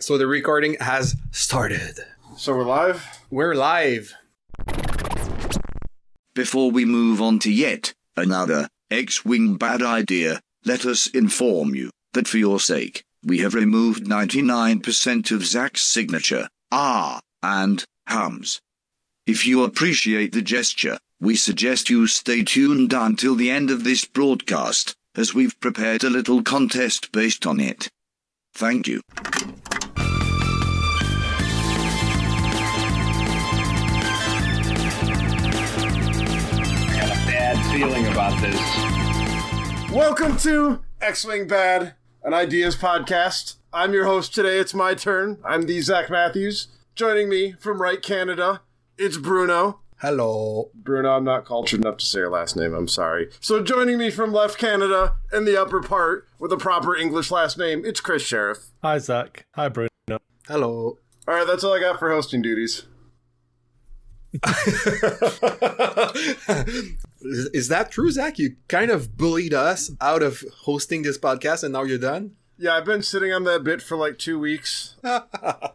[0.00, 1.98] So the recording has started.
[2.36, 3.04] So we're live?
[3.30, 4.14] We're live.
[6.36, 11.90] Before we move on to yet another X Wing bad idea, let us inform you
[12.12, 18.60] that for your sake, we have removed 99% of Zach's signature, ah, and hums.
[19.26, 24.04] If you appreciate the gesture, we suggest you stay tuned until the end of this
[24.04, 27.88] broadcast, as we've prepared a little contest based on it.
[28.54, 29.00] Thank you.
[38.40, 39.92] This.
[39.92, 43.56] Welcome to X Wing Bad, an ideas podcast.
[43.72, 44.58] I'm your host today.
[44.58, 45.38] It's my turn.
[45.44, 46.68] I'm the Zach Matthews.
[46.94, 48.62] Joining me from right Canada,
[48.96, 49.80] it's Bruno.
[50.00, 50.70] Hello.
[50.74, 52.74] Bruno, I'm not cultured enough to say your last name.
[52.74, 53.30] I'm sorry.
[53.40, 57.58] So joining me from left Canada in the upper part with a proper English last
[57.58, 58.70] name, it's Chris Sheriff.
[58.82, 59.46] Hi, Zach.
[59.56, 59.88] Hi, Bruno.
[60.46, 60.98] Hello.
[61.26, 62.84] All right, that's all I got for hosting duties.
[67.22, 68.38] Is, is that true, Zach?
[68.38, 72.32] You kind of bullied us out of hosting this podcast and now you're done?
[72.60, 74.96] Yeah, I've been sitting on that bit for like two weeks.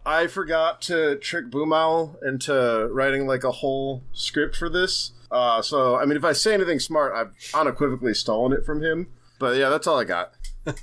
[0.06, 5.12] I forgot to trick Boom Owl into writing like a whole script for this.
[5.32, 9.08] Uh, so, I mean, if I say anything smart, I've unequivocally stolen it from him.
[9.40, 10.34] But yeah, that's all I got.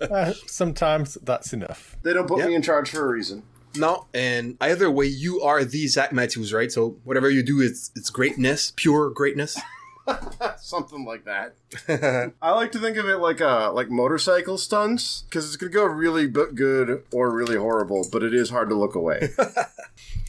[0.00, 1.96] Uh, sometimes that's enough.
[2.02, 2.48] They don't put Yep.
[2.48, 3.42] me in charge for a reason.
[3.76, 6.72] No, and either way, you are the Zach Matthews, right?
[6.72, 9.58] So whatever you do, it's it's greatness, pure greatness.
[10.58, 11.56] Something like that.
[12.42, 15.84] I like to think of it like uh like motorcycle stunts because it's gonna go
[15.84, 19.30] really b- good or really horrible, but it is hard to look away.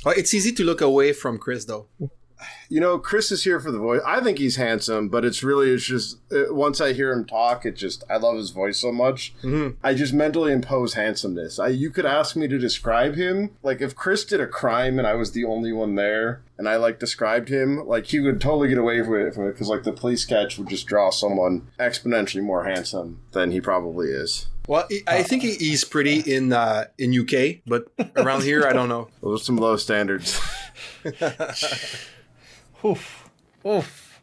[0.05, 1.87] Oh, it's easy to look away from Chris, though.
[2.69, 4.01] You know, Chris is here for the voice.
[4.05, 7.65] I think he's handsome, but it's really it's just uh, once I hear him talk,
[7.65, 9.33] it just I love his voice so much.
[9.83, 11.59] I just mentally impose handsomeness.
[11.59, 15.07] I you could ask me to describe him like if Chris did a crime and
[15.07, 16.41] I was the only one there.
[16.59, 19.51] And I like described him like he would totally get away with it from it
[19.51, 24.07] because like the police sketch would just draw someone exponentially more handsome than he probably
[24.07, 24.47] is.
[24.67, 27.85] Well, I I think he's pretty in uh, in UK, but
[28.15, 29.07] around here, I don't know.
[29.21, 30.41] Those are some low standards.
[32.85, 33.29] Oof.
[33.65, 34.21] Oof.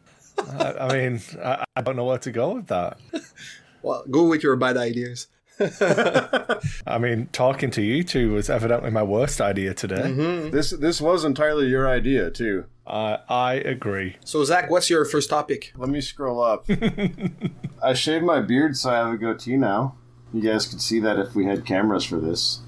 [0.59, 2.97] I, I mean, I, I don't know where to go with that.
[3.81, 5.27] Well, go with your bad ideas.
[6.87, 10.01] I mean, talking to you two was evidently my worst idea today.
[10.01, 10.49] Mm-hmm.
[10.49, 12.65] this this was entirely your idea too.
[12.87, 14.15] I I agree.
[14.25, 15.71] So, Zach, what's your first topic?
[15.77, 16.65] Let me scroll up.
[17.83, 19.95] I shaved my beard, so I have a goatee now.
[20.33, 22.61] You guys could see that if we had cameras for this.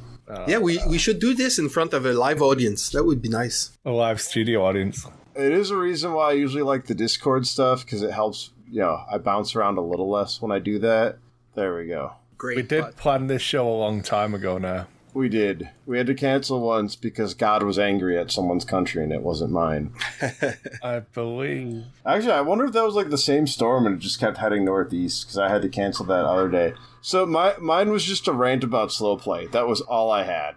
[0.48, 2.92] yeah, we, we should do this in front of a live audience.
[2.92, 3.72] That would be nice.
[3.86, 5.08] A live studio audience.
[5.38, 8.52] It is a reason why I usually like the Discord stuff because it helps.
[8.70, 11.20] You know, I bounce around a little less when I do that.
[11.56, 12.14] There we go.
[12.38, 12.58] Great.
[12.58, 14.88] We did but- plan this show a long time ago now.
[15.14, 15.70] We did.
[15.88, 19.52] We had to cancel once because God was angry at someone's country and it wasn't
[19.52, 19.92] mine.
[20.84, 21.86] I believe.
[22.06, 24.64] Actually, I wonder if that was like the same storm and it just kept heading
[24.64, 26.76] northeast because I had to cancel that other day.
[27.02, 29.48] So my mine was just a rant about slow play.
[29.48, 30.56] That was all I had.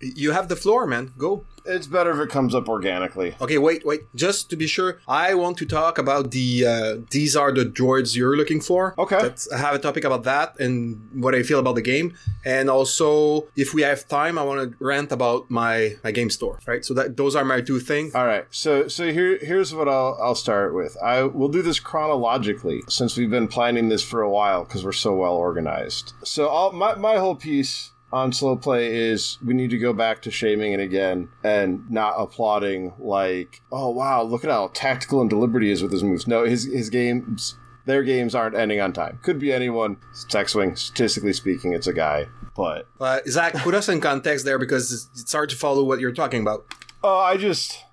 [0.00, 1.12] You have the floor, man.
[1.16, 1.44] Go.
[1.68, 3.34] It's better if it comes up organically.
[3.40, 4.02] Okay, wait, wait.
[4.14, 6.66] Just to be sure, I want to talk about the.
[6.66, 8.94] Uh, these are the droids you're looking for.
[8.98, 9.20] Okay.
[9.20, 12.14] Let's have a topic about that and what I feel about the game,
[12.44, 16.60] and also if we have time, I want to rant about my my game store.
[16.66, 16.84] Right.
[16.84, 18.14] So that those are my two things.
[18.14, 20.96] All right, so so here here's what I'll I'll start with.
[21.02, 24.92] I will do this chronologically since we've been planning this for a while because we're
[24.92, 26.12] so well organized.
[26.22, 30.22] So all my my whole piece on slow play is we need to go back
[30.22, 35.28] to shaming it again and not applauding like oh wow look at how tactical and
[35.30, 36.26] deliberate he is with his moves.
[36.26, 39.18] No, his his games their games aren't ending on time.
[39.22, 39.96] Could be anyone.
[40.10, 40.74] It's X-wing.
[40.74, 42.26] Statistically speaking, it's a guy.
[42.56, 46.00] But Uh, Zach, put us in context there because it's- it's hard to follow what
[46.00, 46.64] you're talking about.
[47.04, 47.84] oh, I just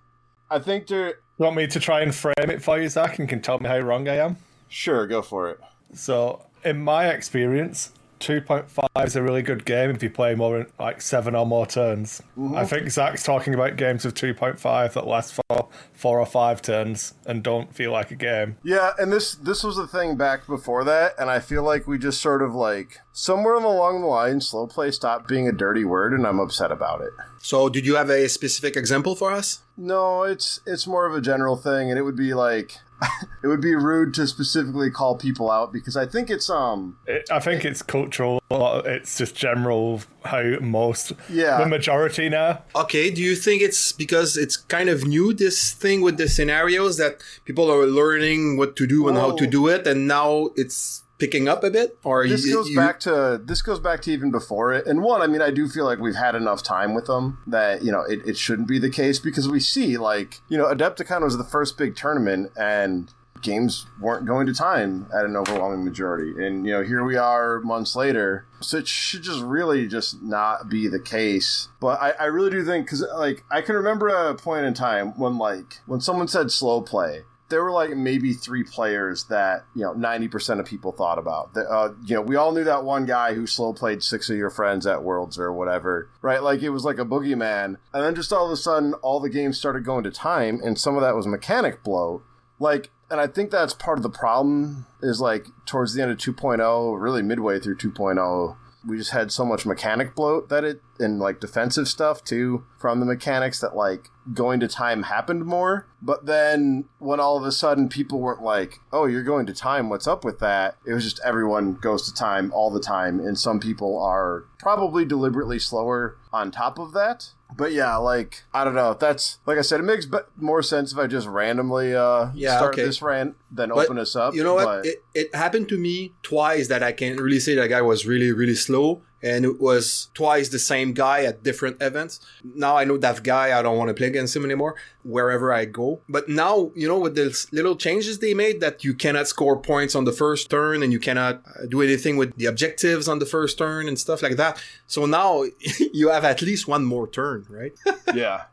[0.50, 1.08] I think they're
[1.38, 3.68] You want me to try and frame it for you, Zach, and can tell me
[3.68, 4.38] how wrong I am?
[4.70, 5.60] sure go for it.
[5.94, 7.92] So, in my experience,
[8.24, 11.66] 2.5 is a really good game if you play more than like seven or more
[11.66, 12.22] turns.
[12.38, 12.56] Mm-hmm.
[12.56, 17.16] I think Zach's talking about games of 2.5 that last for four or five turns
[17.26, 18.56] and don't feel like a game.
[18.64, 21.98] Yeah, and this this was the thing back before that, and I feel like we
[21.98, 26.14] just sort of like somewhere along the line, slow play stopped being a dirty word,
[26.14, 27.12] and I'm upset about it.
[27.40, 29.64] So, did you have a specific example for us?
[29.76, 32.80] No, it's it's more of a general thing, and it would be like
[33.44, 37.30] it would be rude to specifically call people out because I think it's um It,
[37.32, 38.42] I think it's cultural.
[38.50, 41.58] It's just general how most, Yeah.
[41.60, 42.64] the majority now.
[42.76, 46.98] Okay, do you think it's because it's kind of new, this thing with the scenarios,
[46.98, 51.03] that people are learning what to do and how to do it, and now it's
[51.20, 54.12] picking up a bit, or this you, goes you- back to this goes back to
[54.12, 54.86] even before it.
[54.86, 57.84] And one, I mean, I do feel like we've had enough time with them that
[57.84, 61.22] you know it, it shouldn't be the case because we see like you know Adepticon
[61.22, 66.32] was the first big tournament and games weren't going to time at an overwhelming majority.
[66.46, 68.46] And you know here we are months later.
[68.62, 71.68] So it should just really just not be the case.
[71.82, 75.10] But i, I really do think because like i can remember a point in time
[75.20, 79.84] when like when someone said slow play there were like maybe three players that you
[79.84, 81.52] know 90% of people thought about.
[81.56, 84.50] Uh, you know we all knew that one guy who slow played six of your
[84.50, 86.42] friends at worlds or whatever right?
[86.42, 87.78] Like it was like a boogeyman.
[87.94, 90.80] And then just all of a sudden all the games started going to time and
[90.80, 92.24] some of that was mechanic bloat
[92.60, 96.18] like and i think that's part of the problem is like towards the end of
[96.18, 101.20] 2.0 really midway through 2.0 we just had so much mechanic bloat that it and
[101.20, 105.88] like defensive stuff too from the mechanics that like going to time happened more.
[106.02, 109.90] But then when all of a sudden people weren't like oh you're going to time.
[109.90, 110.78] What's up with that?
[110.86, 115.06] It was just everyone goes to time all the time and some people are probably
[115.06, 119.62] deliberately slower on top of that but yeah like i don't know that's like i
[119.62, 122.84] said it makes more sense if i just randomly uh Yeah, start okay.
[122.84, 124.86] this rant than But open us up You know what?
[124.86, 128.32] It, it happened to me twice that I can't really say that guy was really,
[128.32, 129.04] really slow.
[129.24, 132.20] And it was twice the same guy at different events.
[132.44, 135.66] Now I know that guy, I don't want to play against him anymore wherever I
[135.66, 136.02] go.
[136.10, 139.96] But now, you know, with the little changes they made that you cannot score points
[139.96, 143.26] on the first turn and you cannot uh, do anything with the objectives on the
[143.26, 144.62] first turn and stuff like that.
[144.88, 145.46] So now
[145.94, 147.72] you have at least one more turn, right?
[148.14, 148.44] yeah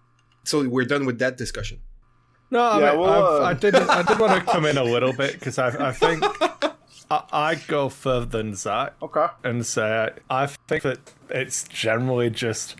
[0.45, 1.81] so we're done with that discussion.
[2.51, 3.77] No, I, mean, well, uh, I did.
[3.77, 6.25] I did want to come in a little bit because I, I think
[7.11, 10.99] I, I go further than Zach okay and say I think that
[11.29, 12.77] it's generally just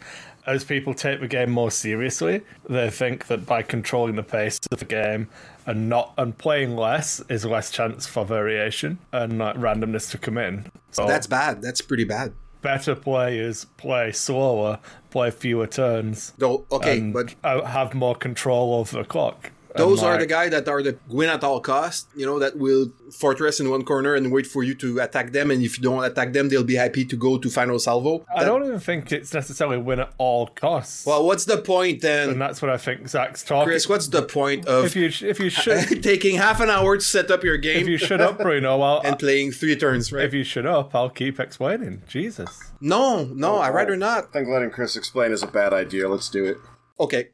[0.47, 4.79] as people take the game more seriously, they think that by controlling the pace of
[4.79, 5.29] the game
[5.67, 10.39] and not and playing less is less chance for variation and like randomness to come
[10.39, 10.67] in.
[10.91, 11.63] So That's bad.
[11.63, 12.33] That's pretty bad.
[12.63, 14.79] better players play slower,
[15.11, 19.53] play fewer turns, Though, okay, and but uh, have more control over the clock.
[19.75, 22.09] And, Those are the guys that are the win at all cost.
[22.17, 25.51] You know that will fortress in one corner and wait for you to attack them.
[25.51, 28.25] And if you don't attack them, they'll be happy to go to final salvo.
[28.35, 31.05] I That- don't even think it's necessarily win at all costs.
[31.07, 33.69] Well, what's the point point then, And that's what I think Zach's talking.
[33.69, 33.89] Chris?
[33.89, 37.31] What's the point of if you if you should taking half an hour to set
[37.31, 37.81] up your game?
[37.83, 40.13] if you shut up, Bruno, well, and playing three turns?
[40.13, 40.25] Right?
[40.25, 42.03] if you shut up, I'll keep explaining.
[42.09, 42.51] Jesus.
[42.81, 44.25] no, no, I'd rather not.
[44.31, 46.09] I think letting Chris explain is a bad idea.
[46.09, 46.57] Let's do it.
[46.99, 47.29] Okay,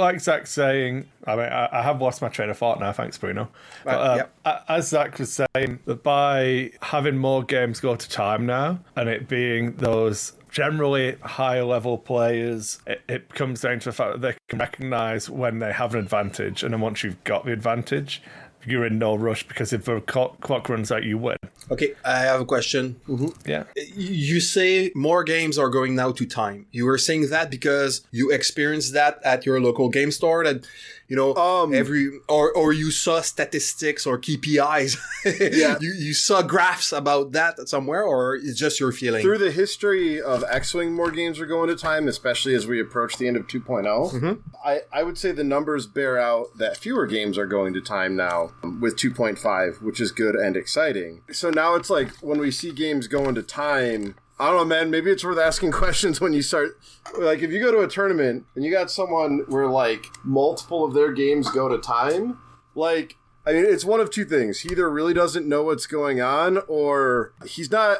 [0.00, 2.92] Like Zach's saying, I mean, I, I have lost my train of thought now.
[2.92, 3.48] Thanks, Bruno.
[3.84, 4.64] But, uh, yep.
[4.68, 9.28] As Zach was saying, that by having more games go to time now, and it
[9.28, 14.36] being those generally higher level players, it, it comes down to the fact that they
[14.48, 18.22] can recognize when they have an advantage, and then once you've got the advantage,
[18.66, 21.36] you're in no rush because if the clock, clock runs out, you win.
[21.70, 21.94] okay.
[22.04, 23.00] I have a question.
[23.46, 23.64] Yeah.
[23.94, 26.66] you say more games are going now to time.
[26.72, 30.66] You were saying that because you experienced that at your local game store that
[31.08, 34.96] you know Um, every or or you saw statistics or KPIs.
[35.40, 35.76] Yeah.
[35.80, 39.22] you you saw graphs about that somewhere or it's just your feeling.
[39.22, 43.16] Through the history of X-Wing, more games are going to time, especially as we approach
[43.18, 44.38] the end of 2.0.
[44.64, 48.16] I, I would say the numbers bear out that fewer games are going to time
[48.16, 51.22] now with 2.5, which is good and exciting.
[51.32, 54.90] So now it's like when we see games going to time, I don't know, man.
[54.90, 56.78] Maybe it's worth asking questions when you start.
[57.18, 60.94] Like, if you go to a tournament and you got someone where like multiple of
[60.94, 62.38] their games go to time,
[62.74, 63.16] like
[63.46, 64.60] I mean, it's one of two things.
[64.60, 67.98] He either really doesn't know what's going on, or he's not.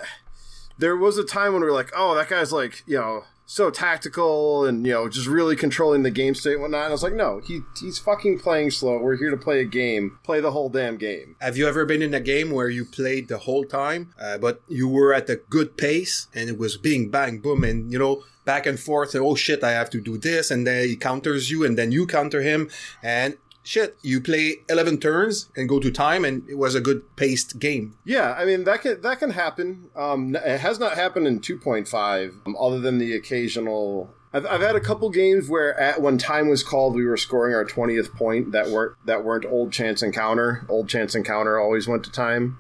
[0.79, 3.69] There was a time when we were like, "Oh, that guy's like, you know, so
[3.69, 7.03] tactical and you know, just really controlling the game state and whatnot." And I was
[7.03, 8.99] like, "No, he he's fucking playing slow.
[8.99, 10.19] We're here to play a game.
[10.23, 13.29] Play the whole damn game." have you ever been in a game where you played
[13.29, 17.11] the whole time, uh, but you were at a good pace and it was bing
[17.11, 20.17] bang boom and you know back and forth and oh shit I have to do
[20.19, 22.71] this and then he counters you and then you counter him
[23.03, 27.03] and shit you play 11 turns and go to time and it was a good
[27.17, 27.97] paced game.
[28.05, 29.91] Yeah, I mean that can that can happen.
[29.95, 34.15] Um, it has not happened in 2.5, um, other than the occasional.
[34.33, 37.53] I've, I've had a couple games where at when time was called, we were scoring
[37.55, 40.65] our 20th point that weren't that weren't old chance encounter.
[40.69, 42.57] Old chance encounter always went to time.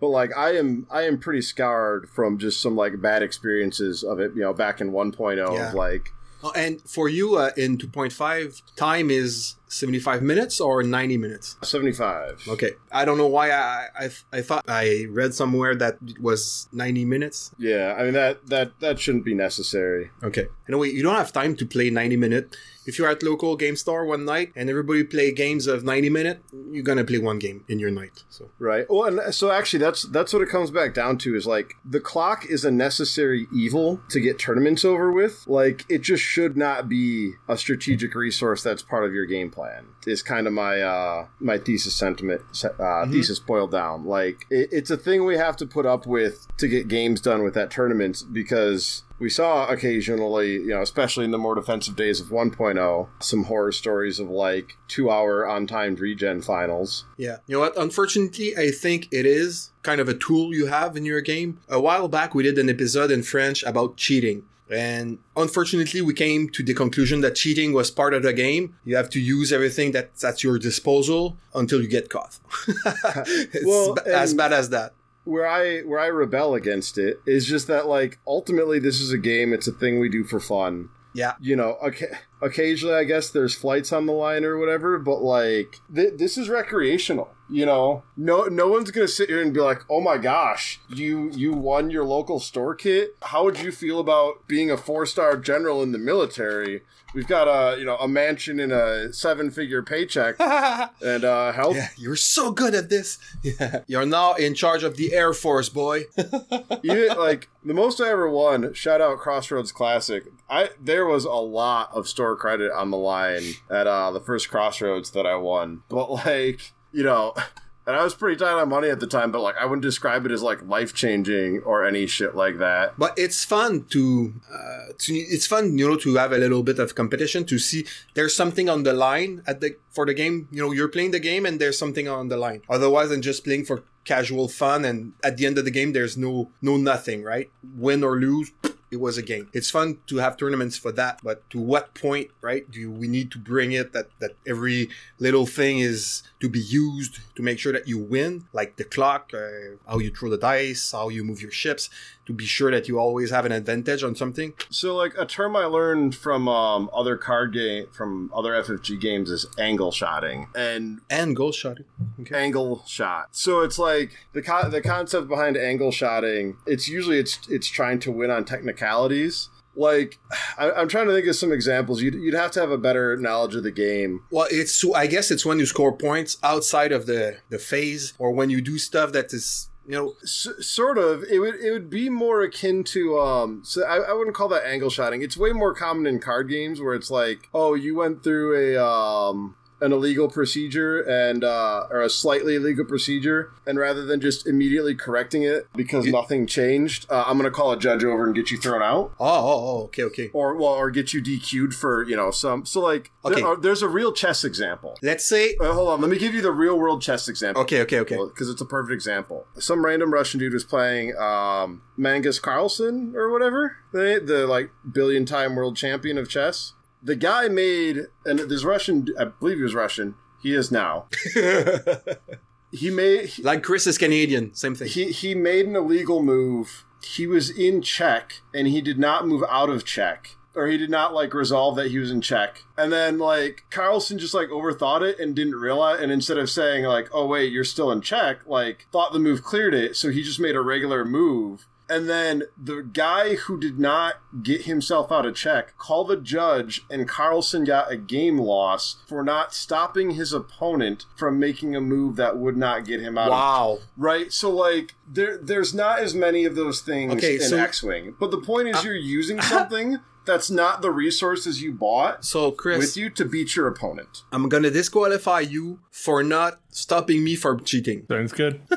[0.00, 4.18] But like I am I am pretty scarred from just some like bad experiences of
[4.18, 5.68] it, you know, back in 1.0 Yeah.
[5.68, 6.12] of like
[6.44, 11.56] Oh, and for you uh, in 2.5, time is 75 minutes or 90 minutes?
[11.62, 12.44] 75.
[12.48, 12.72] Okay.
[12.92, 17.04] I don't know why I, I, I thought I read somewhere that it was 90
[17.06, 17.54] minutes.
[17.58, 20.10] Yeah, I mean that that that shouldn't be necessary.
[20.22, 20.48] Okay.
[20.68, 22.56] Anyway, you don't have time to play 90 minute.
[22.86, 26.42] If you're at local game store one night and everybody play games of 90 minute,
[26.70, 28.24] you're gonna play one game in your night.
[28.28, 28.86] So Right.
[28.88, 32.00] Well, and so actually, that's that's what it comes back down to is like the
[32.00, 35.44] clock is a necessary evil to get tournaments over with.
[35.46, 39.86] Like it just should not be a strategic resource that's part of your game plan.
[40.06, 42.42] Is kind of my uh my thesis sentiment
[42.78, 44.04] uh, thesis boiled down.
[44.04, 47.42] Like it, it's a thing we have to put up with to get games done
[47.42, 52.20] with that tournament because we saw occasionally, you know, especially in the more defensive days
[52.20, 57.04] of 1.0, some horror stories of like two hour on timed regen finals.
[57.16, 57.38] Yeah.
[57.46, 57.76] You know what?
[57.76, 61.60] Unfortunately, I think it is kind of a tool you have in your game.
[61.68, 64.44] A while back, we did an episode in French about cheating.
[64.70, 68.74] And unfortunately, we came to the conclusion that cheating was part of the game.
[68.84, 72.38] You have to use everything that's at your disposal until you get caught.
[72.86, 74.94] it's Well, ba- as bad as that.
[75.24, 79.18] Where I where I rebel against it is just that like ultimately this is a
[79.18, 79.52] game.
[79.52, 80.88] It's a thing we do for fun.
[81.14, 81.34] Yeah.
[81.40, 82.06] You know, okay,
[82.42, 86.48] occasionally I guess there's flights on the line or whatever, but like th- this is
[86.48, 87.30] recreational.
[87.48, 91.30] You know, no no one's gonna sit here and be like, "Oh my gosh, you
[91.34, 93.14] you won your local store kit.
[93.22, 96.82] How would you feel about being a four star general in the military?
[97.14, 101.76] We've got a you know a mansion and a seven figure paycheck and uh, health
[101.76, 103.18] Yeah, you're so good at this.
[103.42, 103.80] Yeah.
[103.86, 106.04] You're now in charge of the Air Force, boy.
[106.82, 110.24] you, like the most I ever won, shout out Crossroads Classic.
[110.48, 114.50] I there was a lot of store credit on the line at uh, the first
[114.50, 117.34] Crossroads that I won, but like you know,
[117.86, 120.24] and I was pretty tight on money at the time, but like I wouldn't describe
[120.26, 122.98] it as like life changing or any shit like that.
[122.98, 126.78] But it's fun to, uh, to, it's fun, you know, to have a little bit
[126.78, 130.48] of competition to see there's something on the line at the for the game.
[130.52, 132.62] You know, you're playing the game and there's something on the line.
[132.68, 136.16] Otherwise, than just playing for casual fun, and at the end of the game, there's
[136.16, 137.50] no no nothing, right?
[137.76, 138.52] Win or lose.
[138.92, 139.48] It was a game.
[139.54, 142.70] It's fun to have tournaments for that, but to what point, right?
[142.70, 147.20] Do we need to bring it that that every little thing is to be used
[147.36, 150.92] to make sure that you win, like the clock, uh, how you throw the dice,
[150.92, 151.88] how you move your ships,
[152.36, 154.54] be sure that you always have an advantage on something.
[154.70, 159.30] So like a term I learned from um, other card game from other FFG games
[159.30, 161.86] is angle shotting, and And goal shotting.
[162.20, 162.36] Okay.
[162.36, 163.28] angle shot.
[163.32, 166.56] So it's like the co- the concept behind angle shotting.
[166.66, 169.48] It's usually it's it's trying to win on technicalities.
[169.74, 170.18] Like
[170.58, 172.02] I, I'm trying to think of some examples.
[172.02, 174.22] You'd, you'd have to have a better knowledge of the game.
[174.30, 178.12] Well, it's so I guess it's when you score points outside of the the phase,
[178.18, 181.24] or when you do stuff that is you know S- sort of.
[181.24, 183.62] It would it would be more akin to um.
[183.64, 185.22] So I, I wouldn't call that angle shotting.
[185.22, 188.84] It's way more common in card games where it's like, oh, you went through a
[188.84, 194.46] um an illegal procedure and uh, or a slightly illegal procedure, and rather than just
[194.46, 198.50] immediately correcting it because nothing changed, uh, I'm gonna call a judge over and get
[198.50, 199.12] you thrown out.
[199.20, 200.30] oh oh, oh okay okay.
[200.32, 202.64] or well, or get you DQ'd for you know some.
[202.64, 204.96] So like, there are- there's a real chess example.
[205.02, 207.62] Let's say Uh, hold on, let me give you the real world chess example.
[207.62, 208.16] okay okay okay.
[208.16, 209.46] Because it's a perfect example.
[209.58, 215.24] Some random Russian dude was playing um, Magnus Carlsen or whatever, the, the like billion
[215.26, 216.72] time world champion of chess.
[217.02, 220.14] The guy made, and this Russian, I believe he was Russian.
[220.40, 221.06] He is now.
[222.72, 224.88] he made he, Like Chris is Canadian, same thing.
[224.88, 226.84] he he made an illegal move.
[227.04, 230.36] He was in check and he did not move out of check.
[230.54, 232.62] Or he did not like resolve that he was in check.
[232.76, 236.84] And then like Carlsen just like overthought it and didn't realize and instead of saying
[236.84, 240.22] like, oh wait, you're still in check, like thought the move cleared it, so he
[240.22, 241.66] just made a regular move.
[241.88, 246.82] And then the guy who did not get himself out of check called the judge,
[246.90, 252.16] and Carlsen got a game loss for not stopping his opponent from making a move
[252.16, 253.78] that would not get him out of wow.
[253.96, 254.32] Right.
[254.32, 258.14] So like there there's not as many of those things Okay, in so- Uh, X-Wing.
[258.18, 262.78] But the point is you're using something that's not the resources you bought So Chris,
[262.78, 264.22] with you to beat your opponent.
[264.32, 268.06] I'm gonna disqualify you for not stopping me from cheating.
[268.08, 268.60] Sounds good.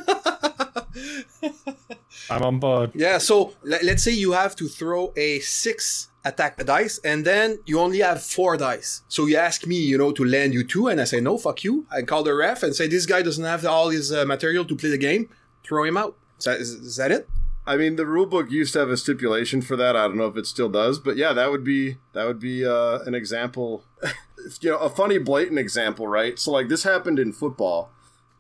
[2.30, 2.92] I'm on board.
[2.94, 7.60] Yeah, so le- let's say you have to throw a six attack dice and then
[7.66, 9.04] you only have four dice.
[9.08, 11.64] So you ask me, you know, to land you two, and I say, no, fuck
[11.64, 11.86] you.
[11.92, 14.76] I call the ref and say, this guy doesn't have all his uh, material to
[14.76, 15.30] play the game.
[15.64, 16.18] Throw him out.
[16.40, 17.30] Is that, is, is that it?
[17.68, 19.96] I mean, the rule book used to have a stipulation for that.
[19.96, 22.66] I don't know if it still does, but yeah, that would be that would be
[22.66, 23.84] uh, an example.
[24.62, 26.38] you know, a funny, blatant example, right?
[26.38, 27.90] So, like, this happened in football,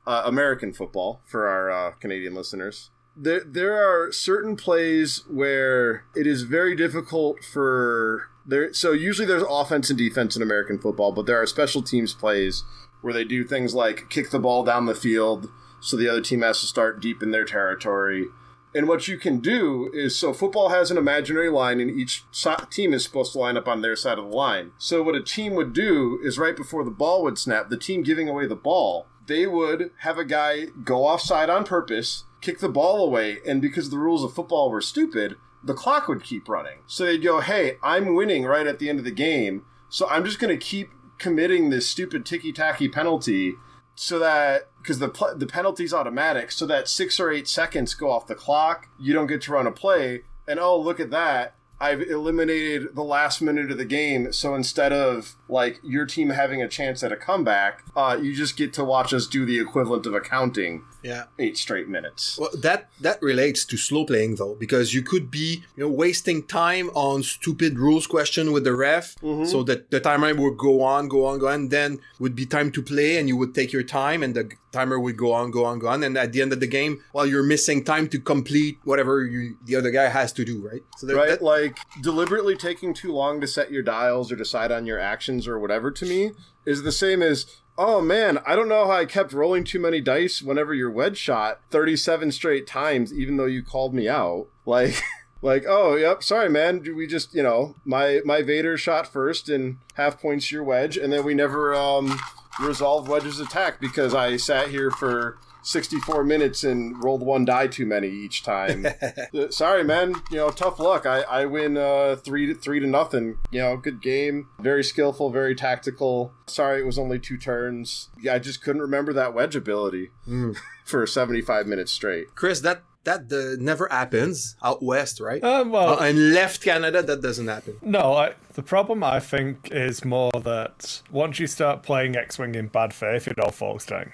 [0.05, 2.91] uh, American football, for our uh, Canadian listeners.
[3.15, 8.73] There there are certain plays where it is very difficult for there.
[8.73, 12.63] So usually there's offense and defense in American football, but there are special teams plays
[13.01, 16.41] where they do things like kick the ball down the field, so the other team
[16.41, 18.27] has to start deep in their territory.
[18.73, 22.25] And what you can do is so football has an imaginary line, and each
[22.69, 24.71] team is supposed to line up on their side of the line.
[24.77, 28.03] So what a team would do is right before the ball would snap, the team
[28.03, 32.69] giving away the ball, they would have a guy go offside on purpose, kick the
[32.69, 36.79] ball away, and because the rules of football were stupid, the clock would keep running.
[36.85, 40.25] So they'd go, "Hey, I'm winning right at the end of the game, so I'm
[40.25, 43.55] just going to keep committing this stupid ticky tacky penalty."
[43.95, 48.11] so that because the pl- the penalty's automatic, so that six or eight seconds go
[48.11, 51.55] off the clock, you don't get to run a play, and oh look at that,
[51.79, 54.31] I've eliminated the last minute of the game.
[54.31, 58.57] So instead of like your team having a chance at a comeback, uh, you just
[58.57, 61.25] get to watch us do the equivalent of accounting Yeah.
[61.37, 62.37] eight straight minutes.
[62.39, 66.43] Well, that that relates to slow playing though, because you could be you know wasting
[66.47, 71.07] time on stupid rules question with the ref, so that the timer would go on,
[71.07, 71.69] go on, go on.
[71.69, 74.99] Then would be time to play, and you would take your time, and the timer
[74.99, 76.03] would go on, go on, go on.
[76.03, 79.57] And at the end of the game, while you're missing time to complete whatever you,
[79.65, 80.81] the other guy has to do, right?
[80.97, 81.29] So right?
[81.29, 84.99] that- like deliberately taking too long to set your dials or decide on your
[85.35, 86.31] actions or whatever to me
[86.65, 87.45] is the same as
[87.77, 91.17] oh man, I don't know how I kept rolling too many dice whenever your wedge
[91.17, 94.47] shot 37 straight times even though you called me out.
[94.67, 94.95] Like
[95.43, 99.47] like oh yep sorry man do we just you know my my vader shot first
[99.47, 102.19] and half points your wedge and then we never um
[102.59, 107.85] resolved wedge's attack because i sat here for 64 minutes and rolled one die too
[107.85, 108.85] many each time.
[109.35, 110.13] Uh, sorry man.
[110.29, 111.05] You know tough luck.
[111.05, 113.37] I i win uh three to three to nothing.
[113.51, 114.47] You know good game.
[114.59, 116.31] Very skillful very tactical.
[116.47, 118.09] Sorry it was only two turns.
[118.21, 120.11] Yeah i just couldn't remember that wedge ability
[120.85, 122.35] for 75 minutes straight.
[122.35, 125.43] Chris, that that uh, never happens out west, right?
[125.43, 127.75] Um, well, Uh, in left Canada, that doesn't happen.
[127.81, 132.55] No, I, the problem I think is more that once you start playing X Wing
[132.55, 134.11] in bad faith, it all falls down.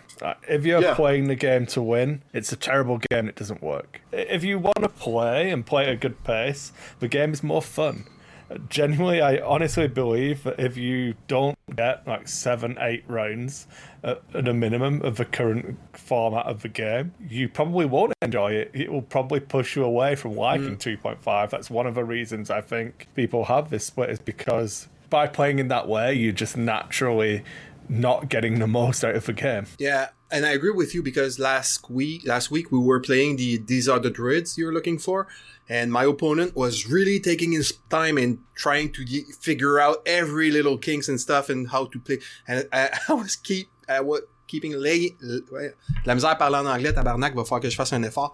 [0.48, 0.94] If you're Yeah.
[0.94, 4.02] playing the game to win, it's a terrible game, it doesn't work.
[4.12, 7.62] If you want to play and play at a good pace, the game is more
[7.62, 8.06] fun.
[8.70, 13.68] Genuinely, I honestly believe that if you don't get like seven, eight rounds
[14.04, 18.54] at, at a minimum of the current format of the game, you probably won't enjoy
[18.54, 18.72] it.
[18.74, 21.00] It will probably push you away from liking mm.
[21.02, 21.50] 2.5.
[21.50, 25.60] That's one of the reasons I think people have this split is because by playing
[25.60, 27.44] in that way, you're just naturally
[27.90, 29.68] not getting the most out of the game.
[29.78, 33.58] Yeah, and I agree with you because last week, last week we were playing the
[33.58, 35.28] these are the droids you're looking for,
[35.72, 40.52] and my opponent was really taking his time and trying to y- figure out every
[40.52, 42.20] little kinks and stuff and how to play.
[42.46, 45.16] And I, I was keep I was keeping lay,
[46.06, 48.34] la misère parler en anglais, tabarnak, va falloir que je fasse un effort.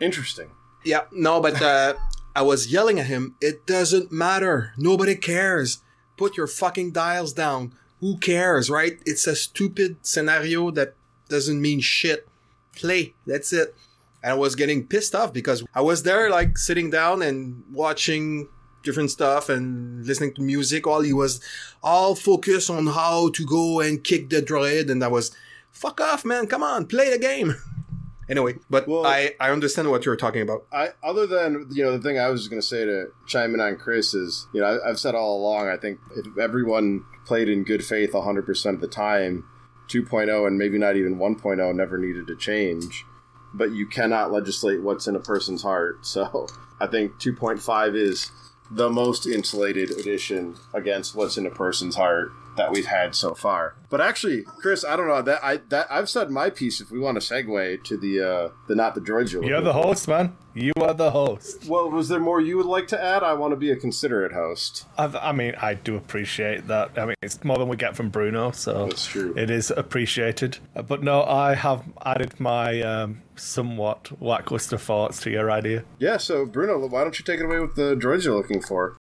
[0.00, 0.50] interesting
[0.84, 1.94] Yeah, no, but uh,
[2.34, 3.36] I was yelling at him.
[3.40, 4.72] It doesn't matter.
[4.78, 5.82] Nobody cares.
[6.16, 7.74] Put your fucking dials down.
[8.00, 8.98] Who cares, right?
[9.04, 10.94] It's a stupid scenario that
[11.28, 12.26] doesn't mean shit.
[12.74, 13.12] Play.
[13.26, 13.74] That's it.
[14.22, 18.48] And I was getting pissed off because I was there, like sitting down and watching
[18.82, 21.40] different stuff and listening to music while he was
[21.82, 24.90] all focused on how to go and kick the droid.
[24.90, 25.34] And I was,
[25.70, 26.46] fuck off, man.
[26.46, 27.56] Come on, play the game.
[28.30, 30.64] anyway, but Well- I, I understand what you're talking about.
[30.72, 33.60] I other than you know the thing I was going to say to chime in
[33.60, 37.48] on Chris is you know I, I've said all along I think if everyone played
[37.48, 39.44] in good faith 100 percent of the time,
[39.88, 43.04] 2.0 and maybe not even 1.0 never needed to change,
[43.52, 45.98] but you cannot legislate what's in a person's heart.
[46.06, 46.48] So
[46.80, 48.30] I think 2.5 is
[48.70, 53.74] the most insulated edition against what's in a person's heart that we've had so far.
[53.88, 56.80] But actually, Chris, I don't know that I that I've said my piece.
[56.80, 59.72] If we want to segue to the uh the not the droids you're You're the
[59.72, 59.82] for.
[59.82, 60.36] host, man.
[60.52, 61.66] You are the host.
[61.66, 63.22] Well, was there more you would like to add?
[63.22, 64.84] I want to be a considerate host.
[64.98, 66.98] I've, I mean, I do appreciate that.
[66.98, 69.32] I mean, it's more than we get from Bruno, so That's true.
[69.36, 70.58] it is appreciated.
[70.74, 75.84] Uh, But no, I have added my um, somewhat lackluster thoughts to your idea.
[76.00, 78.96] Yeah, so Bruno, why don't you take it away with the droids you're looking for?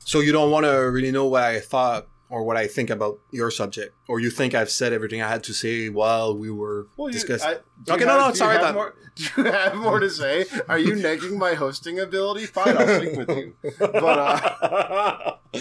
[0.00, 3.18] So you don't want to really know what I thought or what I think about
[3.30, 6.88] your subject, or you think I've said everything I had to say while we were
[7.12, 7.48] discussing.
[7.50, 8.74] I- do Okay, you no, no, do it's you alright have.
[8.74, 10.44] More, do you have more to say?
[10.68, 12.46] Are you negging my hosting ability?
[12.46, 13.54] Fine, I'll speak with you.
[13.78, 15.36] But uh,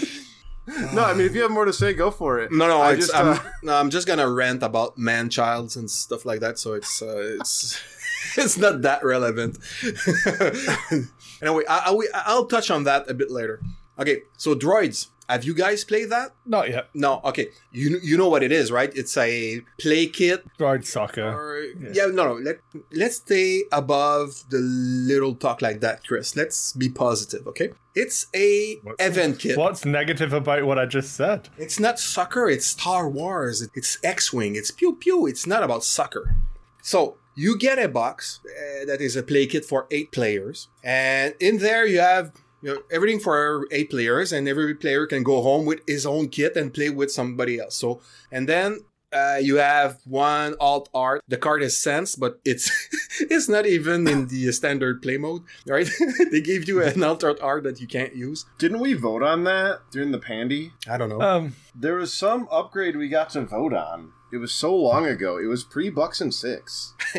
[0.94, 2.52] no, I mean, if you have more to say, go for it.
[2.52, 5.90] No, no, I just, I'm, uh, no, I'm just gonna rant about man childs and
[5.92, 6.58] stuff like that.
[6.58, 7.80] So it's uh, it's
[8.38, 9.58] it's not that relevant.
[11.42, 13.62] anyway, I, I, I'll touch on that a bit later.
[14.00, 15.08] Okay, so droids.
[15.28, 16.36] Have you guys played that?
[16.46, 16.90] Not yet.
[16.94, 17.20] No.
[17.26, 18.92] Okay, you you know what it is, right?
[18.96, 20.46] It's a play kit.
[20.60, 21.24] Droid soccer.
[21.28, 22.06] Or, yeah.
[22.08, 22.34] no, no.
[22.36, 22.60] Let
[22.92, 26.36] let's stay above the little talk like that, Chris.
[26.36, 27.72] Let's be positive, okay?
[27.96, 29.58] It's a What's- event kit.
[29.58, 31.50] What's negative about what I just said?
[31.58, 32.48] It's not soccer.
[32.48, 33.68] It's Star Wars.
[33.74, 34.56] It's X-wing.
[34.56, 35.26] It's pew pew.
[35.26, 36.36] It's not about soccer.
[36.84, 41.34] So you get a box uh, that is a play kit for eight players, and
[41.40, 42.32] in there you have
[42.66, 46.30] you know everything for eight players, and every player can go home with his own
[46.30, 47.76] kit and play with somebody else.
[47.76, 48.02] So
[48.32, 48.80] and then.
[49.14, 51.22] Uh, you have one alt art.
[51.30, 52.70] The card is sense, but it's
[53.22, 55.90] it's not even in the standard play mode, right?
[56.32, 58.46] they gave you an alt art that you can't use.
[58.58, 60.74] Didn't we vote on that during the pandy?
[60.90, 61.22] I don't know.
[61.22, 64.12] Um, There was some upgrade we got to vote on.
[64.34, 65.38] It was so long ago.
[65.38, 66.94] It was pre Bucks and Six.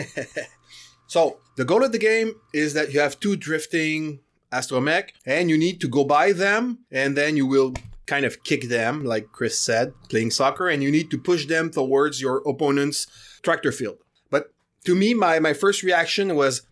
[1.06, 4.20] So the goal of the game is that you have two drifting
[4.52, 7.74] astromech, and you need to go buy them, and then you will
[8.06, 11.70] kind of kick them, like Chris said, playing soccer, and you need to push them
[11.70, 13.06] towards your opponent's
[13.42, 13.98] tractor field.
[14.30, 14.52] But
[14.85, 16.62] to me, my my first reaction was,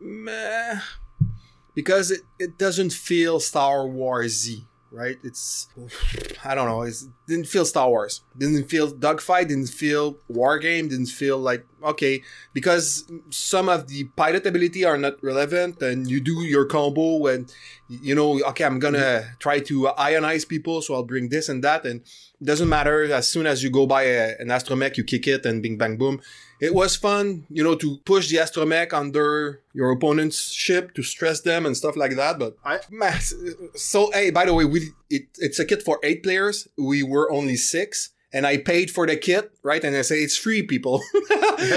[0.00, 0.80] meh,
[1.74, 4.64] because it, it doesn't feel Star Warsy.
[4.90, 5.16] Right?
[5.22, 5.68] It's
[6.44, 6.82] I don't know.
[6.82, 6.94] It
[7.28, 8.22] didn't feel Star Wars.
[8.36, 9.48] Didn't feel dogfight.
[9.48, 10.88] Didn't feel war game.
[10.88, 16.20] Didn't feel like okay because some of the pilot ability are not relevant and you
[16.20, 17.52] do your combo and
[17.88, 19.30] you know okay i'm gonna mm-hmm.
[19.38, 22.00] try to ionize people so i'll bring this and that and
[22.40, 25.46] it doesn't matter as soon as you go by a, an astromech you kick it
[25.46, 26.20] and bing bang boom
[26.60, 31.40] it was fun you know to push the astromech under your opponent's ship to stress
[31.42, 32.80] them and stuff like that but I-
[33.74, 37.17] so hey by the way we it, it's a kit for eight players we were
[37.32, 39.82] only six and I paid for the kit, right?
[39.82, 41.02] And I say it's free, people.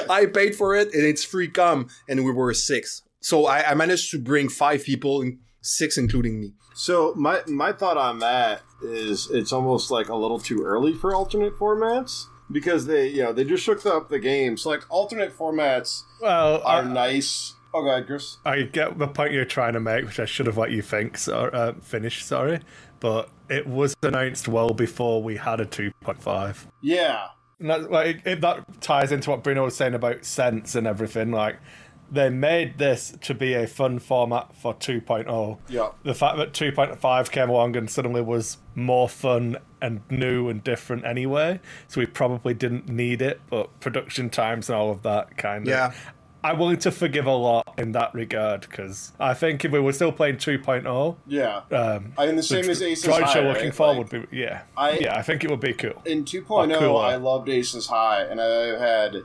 [0.10, 1.48] I paid for it, and it's free.
[1.48, 3.04] Come, and we were six.
[3.22, 6.54] So I, I managed to bring five people, in, six including me.
[6.74, 11.14] So my my thought on that is it's almost like a little too early for
[11.14, 14.64] alternate formats because they you know they just shook up the games.
[14.64, 17.56] So like alternate formats well, are I, nice.
[17.74, 18.36] Oh, God, Chris.
[18.44, 21.18] I get the point you're trying to make, which I should have let you think.
[21.18, 22.22] So, uh, finish.
[22.22, 22.60] Sorry,
[23.02, 26.68] but it was announced well before we had a 2.5.
[26.82, 27.28] Yeah,
[27.60, 31.32] And that, like, it, that ties into what Bruno was saying about sense and everything.
[31.32, 31.58] Like,
[32.12, 35.58] they made this to be a fun format for 2.0.
[35.70, 35.90] yeah.
[36.04, 41.06] The fact that 2.5 came along and suddenly was more fun and new and different
[41.06, 45.64] anyway, so we probably didn't need it, but production times and all of that kind
[45.64, 45.70] of.
[45.70, 45.94] Yeah.
[46.44, 49.94] I'm willing to forgive a lot in that regard because I think if we were
[49.94, 51.62] still playing 2.0, Yeah.
[51.72, 53.48] um, I mean, the same as Aces High, Show right?
[53.50, 56.02] looking Like, forward would be yeah, I- yeah, I think it would be cool.
[56.06, 56.98] In 2.0, Oh, cool.
[56.98, 59.18] I loved Aces High, and I've had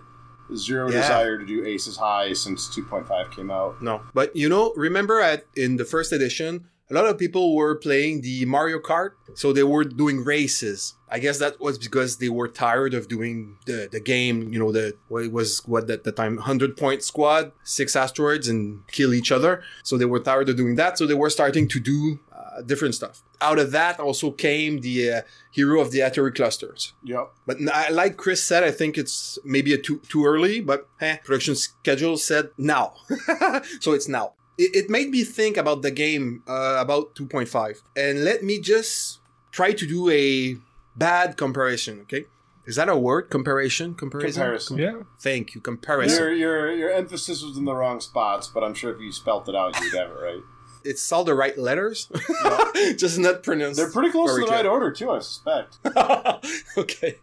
[0.55, 1.01] zero Yeah.
[1.01, 3.83] desire to do Aces High since 2.5 came out.
[3.83, 7.75] No, but you know, remember at in the first edition, a lot of people were
[7.75, 10.95] playing the Mario Kart, so they were doing races.
[11.09, 14.53] I guess that was because they were tired of doing the, the game.
[14.53, 18.47] You know, the what it was what at the time hundred point squad, six asteroids
[18.49, 19.63] and kill each other.
[19.83, 20.97] So they were tired of doing that.
[20.97, 23.23] So they were starting to do uh, different stuff.
[23.41, 26.93] Out of that also came the uh, hero of the Aturi clusters.
[27.03, 27.27] Yeah.
[27.47, 30.61] But I, like Chris said, I think it's maybe a too too early.
[30.61, 32.95] But eh, production schedule said now,
[33.81, 34.35] so it's now.
[34.59, 39.21] It, it made me think about the game uh, about 2.5, and let me just
[39.53, 40.57] try to do a
[40.97, 42.01] bad comparison.
[42.03, 42.25] Okay,
[42.67, 43.31] is that a word?
[43.31, 44.43] Comparison, comparison.
[44.43, 44.79] Comparison.
[44.79, 45.61] Yeah, Thank you.
[45.61, 46.19] Comparison.
[46.19, 49.49] Your, your, your emphasis was in the wrong spots, but I'm sure if you spelt
[49.49, 50.41] it out, you'd have it right.
[50.85, 52.09] It's all the right letters,
[52.45, 52.93] yeah.
[52.97, 53.77] just not pronounced.
[53.77, 55.79] They're pretty close to the right order, too, I suspect.
[56.79, 57.19] okay.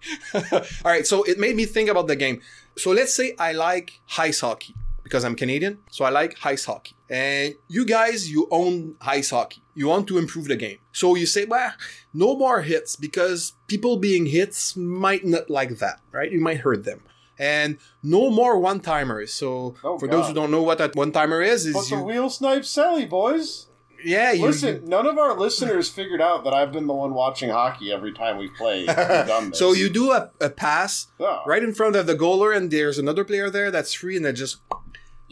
[0.83, 1.07] All right.
[1.07, 2.41] So it made me think about the game.
[2.77, 4.75] So let's say I like ice hockey
[5.13, 5.77] because I'm Canadian.
[5.91, 6.95] So I like ice hockey.
[7.07, 9.61] And you guys, you own ice hockey.
[9.75, 10.79] You want to improve the game.
[10.91, 11.71] So you say, well,
[12.15, 16.31] no more hits because people being hits might not like that, right?
[16.31, 17.01] You might hurt them.
[17.37, 19.31] And no more one timers.
[19.31, 21.97] So Oh, for those who don't know what that one timer is, is But the
[21.97, 23.67] you, wheel snipe Sally, boys.
[24.03, 27.49] yeah, you, Listen, none of our listeners figured out that I've been the one watching
[27.49, 28.87] hockey every time we've played.
[28.87, 28.95] We've
[29.35, 29.59] done this.
[29.59, 31.39] so you do a, a pass Yeah.
[31.47, 34.33] right in front of the goaler, and there's another player there that's free, and they
[34.33, 34.57] just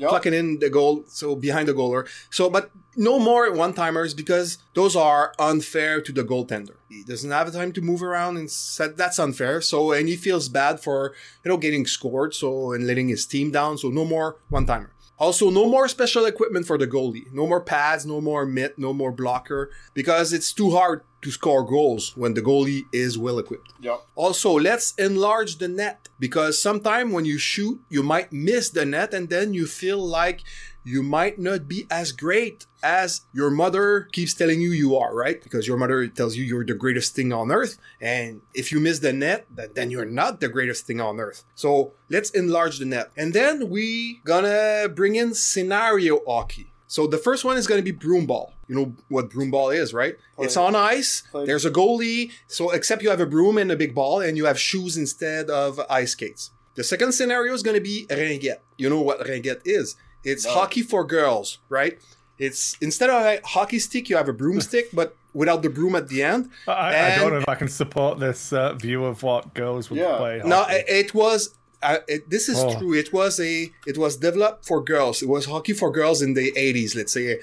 [0.01, 0.09] Yep.
[0.09, 2.07] plucking in the goal, so behind the goaler.
[2.31, 6.75] So, but no more one timers because those are unfair to the goaltender.
[6.89, 9.61] He doesn't have time to move around, and said that's unfair.
[9.61, 11.13] So, and he feels bad for
[11.45, 13.77] you know getting scored, so and letting his team down.
[13.77, 14.91] So, no more one timer.
[15.19, 17.31] Also, no more special equipment for the goalie.
[17.31, 21.63] No more pads, no more mitt, no more blocker because it's too hard to score
[21.63, 23.73] goals when the goalie is well equipped.
[23.81, 24.01] Yep.
[24.15, 29.13] Also, let's enlarge the net because sometimes when you shoot, you might miss the net
[29.13, 30.41] and then you feel like
[30.83, 35.41] you might not be as great as your mother keeps telling you you are, right?
[35.43, 37.77] Because your mother tells you you're the greatest thing on earth.
[37.99, 41.43] And if you miss the net, then you're not the greatest thing on earth.
[41.53, 43.11] So let's enlarge the net.
[43.15, 46.71] And then we gonna bring in scenario hockey.
[46.87, 48.53] So the first one is to be broom ball.
[48.71, 50.15] You know what broom ball is, right?
[50.37, 51.23] Play- it's on ice.
[51.29, 52.31] play- There's a goalie.
[52.47, 55.49] So except you have a broom and a big ball, and you have shoes instead
[55.49, 56.51] of ice skates.
[56.75, 58.61] The second scenario is going to be ringuette.
[58.77, 59.87] You know what ringuette is?
[60.23, 60.51] It's No.
[60.53, 61.99] hockey for girls, right?
[62.45, 66.07] It's instead of a hockey stick, you have a broomstick, but without the broom at
[66.07, 66.49] the end.
[66.65, 66.71] I,
[67.13, 70.15] I don't know if I can support this uh, view of what girls would Yeah.
[70.17, 70.41] play.
[70.45, 70.75] No, hockey.
[70.75, 71.39] it, it was.
[71.83, 72.77] Uh, it, this is Oh.
[72.77, 72.93] true.
[72.93, 73.53] It was a.
[73.91, 75.21] It was developed for girls.
[75.25, 77.39] It was hockey for girls in the eighties, let's say.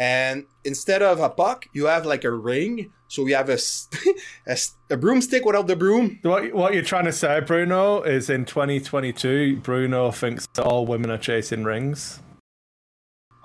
[0.00, 2.90] And instead of a puck, you have like a ring.
[3.08, 3.58] So you have a
[4.90, 6.18] a broomstick without the broom.
[6.22, 11.10] What, what you're trying to say, Bruno, is in 2022, Bruno thinks that all women
[11.10, 12.20] are chasing rings.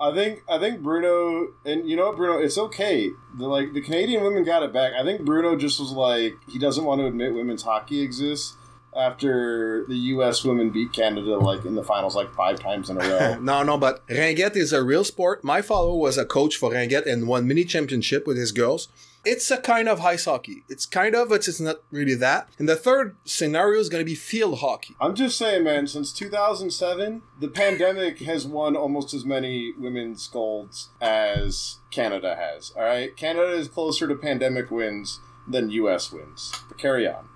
[0.00, 3.10] I think I think Bruno and you know Bruno, it's okay.
[3.38, 4.94] The like the Canadian women got it back.
[4.94, 8.56] I think Bruno just was like he doesn't want to admit women's hockey exists
[8.96, 10.44] after the U.S.
[10.44, 13.38] women beat Canada like in the finals like five times in a row.
[13.40, 15.44] No, no, but Ringuette is a real sport.
[15.44, 18.88] My father was a coach for Ringuette and won mini championship with his girls.
[19.24, 20.62] It's a kind of ice hockey.
[20.68, 22.48] It's kind of, but it's not really that.
[22.60, 24.94] And the third scenario is going to be field hockey.
[25.00, 25.88] I'm just saying, man.
[25.88, 32.72] Since 2007, the pandemic has won almost as many women's golds as Canada has.
[32.76, 36.12] All right, Canada is closer to pandemic wins than U.S.
[36.12, 36.52] wins.
[36.68, 37.28] But carry on.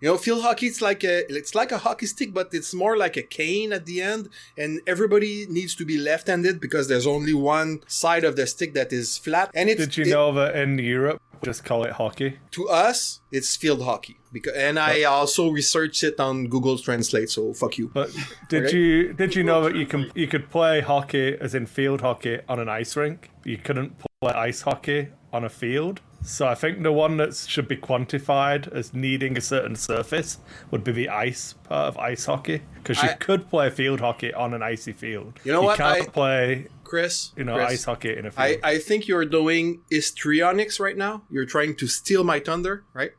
[0.00, 2.96] You know, field hockey it's like a it's like a hockey stick, but it's more
[2.96, 4.28] like a cane at the end,
[4.58, 8.92] and everybody needs to be left-handed because there's only one side of the stick that
[8.92, 9.50] is flat.
[9.54, 12.38] And it's Did you it- know that in Europe, just call it hockey?
[12.52, 17.30] to us it's field hockey because and I also researched it on Google Translate.
[17.30, 17.90] So fuck you.
[17.94, 18.10] But
[18.48, 18.76] did Okay.
[18.76, 22.38] you did you know that you can you could play hockey as in field hockey
[22.48, 23.30] on an ice rink?
[23.44, 26.00] You couldn't play ice hockey on a field.
[26.26, 30.38] So I think the one that should be quantified as needing a certain surface
[30.70, 34.32] would be the ice part of ice hockey, because you I- could play field hockey
[34.32, 35.38] on an icy field.
[35.44, 35.78] You know what?
[35.78, 38.60] You can't I- play Chris, you know Chris, ice hockey in a I, field.
[38.64, 41.22] I think you're doing histrionics right now.
[41.30, 43.12] You're trying to steal my thunder, right?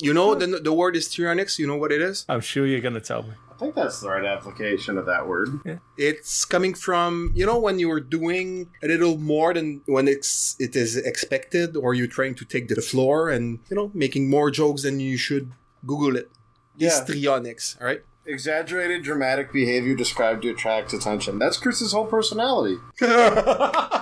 [0.00, 1.58] you know the the word histrionics.
[1.58, 2.24] You know what it is?
[2.28, 3.34] I'm sure you're gonna tell me.
[3.62, 5.60] I think that's the right application of that word.
[5.96, 10.74] It's coming from you know when you're doing a little more than when it's it
[10.74, 14.82] is expected, or you're trying to take the floor and you know making more jokes
[14.82, 15.52] than you should.
[15.86, 16.28] Google it.
[16.76, 16.88] Yeah.
[16.88, 17.76] Histrionics.
[17.80, 18.02] All right.
[18.26, 21.38] Exaggerated dramatic behavior described to attract attention.
[21.38, 22.78] That's Chris's whole personality.
[23.00, 24.00] I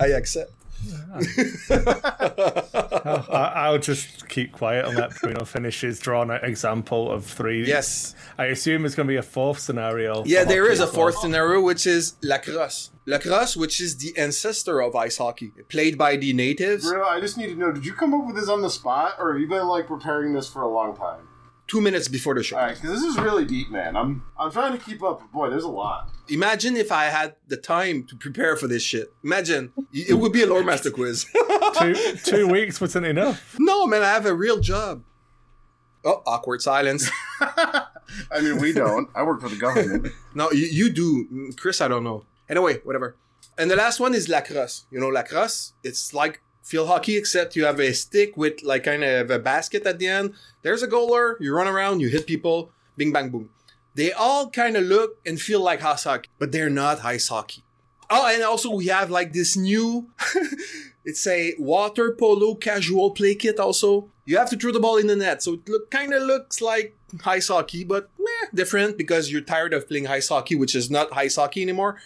[0.00, 0.52] accept.
[3.04, 7.66] I, I'll just keep quiet and let Bruno finish his drawn out example of three.
[7.66, 8.14] Yes.
[8.38, 10.24] I assume it's going to be a fourth scenario.
[10.24, 10.94] Yeah, for there hockey is a as well.
[10.94, 12.90] fourth scenario, which is lacrosse.
[13.06, 16.84] Lacrosse, which is the ancestor of ice hockey, played by the natives.
[16.84, 19.16] Bruno, I just need to know: Did you come up with this on the spot,
[19.18, 21.26] or have you been like preparing this for a long time?
[21.70, 22.56] Two minutes before the show.
[22.56, 23.96] All right, because this is really deep, man.
[23.96, 25.30] I'm I'm trying to keep up.
[25.30, 26.10] Boy, there's a lot.
[26.28, 29.12] Imagine if I had the time to prepare for this shit.
[29.22, 31.26] Imagine it would be a Lord Master quiz.
[31.78, 33.54] two two weeks wasn't enough.
[33.60, 35.04] no, man, I have a real job.
[36.04, 37.08] Oh, awkward silence.
[37.40, 39.08] I mean, we don't.
[39.14, 40.08] I work for the government.
[40.34, 41.80] No, you, you do, Mm, Chris.
[41.80, 42.24] I don't know.
[42.48, 43.14] Anyway, whatever.
[43.58, 44.86] And the last one is lacrosse.
[44.90, 45.72] You know, lacrosse.
[45.84, 49.84] It's like field hockey, except you have a stick with like kind of a basket
[49.84, 50.34] at the end.
[50.62, 51.34] There's a goaler.
[51.40, 52.00] You run around.
[52.00, 52.70] You hit people.
[52.96, 53.50] Bing bang boom.
[53.96, 57.64] They all kind of look and feel like ice hockey, but they're not ice hockey.
[58.08, 60.10] Oh, and also we have like this new.
[61.04, 63.58] it's a water polo casual play kit.
[63.58, 66.22] Also, you have to throw the ball in the net, so it look kind of
[66.22, 70.76] looks like ice hockey, but meh, different because you're tired of playing ice hockey, which
[70.76, 71.96] is not ice hockey anymore.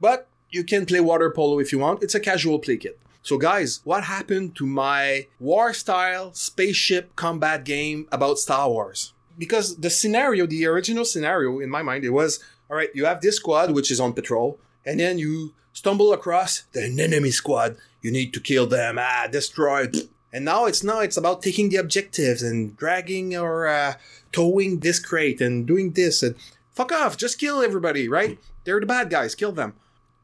[0.00, 2.02] But you can play water polo if you want.
[2.02, 2.98] It's a casual play kit.
[3.24, 9.14] So, guys, what happened to my war style spaceship combat game about Star Wars?
[9.38, 13.22] Because the scenario, the original scenario in my mind, it was all right, you have
[13.22, 17.78] this squad which is on patrol, and then you stumble across the enemy squad.
[18.02, 19.84] You need to kill them, ah, destroy.
[19.84, 20.10] It.
[20.30, 23.94] And now it's now it's about taking the objectives and dragging or uh,
[24.32, 26.34] towing this crate and doing this and
[26.72, 28.38] fuck off, just kill everybody, right?
[28.64, 29.72] They're the bad guys, kill them.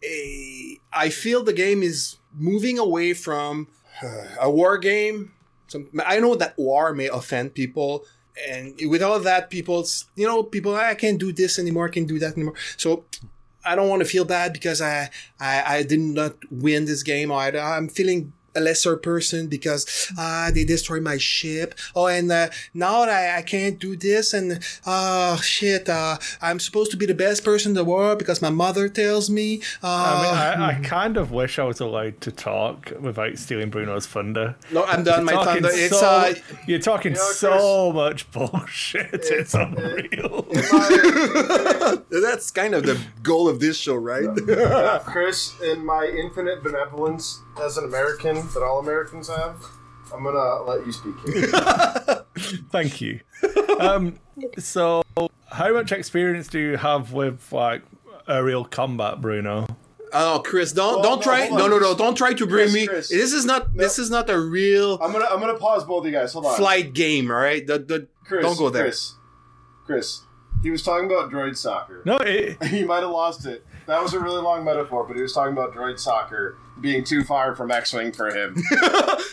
[0.03, 3.69] Eh, I feel the game is moving away from
[4.03, 5.33] uh, a war game.
[5.69, 8.05] Some, I know that war may offend people,
[8.49, 12.09] and with all that, people, you know, people, I can't do this anymore, I can't
[12.09, 12.55] do that anymore.
[12.77, 13.05] So
[13.65, 17.31] I don't want to feel bad because I, I, I did not win this game.
[17.31, 21.75] I, I'm feeling a lesser person because ah they destroyed my ship.
[21.95, 26.91] Oh, and uh, now I, I can't do this, and oh shit, uh, I'm supposed
[26.93, 29.63] to be the best person in the world because my mother tells me.
[29.83, 33.71] Uh, I mean, I, I kind of wish I was allowed to talk without stealing
[33.71, 34.57] Bruno's thunder.
[34.73, 35.25] no, I'm done.
[35.25, 35.69] My Talking thunder.
[35.73, 36.35] It's so- uh,
[36.67, 39.09] you're talking know, so much bullshit.
[39.13, 40.47] It's unreal.
[42.11, 44.29] that's kind of the goal of this show, right?
[45.05, 49.65] Chris, in my infinite benevolence as an American that all Americans have,
[50.13, 51.47] I'm gonna let you speak here.
[52.71, 53.21] Thank you.
[53.79, 54.19] Um,
[54.59, 55.03] so,
[55.51, 57.83] how much experience do you have with like
[58.29, 59.67] aerial combat, Bruno?
[60.13, 61.49] Oh, Chris, don't Well, don't no, try.
[61.49, 61.95] No, no, no!
[61.95, 62.87] Don't try to bring Chris, me.
[62.87, 63.09] Chris.
[63.09, 63.75] This is not.
[63.75, 66.33] This is not a real I'm gonna I'm gonna pause both of you guys.
[66.33, 66.57] Hold on.
[66.57, 67.31] flight game.
[67.31, 68.85] All right, the, the, Chris, don't go there.
[68.85, 69.15] Chris,
[69.87, 70.23] Chris,
[70.63, 72.03] he was talking about droid soccer.
[72.05, 73.65] No, it, He might have lost it.
[73.91, 77.25] That was a really long metaphor, but he was talking about droid soccer being too
[77.25, 78.57] far from X-wing for him.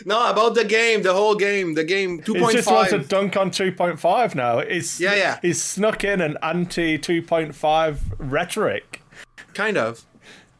[0.05, 2.99] No, about the game, the whole game, the game two He point just wants to
[2.99, 4.59] dunk on 2.5 now.
[4.59, 5.39] It's, Yeah, yeah.
[5.41, 9.01] He's snuck in an anti 2.5 rhetoric.
[9.53, 10.05] Kind of.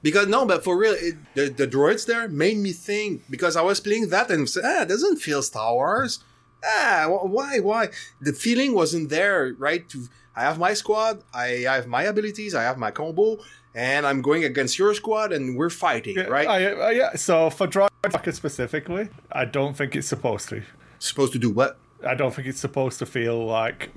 [0.02, 3.62] Because no, but for real, it, the the droids there made me think because I
[3.62, 6.24] was playing that and said, ah, it doesn't feel Star Wars.
[6.64, 7.90] Ah, why, why?
[8.22, 9.88] The feeling wasn't there, right?
[9.90, 13.38] To I have my squad, I have my abilities, I have my combo,
[13.78, 16.48] and I'm going against your squad, and we're fighting, right?
[16.48, 20.64] I, I, yeah, so for Droid Soccer specifically, I don't think it's supposed to.
[20.98, 21.78] Supposed to do what?
[22.06, 23.92] I don't think it's supposed to feel like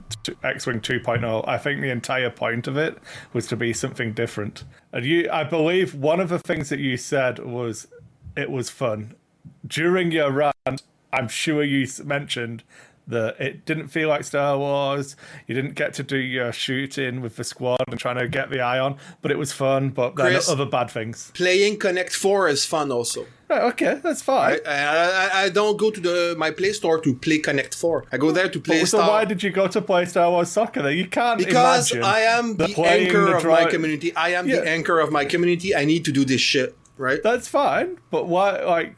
[0.45, 1.49] X-wing 2.0.
[1.49, 2.99] I think the entire point of it
[3.33, 4.65] was to be something different.
[4.93, 7.89] And you, I believe, one of the things that you said was
[8.37, 9.15] it was fun
[9.67, 10.83] during your rant.
[11.13, 12.65] I'm sure you mentioned
[13.11, 15.17] that it didn't feel like Star Wars.
[15.47, 18.61] You didn't get to do your shooting with the squad and trying to get the
[18.61, 19.91] eye on, but it was fun.
[19.91, 20.49] But then Chris?
[20.49, 21.31] other bad things.
[21.35, 23.27] Playing Connect Four is fun also.
[23.49, 24.59] Right, okay, that's fine.
[24.65, 28.05] I, I, I- don't go to the my Play Store to play Connect Four.
[28.13, 29.09] I go there to play so Star.
[29.09, 30.83] why did you go to play Star Wars Soccer?
[30.83, 34.15] Then you can't because I am the anchor the of my community.
[34.15, 34.57] I am Yeah.
[34.61, 35.75] the anchor of my community.
[35.75, 37.21] I need to do this shit, right?
[37.25, 38.63] That's fine, but why?
[38.63, 38.95] Like,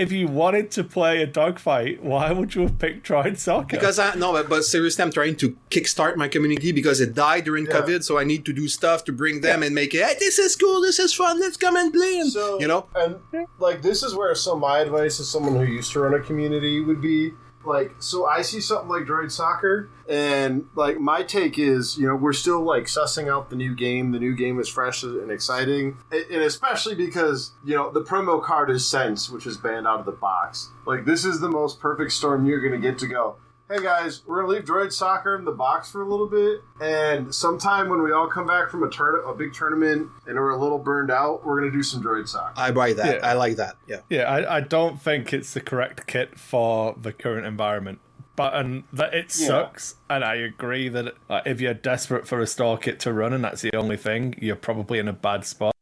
[0.00, 3.76] if you wanted to play a dogfight, why would you have picked Droid Soccer?
[3.76, 7.44] Because I no, but, but seriously, I'm trying to kickstart my community because it died
[7.44, 10.02] during COVID, so I need to do stuff to bring them and make it.
[10.02, 10.80] Hey, this is cool.
[10.80, 11.38] This is fun.
[11.38, 12.18] Let's come and play.
[12.18, 13.16] And, So you know, and
[13.58, 16.20] like this is where some of my advice as someone who used to run a
[16.20, 17.32] community would be
[17.64, 22.16] like so I see something like Droid Soccer and like my take is you know
[22.16, 24.12] we're still like sussing out the new game.
[24.12, 28.70] The new game is fresh and exciting and especially because you know the promo card
[28.70, 30.70] is Sense which is banned out of the box.
[30.86, 33.36] Like this is the most perfect storm you're gonna get to go
[33.70, 37.32] hey guys, we're gonna leave Droid Soccer in the box for a little bit, and
[37.32, 40.56] sometime when we all come back from a turn a big tournament and we're a
[40.56, 42.54] little burned out, we're gonna do some Droid Soccer.
[42.56, 43.20] I buy that.
[43.20, 43.26] Yeah.
[43.26, 43.76] I like that.
[43.86, 44.00] Yeah.
[44.08, 48.00] yeah, I, I don't think it's the correct kit for the current environment.
[48.34, 52.46] But and that it sucks, and I agree that like, if you're desperate for a
[52.46, 55.74] store kit to run and that's the only thing, you're probably in a bad spot.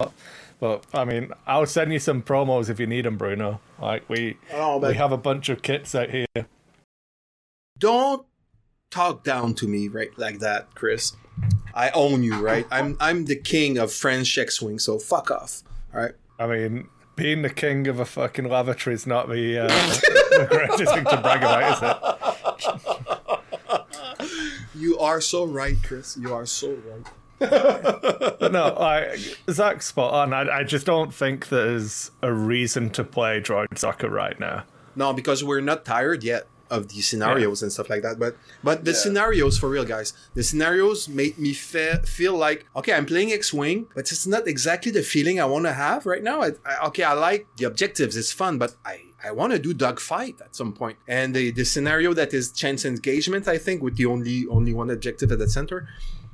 [0.58, 3.60] But I mean, I'll send you some promos if you need them, Bruno.
[3.80, 6.26] Like we Oh, we have a bunch of kits out here.
[7.78, 8.26] Don't
[8.90, 11.12] talk down to me right like that, Chris.
[11.74, 12.66] I own you, right?
[12.70, 15.62] I'm I'm the king of French X-wing, so fuck off.
[15.94, 16.14] All right.
[16.38, 20.94] I mean, being the king of a fucking lavatory is not the, uh, the greatest
[20.94, 23.40] thing to brag about, is
[24.20, 24.68] it?
[24.74, 26.16] You are so right, Chris.
[26.16, 27.06] You are so right.
[28.50, 29.18] No, I,
[29.50, 30.32] Zach's spot on.
[30.32, 34.64] I, I just don't think there's a reason to play Droid Soccer right now.
[34.94, 38.18] No, because we're not tired yet of the scenarios and stuff like that.
[38.18, 40.12] But but the scenarios for real, guys.
[40.34, 44.92] The scenarios made me fe- feel like okay, I'm playing X-wing, but it's not exactly
[44.92, 46.42] the feeling I want to have right now.
[46.42, 49.02] I, I, okay, I like the objectives; it's fun, but I.
[49.20, 50.78] I want to do dogfight at some point.
[50.78, 54.72] point, and the, the scenario that is chance engagement, I think, with the only only
[54.72, 55.88] one objective at the center.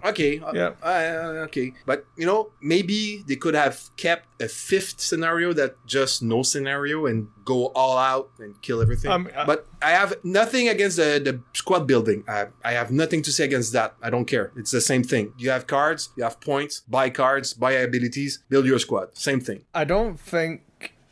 [0.04, 0.72] Okay, uh, Yeah.
[0.82, 6.22] uh, okay, but you know, maybe they could have kept a fifth scenario that just
[6.22, 9.10] no scenario and go all out and kill everything.
[9.10, 12.24] Um, uh, but I have nothing against the, the squad building.
[12.28, 13.94] I, I have nothing to say against that.
[14.02, 14.52] I don't care.
[14.56, 15.32] It's the same thing.
[15.38, 19.16] You have cards, you have points, buy cards, buy abilities, build your squad.
[19.16, 19.64] Same thing.
[19.74, 20.62] I don't think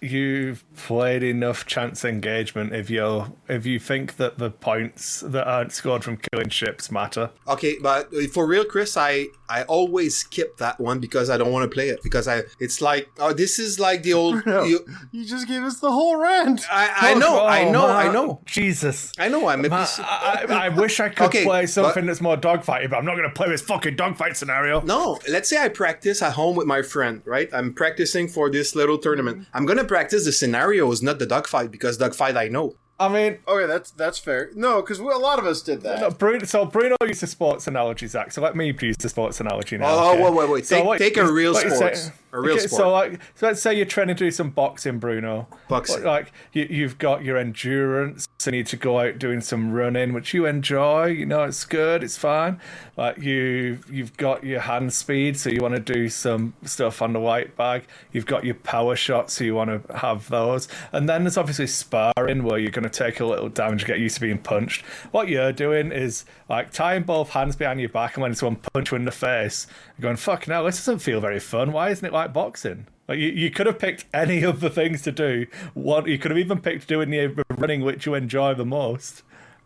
[0.02, 5.72] you've played enough chance engagement if you if you think that the points that aren't
[5.72, 7.30] scored from killing ships matter.
[7.48, 11.70] Okay, but for real, Chris, I I always skip that one because I don't want
[11.70, 14.44] to play it because I it's like oh this is like the old.
[14.46, 14.80] you,
[15.12, 16.62] You just gave us the whole rant.
[16.70, 19.12] I I know I Oh, know I know Jesus.
[19.18, 22.06] I know I'm a Man, I, I, I wish I could Okay, play something but-
[22.08, 24.80] that's more dogfighty, but I'm not going to play this fucking dogfight scenario.
[24.82, 27.48] No, let's say I practice at home with my friend, right?
[27.52, 29.46] I'm practicing for this little tournament.
[29.54, 32.76] I'm gonna practice the scenario is not the dogfight, because dogfight I know.
[33.02, 34.50] I mean, Okay, that's that's fair.
[34.54, 36.00] No, because a lot of us did that.
[36.00, 38.32] no, Bruno, so Bruno used a sports analogy, Zach.
[38.32, 39.88] So let me use the sports analogy now.
[39.88, 40.22] Oh, oh okay?
[40.22, 40.66] wait, wait, wait.
[40.66, 42.02] So Take- what- take a real like sports.
[42.06, 42.80] say- A real okay, sport.
[42.80, 45.48] So like, so let's say you're trying to do some boxing, Bruno.
[45.68, 46.02] Boxing.
[46.02, 48.26] Like you, you've got your endurance.
[48.38, 51.06] So you need to go out doing some running, which you enjoy.
[51.08, 52.02] You know, it's good.
[52.02, 52.58] It's fine.
[52.96, 57.12] Like you, you've got your hand speed, so you want to do some stuff on
[57.12, 57.84] the white bag.
[58.12, 60.68] You've got your power shots, so you want to have those.
[60.90, 64.16] And then there's obviously sparring, where you're going to take a little damage, get used
[64.16, 64.84] to being punched.
[65.10, 68.90] What you're doing is like tying both hands behind your back, and when someone punch
[68.90, 69.66] you in the face,
[69.96, 71.72] you're going, "Fuck no, this doesn't feel very fun.
[71.72, 75.02] Why isn't it like boxing?" Like you, you could have picked any of the things
[75.02, 75.46] to do.
[75.74, 79.22] What you could have even picked doing the running, which you enjoy the most.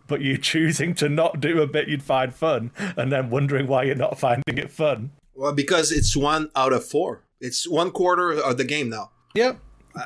[0.09, 3.83] But you're choosing to not do a bit you'd find fun, and then wondering why
[3.83, 5.11] you're not finding it fun.
[5.35, 7.25] Well, because it's one out of four.
[7.41, 9.11] It's one quarter of the game now.
[9.35, 9.59] Yep.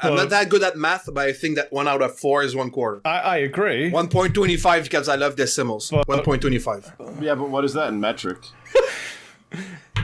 [0.03, 2.55] I'm not that good at math, but I think that one out of four is
[2.55, 3.01] one quarter.
[3.05, 3.91] I, I agree.
[3.91, 5.91] 1.25 because I love decimals.
[5.91, 7.21] But- 1.25.
[7.23, 8.39] Yeah, but what is that in metric?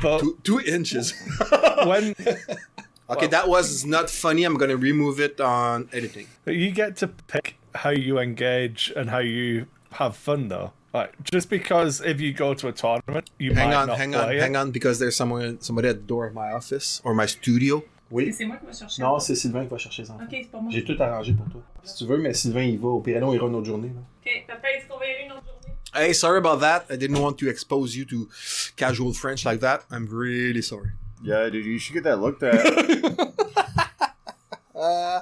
[0.03, 1.15] But Two, two inches.
[1.87, 2.15] when
[3.11, 4.45] okay, that was not funny.
[4.45, 6.27] I'm going to remove it on editing.
[6.45, 10.73] you get to pick how you engage and how you have fun, though.
[10.93, 14.15] Like just because if you go to a tournament, you Hang might on, not hang
[14.15, 14.41] on, play it.
[14.43, 17.83] hang on, because there's someone, somebody at the door of my office or my studio.
[18.11, 18.33] Oui.
[18.33, 19.03] C'est moi qui vais chercher?
[19.03, 20.15] Non, c'est Sylvain qui va chercher ça.
[20.15, 20.71] Ok, c'est pas moi.
[20.73, 21.61] J'ai tout arrangé pour toi.
[21.83, 22.89] Si tu veux, mais Sylvain, il va.
[22.89, 23.89] Au pire, non, il ira une autre journée.
[23.95, 24.01] là.
[24.25, 25.75] Ok, papa, est-ce qu'on va y aller une autre journée?
[25.95, 26.85] Hey, sorry about that.
[26.91, 28.29] I didn't want to expose you to
[28.77, 29.81] casual French like that.
[29.91, 30.91] I'm really sorry.
[31.25, 32.63] Yeah, dude, you should get that looked at.
[34.75, 35.21] Uh,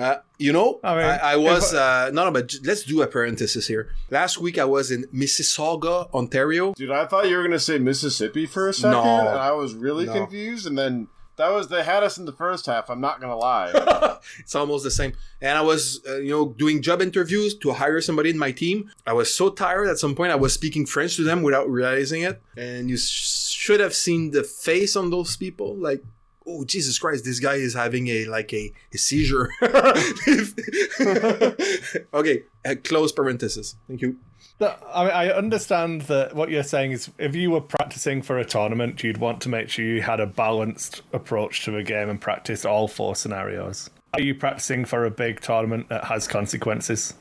[0.00, 3.02] uh, you know, I I, mean, I, was if uh, no, no, but let's do
[3.02, 3.90] a parenthesis here.
[4.10, 6.72] Last week I was in Mississauga, Ontario.
[6.74, 9.02] Dude, I thought you were gonna say Mississippi for a second, No.
[9.04, 10.12] and I was really No.
[10.12, 10.66] confused.
[10.66, 12.88] And then that was they had us in the first half.
[12.88, 13.72] I'm not gonna lie.
[14.38, 15.12] it's almost the same.
[15.40, 18.90] And I was, uh, you know, doing job interviews to hire somebody in my team.
[19.06, 20.32] I was so tired at some point.
[20.32, 22.40] I was speaking French to them without realizing it.
[22.56, 26.02] And you sh- should have seen the face on those people, like.
[26.46, 27.24] Oh Jesus Christ!
[27.24, 29.48] This guy is having a like a, a seizure.
[32.12, 33.76] okay, uh, close parenthesis.
[33.88, 34.18] Thank you.
[34.60, 38.44] I mean, I understand that what you're saying is if you were practicing for a
[38.44, 42.20] tournament, you'd want to make sure you had a balanced approach to a game and
[42.20, 43.90] practice all four scenarios.
[44.14, 47.14] Are you practicing for a big tournament that has consequences?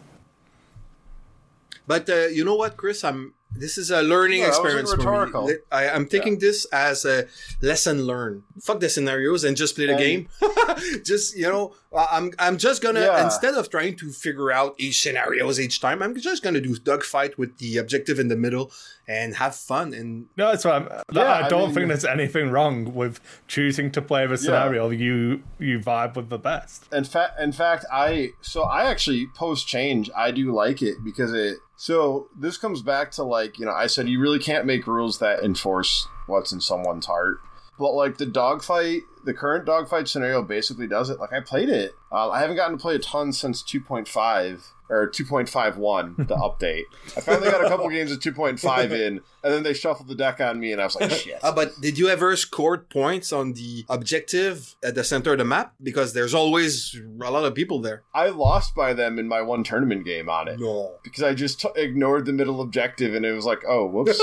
[1.88, 3.04] But uh, you know what, Chris?
[3.04, 3.34] I'm.
[3.56, 5.54] This is a learning Yeah, that experience for me.
[5.72, 7.28] I, I'm taking this as a
[7.62, 8.44] lesson learned.
[8.62, 10.30] Fuck the scenarios and just play the And- game.
[11.06, 13.24] just you know, I- I'm I'm just gonna Yeah.
[13.24, 16.80] instead of trying to figure out each scenarios each time, I'm just gonna do a
[16.80, 18.72] dogfight with the objective in the middle
[19.08, 19.94] and have fun.
[19.94, 20.88] And No, that's what I'm.
[21.14, 24.90] Yeah, I I don't mean- think there's anything wrong with choosing to play the scenario
[24.90, 26.86] you you vibe with the best.
[26.92, 30.10] in fact, in fact, I so I actually post change.
[30.16, 31.58] I do like it because it.
[31.84, 35.20] So this comes back to like you know I said you really can't make rules
[35.20, 37.42] that enforce what's in someone's heart.
[37.78, 41.20] But like the dogfight, the current dogfight scenario basically does it.
[41.20, 41.94] Like I played it.
[42.10, 46.84] Uh, I haven't gotten to play a ton since 2.5 or 2.51, the update.
[47.18, 50.40] I finally got a couple games of 2.5 in, and then they shuffled the deck
[50.42, 51.44] on me, and I was like, shit.
[51.44, 55.46] uh, but did you ever score points on the objective at the center of the
[55.46, 55.74] map?
[55.82, 58.04] Because there's always a lot of people there.
[58.14, 60.60] I lost by them in my one tournament game on it.
[60.60, 60.96] No.
[61.04, 64.22] because I just t- ignored the middle objective and it was like, oh, whoops.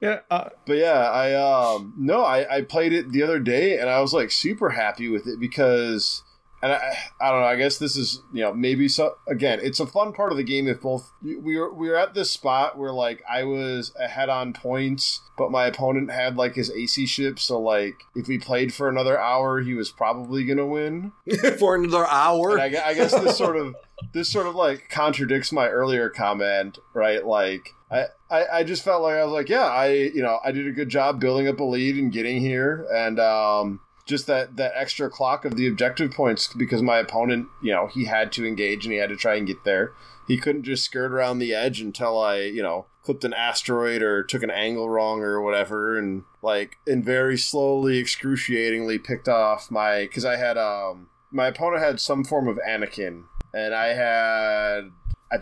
[0.00, 3.88] Yeah, uh, but yeah, I um no, I I played it the other day and
[3.88, 6.22] I was like super happy with it because
[6.62, 9.80] and I I don't know, I guess this is, you know, maybe so again, it's
[9.80, 12.76] a fun part of the game if both we were we were at this spot
[12.76, 17.38] where like I was ahead on points, but my opponent had like his AC ship,
[17.38, 21.12] so like if we played for another hour, he was probably going to win.
[21.58, 22.58] For another hour.
[22.58, 23.74] I, I guess this sort of
[24.12, 27.24] this sort of like contradicts my earlier comment, right?
[27.24, 30.52] Like I, I, I just felt like I was like, yeah, I you know I
[30.52, 34.56] did a good job building up a lead and getting here, and um, just that
[34.56, 38.46] that extra clock of the objective points because my opponent, you know, he had to
[38.46, 39.92] engage and he had to try and get there.
[40.26, 44.22] He couldn't just skirt around the edge until I, you know, clipped an asteroid or
[44.22, 50.02] took an angle wrong or whatever, and like and very slowly, excruciatingly picked off my
[50.02, 54.90] because I had um my opponent had some form of Anakin, and I had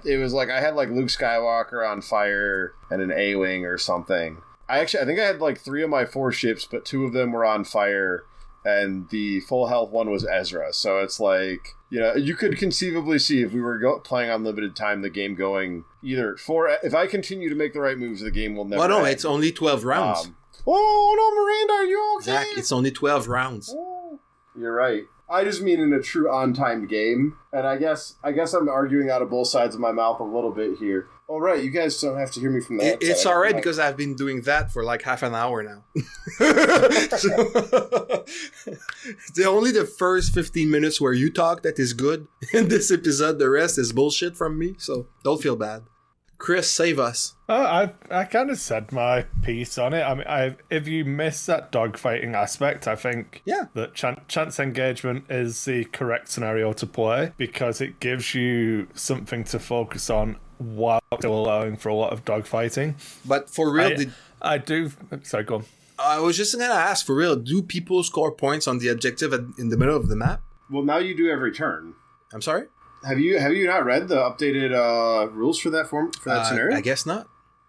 [0.04, 3.78] it was like I had like Luke Skywalker on fire and an A wing or
[3.78, 4.42] something.
[4.68, 7.12] I actually I think I had like three of my four ships, but two of
[7.12, 8.24] them were on fire,
[8.66, 10.72] and the full health one was Ezra.
[10.72, 14.42] So it's like you know you could conceivably see if we were go- playing on
[14.42, 18.20] limited time, the game going either for if I continue to make the right moves,
[18.22, 18.80] the game will never.
[18.80, 19.08] well, no, end.
[19.08, 20.26] it's only 12 rounds.
[20.26, 20.36] Um,
[20.66, 22.24] oh no, Miranda, are you okay?
[22.24, 23.72] Zach, it's only 12 rounds.
[23.76, 24.18] Oh,
[24.58, 25.04] You're right.
[25.28, 27.36] I just mean in a true on-time game.
[27.52, 30.24] And I guess I guess I'm arguing out of both sides of my mouth a
[30.24, 31.08] little bit here.
[31.29, 32.87] All right, you guys don't have to hear me from that.
[32.87, 35.85] It- it's all right because I've been doing that for like half an hour now.
[36.37, 37.29] So-
[39.35, 43.39] the only the first 15 minutes where you talk that is good in this episode.
[43.39, 44.74] The rest is bullshit from me.
[44.79, 45.83] So don't feel bad.
[46.39, 47.35] Chris, save us.
[47.49, 50.03] Oh, I I kind of said my piece on it.
[50.03, 53.64] I mean, I, if you miss that dogfighting aspect, I think Yeah.
[53.74, 59.45] that chan- chance engagement is the correct scenario to play because it gives you something
[59.45, 62.94] to focus on while still allowing for a lot of dogfighting.
[63.24, 64.90] But for real, I, did, I do.
[65.22, 65.64] Sorry, go on.
[65.98, 67.36] I was just gonna ask for real.
[67.36, 70.42] Do people score points on the objective at, in the middle of the map?
[70.70, 71.94] Well, now you do every turn.
[72.32, 72.64] I'm sorry.
[73.04, 76.38] Have you have you not read the updated uh, rules for that form for that
[76.40, 76.76] Uh, scenario?
[76.76, 77.28] I guess not.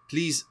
[0.09, 0.45] Please.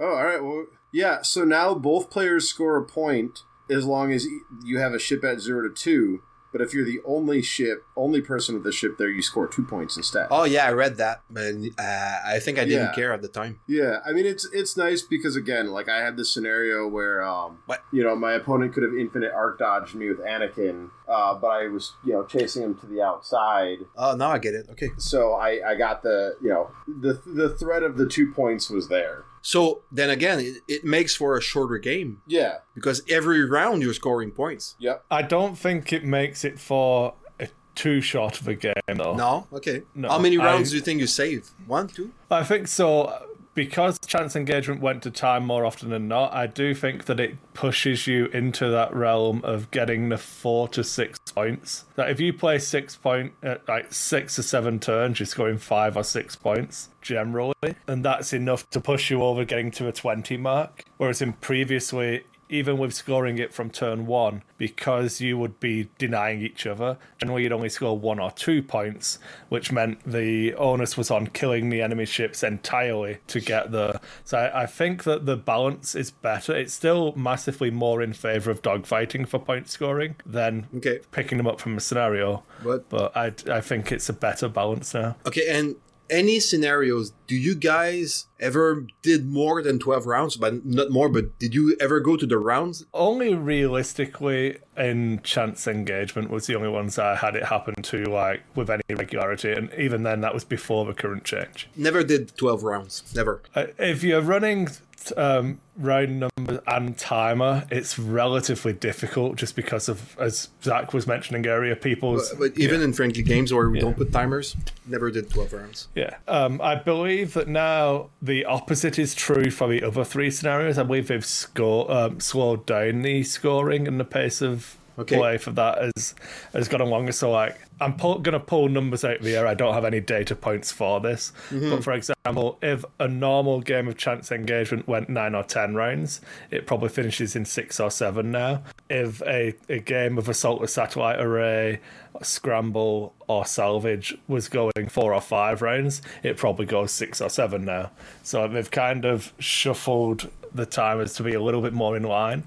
[0.00, 0.42] Oh, all right.
[0.42, 1.22] Well, yeah.
[1.22, 3.40] So now both players score a point
[3.70, 4.26] as long as
[4.64, 6.22] you have a ship at zero to two.
[6.52, 9.64] But if you're the only ship, only person with the ship there, you score two
[9.64, 10.28] points instead.
[10.30, 12.92] Oh yeah, I read that, but uh, I think I didn't Yeah.
[12.92, 13.60] care at the time.
[13.66, 17.58] Yeah, I mean it's it's nice because again, like I had this scenario where um
[17.66, 17.82] What?
[17.92, 21.68] you know, my opponent could have infinite arc dodged me with Anakin, uh, but I
[21.68, 23.78] was, you know, chasing him to the outside.
[23.96, 24.68] Oh, now I get it.
[24.70, 24.90] Okay.
[24.98, 28.88] So I, I got the you know the the threat of the two points was
[28.88, 29.24] there.
[29.42, 32.58] So then again, it, it makes for a shorter game Yeah.
[32.74, 34.76] because every round you're scoring points.
[34.78, 35.04] Yep.
[35.10, 39.14] I don't think it makes it for a too short of a game though.
[39.16, 39.82] No, okay.
[39.94, 41.50] No, How many I- rounds do you think you save?
[41.66, 42.12] One, two?
[42.30, 43.12] I think so.
[43.54, 47.36] Because chance engagement went to time more often than not, I do think that it
[47.52, 51.84] pushes you into that realm of getting the four to six points.
[51.96, 55.98] That if you play six point, uh, like six or seven turns, you're scoring five
[55.98, 57.54] or six points generally,
[57.86, 60.84] and that's enough to push you over getting to a twenty mark.
[60.96, 66.42] Whereas in previously, even with scoring it from turn one, because you would be denying
[66.42, 71.10] each other, generally you'd only score one or two points, which meant the onus was
[71.10, 73.98] on killing the enemy ships entirely to get there.
[74.24, 76.54] So I, I think that the balance is better.
[76.54, 81.00] It's still massively more in favor of dogfighting for point scoring than Okay.
[81.10, 82.42] picking them up from a scenario.
[82.62, 85.16] But But I, I think it's a better balance now.
[85.26, 85.76] okay, and
[86.10, 87.12] any scenarios?
[87.32, 90.36] Do you guys ever did more than twelve rounds?
[90.36, 91.08] But not more.
[91.08, 92.84] But did you ever go to the rounds?
[92.92, 98.42] Only realistically in chance engagement was the only ones I had it happen to like
[98.54, 101.70] with any regularity, and even then that was before the current change.
[101.74, 103.02] Never did twelve rounds.
[103.16, 103.40] Never.
[103.54, 104.68] Uh, If you're running
[105.16, 111.46] um, round number and timer, it's relatively difficult just because of, as Zach was mentioning
[111.46, 112.32] earlier, people's.
[112.38, 114.56] But even in friendly games where we don't put timers,
[114.86, 115.88] never did twelve rounds.
[115.94, 116.16] Yeah.
[116.28, 120.78] Um, I believe that now the opposite is true for the other three scenarios.
[120.78, 125.16] I believe they've score, um, slowed down the scoring and the pace of Okay.
[125.16, 126.14] play for that has,
[126.52, 127.12] has gone longer.
[127.12, 129.46] So, like, I'm pull, going to pull numbers out of the air.
[129.46, 131.32] I don't have any data points for this.
[131.50, 131.70] Mm-hmm.
[131.70, 136.20] But for example, if a normal game of chance engagement went nine or 10 rounds,
[136.50, 138.62] it probably finishes in six or seven now.
[138.88, 141.80] If a, a game of assault with satellite array,
[142.20, 147.64] scramble, or salvage was going four or five rounds, it probably goes six or seven
[147.64, 147.90] now.
[148.22, 152.44] So they've kind of shuffled the timers to be a little bit more in line.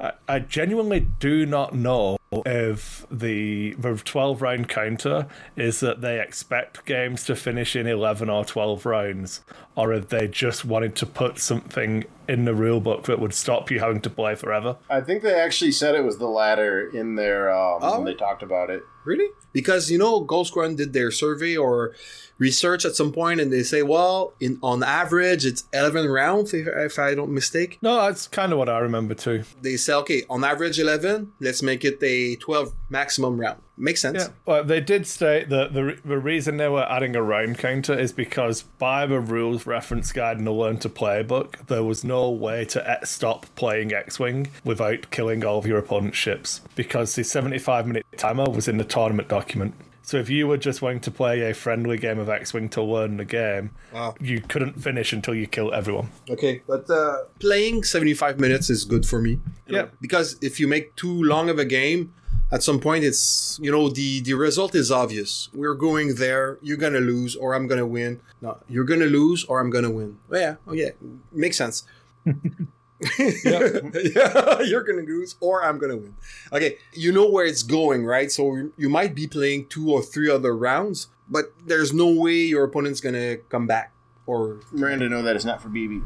[0.00, 5.26] I, I genuinely do not know if the the 12 round counter
[5.56, 9.40] is that they expect games to finish in 11 or 12 rounds
[9.76, 13.70] or if they just wanted to put something in the rule book that would stop
[13.70, 14.76] you having to play forever.
[14.90, 17.96] I think they actually said it was the latter in their um, Oh.
[17.98, 18.82] when they talked about it.
[19.04, 19.30] Really?
[19.52, 21.94] Because you know, Gold Squadron did their survey or
[22.38, 26.66] research at some point, and they say, well, in on average, it's eleven rounds, if,
[26.66, 27.78] if I don't mistake.
[27.82, 29.44] No, that's kind of what I remember too.
[29.62, 33.60] They say, okay, on average eleven, let's make it a twelve maximum round.
[33.78, 34.24] Makes sense.
[34.24, 37.98] Yeah, well, they did state that the the reason they were adding a round counter
[37.98, 42.02] is because by the rules reference guide and the learn to play book, there was
[42.02, 47.22] no way to stop playing X-wing without killing all of your opponent's ships because the
[47.22, 49.74] 75 minute timer was in the tournament document.
[50.06, 53.16] So if you were just wanting to play a friendly game of X-wing to learn
[53.16, 54.14] the game, Wow.
[54.20, 56.10] you couldn't finish until you kill everyone.
[56.30, 59.40] Okay, but uh, playing seventy-five minutes is good for me.
[59.66, 59.86] Yeah.
[60.00, 62.14] Because if you make too long of a game,
[62.52, 65.48] at some point it's you know the the result is obvious.
[65.52, 66.58] We're going there.
[66.62, 68.20] You're gonna lose, or I'm gonna win.
[68.40, 70.18] No, you're gonna lose, or I'm gonna win.
[70.30, 70.90] Oh, yeah, oh yeah,
[71.32, 71.82] makes sense.
[73.18, 76.16] yeah, you're gonna lose, or I'm gonna win.
[76.52, 78.32] Okay, you know where it's going, right?
[78.32, 82.64] So you might be playing two or three other rounds, but there's no way your
[82.64, 83.92] opponent's gonna come back.
[84.24, 86.02] Or Miranda, know that it's not for BB.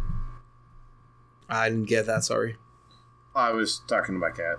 [1.48, 2.24] I didn't get that.
[2.24, 2.56] Sorry.
[3.34, 4.58] I was talking to my cat.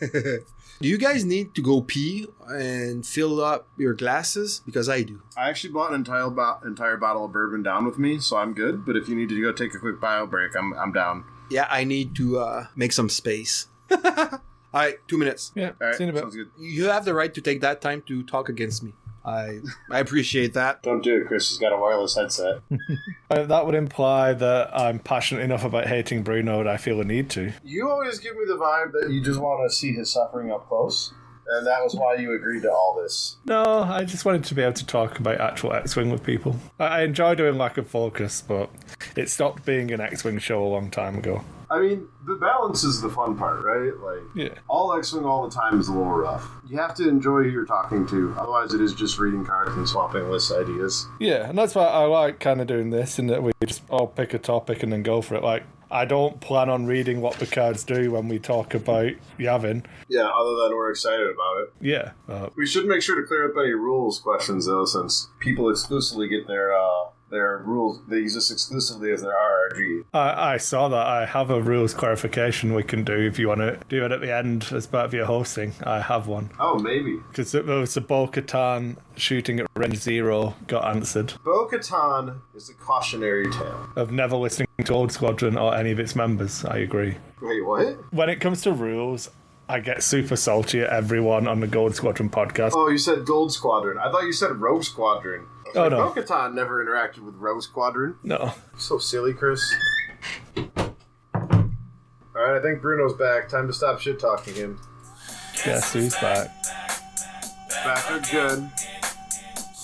[0.80, 4.60] do you guys need to go pee and fill up your glasses?
[4.66, 5.22] Because I do.
[5.36, 8.52] I actually bought an entire bo- entire bottle of bourbon down with me, so I'm
[8.52, 8.84] good.
[8.84, 11.24] But if you need to go take a quick bio break, I'm I'm down.
[11.50, 13.66] Yeah, I need to uh, make some space.
[13.92, 14.40] All
[14.72, 15.50] right, two minutes.
[15.54, 16.22] Yeah, All right, see you in a bit.
[16.22, 16.50] sounds good.
[16.58, 18.92] You have the right to take that time to talk against me.
[19.24, 19.58] I
[19.90, 20.82] I appreciate that.
[20.82, 21.26] Don't do it.
[21.26, 22.60] Chris He's got a wireless headset.
[23.30, 27.04] Uh, that would imply that I'm passionate enough about hating Bruno that I feel a
[27.04, 27.52] need to.
[27.62, 30.66] You always give me the vibe that you just want to see his suffering up
[30.68, 31.12] close,
[31.50, 33.36] and that was why you agreed to all this.
[33.44, 36.56] No, I just wanted to be able to talk about actual X-wing with people.
[36.78, 38.70] I, I enjoy doing lack of focus, but
[39.16, 41.42] it stopped being an X-wing show a long time ago.
[41.72, 43.96] I mean, the balance is the fun part, right?
[43.96, 44.58] Like, Yeah.
[44.68, 46.44] all X-wing all the time is a little rough.
[46.68, 49.88] You have to enjoy who you're talking to, otherwise it is just reading cards and
[49.88, 51.06] swapping list ideas.
[51.20, 54.08] Yeah, and that's why I like kind of doing this, in that we just all
[54.08, 55.44] pick a topic and then go for it.
[55.44, 59.84] Like, I don't plan on reading what the cards do when we talk about Yavin.
[60.08, 61.72] Yeah, other than we're excited about it.
[61.80, 65.68] Yeah, uh, We should make sure to clear up any rules questions though, since people
[65.70, 68.00] exclusively get their uh, their rules.
[68.08, 69.36] They use this exclusively as their
[70.12, 71.06] I, I saw that.
[71.06, 74.20] I have a rules clarification we can do if you want to do it at
[74.20, 75.72] the end as part of your hosting.
[75.84, 76.50] I have one.
[76.58, 77.18] Oh, maybe.
[77.28, 81.34] Because it was the Bo Katan shooting at range zero got answered.
[81.44, 83.88] Bo Katan is a cautionary tale.
[83.96, 86.64] Of never listening to Gold Squadron or any of its members.
[86.64, 87.16] I agree.
[87.40, 88.12] Wait, what?
[88.12, 89.30] When it comes to rules,
[89.68, 92.72] I get super salty at everyone on the Gold Squadron podcast.
[92.74, 93.98] Oh, you said Gold Squadron.
[93.98, 95.46] I thought you said Rogue Squadron.
[95.76, 96.22] I was Oh, like, no.
[96.22, 98.16] Bo-Katan never interacted with Rogue Squadron.
[98.22, 98.52] No.
[98.78, 99.62] So silly, Chris.
[100.56, 100.66] All
[102.34, 103.48] right, I think Bruno's back.
[103.48, 104.80] Time to stop shit talking him.
[105.64, 106.48] Guess who's back?
[107.84, 108.72] Back again.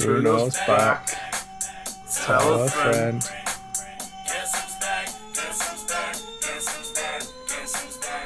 [0.01, 1.09] Bruno's back.
[2.25, 3.23] Tell a friend.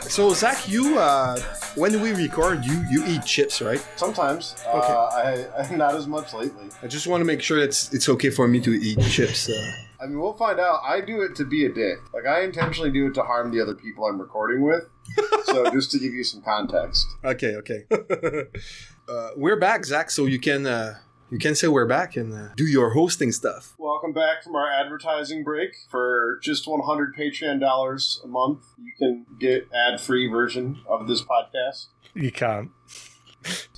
[0.02, 1.36] So Zach, you uh,
[1.80, 3.82] when we record, you you eat chips, right?
[3.96, 4.54] Sometimes.
[4.66, 6.68] Uh, I, I not as much lately.
[6.82, 9.48] I just want to make sure it's it's okay for me to eat chips.
[9.48, 10.82] Uh, I mean, we'll find out.
[10.84, 11.98] I do it to be a dick.
[12.12, 14.84] Like I intentionally do it to harm the other people I'm recording with.
[15.44, 17.06] so just to give you some context.
[17.24, 17.86] okay, okay.
[19.08, 20.10] uh, we're back, Zach.
[20.10, 20.98] So you can uh,
[21.30, 23.74] you can say we're back and uh, do your hosting stuff.
[23.78, 25.70] Welcome back from our advertising break.
[25.88, 31.86] For just 100 Patreon dollars a month, you can get ad-free version of this podcast.
[32.14, 32.70] You can't.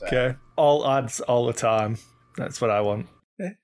[0.03, 0.37] Okay.
[0.57, 1.99] All ads all the time.
[2.37, 3.09] That's what I want.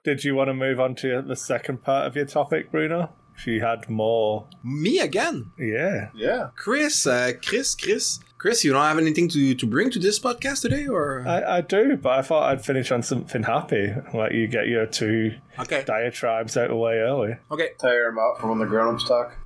[0.05, 3.13] Did you want to move on to the second part of your topic, Bruno?
[3.37, 4.47] She had more.
[4.65, 6.11] Me again, Yeah.
[6.15, 6.49] Yeah.
[6.57, 7.07] Chris.
[7.07, 8.65] Uh, Chris, Chris, Chris.
[8.65, 11.97] You don't have anything to to bring to this podcast today, or I, I do,
[11.97, 13.93] but I thought I'd finish on something happy.
[14.15, 17.37] Like you get your two okay, diatribes out of the way early.
[17.51, 17.71] okay.
[17.81, 19.37] Tire them out for when the grown-ups talk.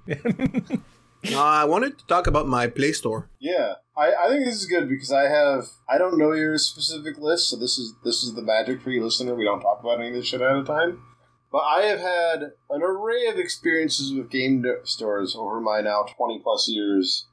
[1.25, 3.31] Uh, I wanted to talk about my Play Store.
[3.39, 7.17] Yeah, I, I think this is good because I have I don't know your specific
[7.19, 9.35] list, so this is this is the magic for you listener.
[9.35, 11.01] We don't talk about any of this shit at a time.
[11.51, 16.41] But I have had an array of experiences with game stores over my now twenty
[16.43, 17.27] plus years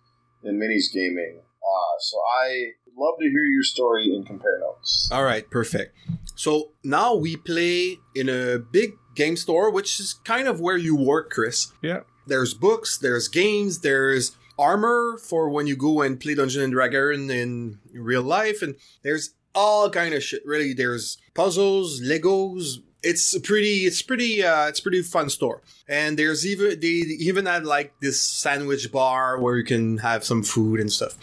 [0.43, 1.41] in minis gaming.
[1.70, 5.09] Uh, so I would love to hear your story and compare notes.
[5.11, 5.95] All right, perfect.
[6.36, 10.95] So now we play in a big game store, which is kind of where you
[10.95, 11.72] work, Chris.
[11.82, 12.01] Yeah.
[12.28, 17.30] There's books, there's games, there's armor for when you go and play Dungeon and Dragon
[17.30, 20.45] in real life, and there's all kind of shit.
[20.45, 22.84] Really, there's puzzles, Legos.
[23.01, 25.61] It's a pretty, it's pretty, uh, it's pretty fun store.
[25.88, 30.43] And there's even they even had like this sandwich bar where you can have some
[30.43, 31.17] food and stuff.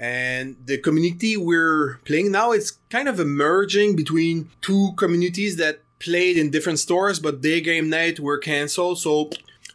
[0.00, 6.38] And the community we're playing now, it's kind of emerging between two communities that played
[6.38, 8.98] in different stores, but their game night were canceled.
[8.98, 9.28] So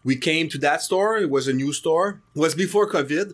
[0.04, 1.18] we came to that store.
[1.18, 2.22] It was a new store.
[2.36, 3.34] It was before COVID.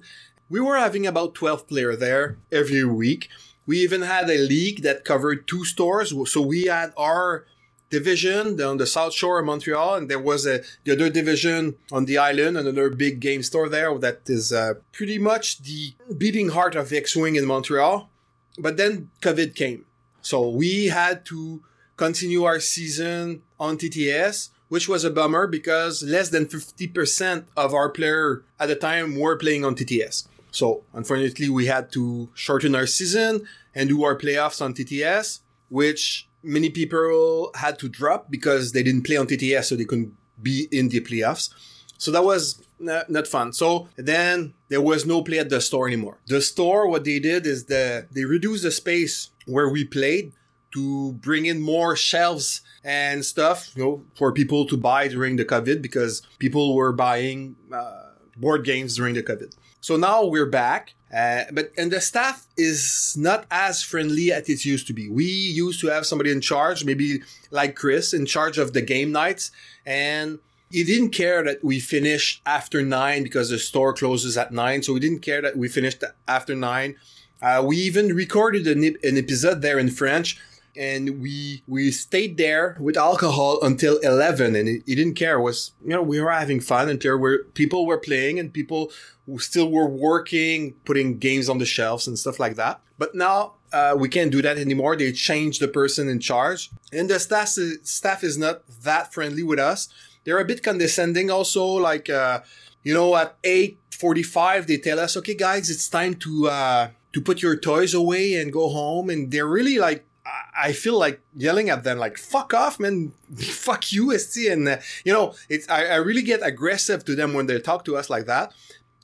[0.50, 3.30] We were having about 12 player there every week.
[3.66, 6.14] We even had a league that covered two stores.
[6.30, 7.46] So we had our
[7.92, 12.06] division on the South Shore of Montreal, and there was a the other division on
[12.06, 16.76] the island, another big game store there that is uh, pretty much the beating heart
[16.76, 18.10] of X-wing in Montreal.
[18.58, 19.86] But then COVID came,
[20.22, 21.62] so we had to
[21.98, 27.74] continue our season on TTS, which was a bummer because less than fifty percent of
[27.74, 30.28] our player at the time were playing on TTS.
[30.52, 35.40] So unfortunately, we had to shorten our season and do our playoffs on TTS,
[35.70, 40.14] which many people had to drop because they didn't play on TTS, so they couldn't
[40.42, 41.50] be in the playoffs.
[41.98, 43.54] So that was not, fun.
[43.54, 46.18] So then there was no play at the store anymore.
[46.26, 50.34] The store, what they did is the they reduced the space where we played
[50.74, 55.46] to bring in more shelves and stuff, you know, for people to buy during the
[55.46, 59.54] COVID because people were buying uh, board games during the COVID.
[59.82, 64.64] So now we're back, uh, but and the staff is not as friendly as it
[64.64, 65.10] used to be.
[65.10, 69.12] We used to have somebody in charge, maybe like Chris, in charge of the game
[69.12, 69.50] nights,
[69.84, 70.38] and
[70.70, 74.84] he didn't care that we finished after nine because the store closes at nine.
[74.84, 76.96] So we didn't care that we finished after nine.
[77.42, 80.40] Uh, we even recorded an, an episode there in French
[80.76, 85.38] and we we stayed there with alcohol until 11 and he, didn't care.
[85.38, 88.92] It was you know we were having fun until where people were playing and people
[89.38, 92.82] still were working putting games on the shelves and stuff like that.
[92.98, 94.96] But now uh, we can't do that anymore.
[94.96, 96.70] They changed the person in charge.
[96.92, 97.50] And the staff
[97.84, 99.90] staff is not that friendly with us.
[100.24, 102.42] They're a bit condescending also like uh,
[102.84, 107.42] you know at 8.45 they tell us okay guys it's time to uh, to put
[107.42, 109.10] your toys away and go home.
[109.10, 113.92] And they're really like I feel like yelling at them, like "fuck off, man, fuck
[113.92, 117.48] you, ST," and uh, you know, it's I, I really get aggressive to them when
[117.48, 118.54] they talk to us like that.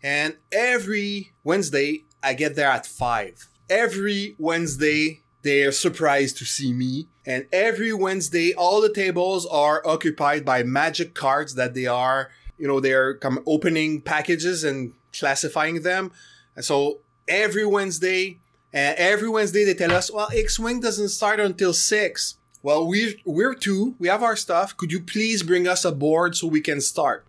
[0.04, 3.50] And every Wednesday, I get there at five.
[3.70, 10.46] Every Wednesday, they're surprised to see me, and every Wednesday, all the tables are occupied
[10.46, 16.12] by magic cards that they are, you know, they're come opening packages and classifying them.
[16.56, 18.40] And so every Wednesday,
[18.74, 22.36] and every Wednesday they tell us, well, X-Wing doesn't start until six.
[22.62, 23.96] Well, we're, we're two.
[24.00, 24.76] We have our stuff.
[24.76, 27.26] Could you please bring us a board so we can start?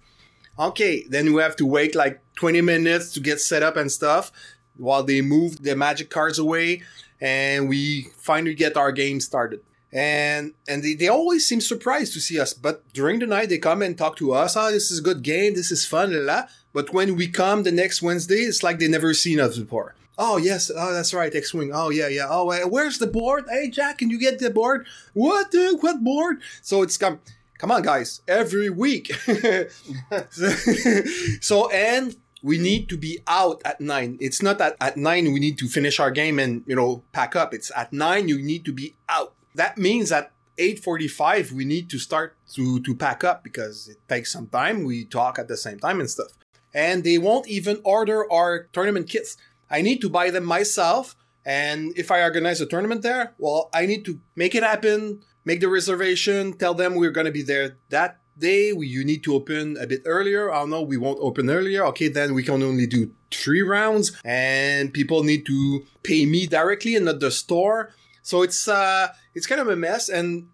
[0.59, 1.05] Okay.
[1.09, 4.33] Then we have to wait like 20 minutes to get set up and stuff
[4.77, 6.83] while they move the magic cards away.
[7.21, 9.61] And we finally get our game started.
[9.93, 12.53] And, and they, they always seem surprised to see us.
[12.53, 14.57] But during the night, they come and talk to us.
[14.57, 15.55] Oh, this is a good game.
[15.55, 16.27] This is fun.
[16.27, 16.45] La.
[16.73, 19.95] But when we come the next Wednesday, it's like they never seen us before.
[20.21, 21.71] Oh yes, oh that's right, X Wing.
[21.73, 22.27] Oh yeah, yeah.
[22.29, 23.45] Oh, where's the board?
[23.49, 24.85] Hey Jack, can you get the board?
[25.15, 25.55] What?
[25.55, 26.43] Uh, what board?
[26.61, 27.21] So it's come.
[27.59, 28.21] Come on, guys!
[28.27, 29.15] Every week.
[31.41, 34.19] so and we need to be out at nine.
[34.21, 37.37] It's not that at nine we need to finish our game and you know pack
[37.37, 37.55] up.
[37.55, 39.35] It's at nine you need to be out.
[39.55, 44.33] That means at 8:45 we need to start to to pack up because it takes
[44.33, 44.83] some time.
[44.83, 46.33] We talk at the same time and stuff.
[46.75, 49.37] And they won't even order our tournament kits.
[49.71, 51.17] I need to buy them myself.
[51.45, 55.61] And if I organize a tournament there, well, I need to make it happen, make
[55.61, 58.73] the reservation, tell them we're going to be there that day.
[58.73, 60.53] We, you need to open a bit earlier.
[60.53, 61.85] I oh, no, we won't open earlier.
[61.87, 66.97] Okay, then we can only do three rounds and people need to pay me directly
[66.97, 67.95] and not the store.
[68.23, 70.09] So it's, uh, it's kind of a mess.
[70.09, 70.49] And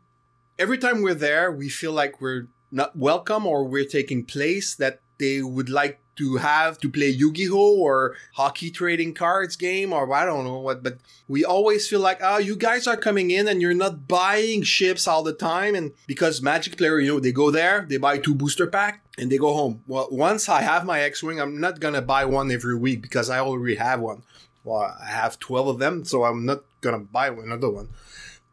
[0.58, 5.00] every time we're there, we feel like we're not welcome or we're taking place that
[5.18, 10.24] they would like to have to play Yu-Gi-Oh or hockey trading cards game or I
[10.24, 10.98] don't know what, but
[11.28, 15.08] we always feel like, oh, you guys are coming in and you're not buying ships
[15.08, 15.74] all the time.
[15.74, 19.30] And because Magic player, you know, they go there, they buy two booster pack and
[19.30, 19.82] they go home.
[19.86, 23.30] Well, once I have my X-Wing, I'm not going to buy one every week because
[23.30, 24.22] I already have one.
[24.64, 27.88] Well, I have 12 of them, so I'm not going to buy another one.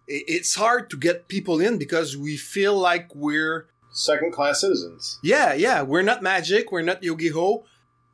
[0.08, 5.20] It's hard to get people in because we feel like we're second class citizens.
[5.22, 5.82] Yeah, yeah.
[5.82, 6.72] We're not magic.
[6.72, 7.66] We're not Yu-Gi-Oh.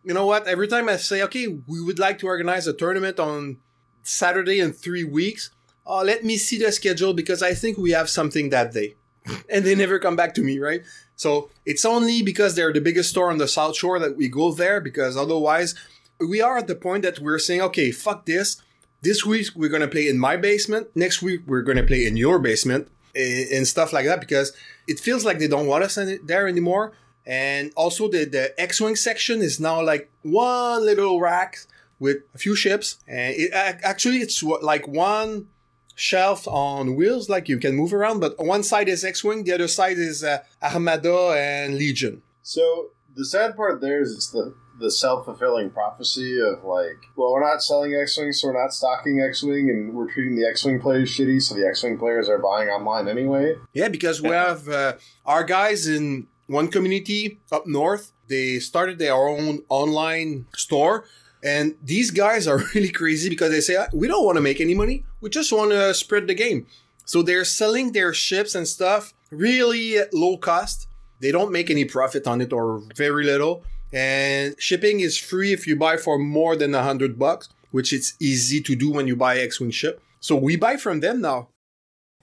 [0.04, 0.48] You know what?
[0.48, 3.58] Every time I say, okay, we would like to organize a tournament on
[4.04, 5.52] Saturday in three weeks.
[5.86, 8.96] Oh, let me see the schedule because I think we have something that day.
[9.50, 10.82] and they never come back to me, right?
[11.16, 14.52] So it's only because they're the biggest store on the South Shore that we go
[14.52, 15.76] there because otherwise
[16.20, 18.62] we are at the point that we're saying, okay, fuck this.
[19.02, 20.88] This week we're going to play in my basement.
[20.96, 24.54] Next week we're going to play in your basement eh, and stuff like that because
[24.88, 26.94] it feels like they don't want us there anymore.
[27.26, 31.58] And also the, the X-Wing section is now like one little rack
[32.00, 32.98] with a few ships.
[33.08, 35.48] And it, actually it's like one
[35.96, 39.68] shelf on wheels, like you can move around, but one side is X-Wing, the other
[39.68, 42.22] side is uh, Armada and Legion.
[42.44, 47.32] So the sad part there is it's the the self fulfilling prophecy of like, well,
[47.32, 50.46] we're not selling X Wing, so we're not stocking X Wing, and we're treating the
[50.46, 53.56] X Wing players shitty, so the X Wing players are buying online anyway.
[53.74, 54.94] Yeah, because we have uh,
[55.26, 58.12] our guys in one community up north.
[58.28, 61.06] They started their own online store.
[61.44, 64.74] And these guys are really crazy because they say, we don't want to make any
[64.74, 65.06] money.
[65.22, 66.66] We just want to spread the game.
[67.06, 70.88] So they're selling their ships and stuff really low cost.
[71.20, 73.64] They don't make any profit on it or very little
[73.94, 78.16] and shipping is free if you buy for more than a hundred bucks, which it's
[78.20, 80.02] easy to do when you buy X-wing ship.
[80.20, 81.50] So we buy from them now.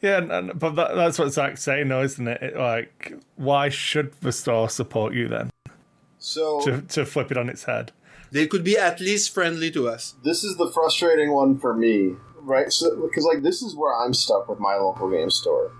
[0.01, 2.43] Yeah, but that, that's what Zach's saying, though, isn't it?
[2.43, 2.57] it?
[2.57, 5.51] Like, why should the store support you then?
[6.19, 7.93] So to to flip it on its head,
[8.31, 10.15] they could be at least friendly to us.
[10.25, 12.73] This is the frustrating one for me, right?
[12.73, 15.73] So because like this is where I'm stuck with my local game store.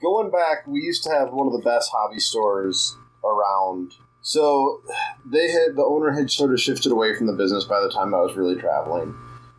[0.00, 3.92] Going back, we used to have one of the best hobby stores around
[4.22, 4.82] So
[5.24, 8.14] they had the owner had sort of shifted away from the business by the time
[8.14, 9.14] I was really traveling.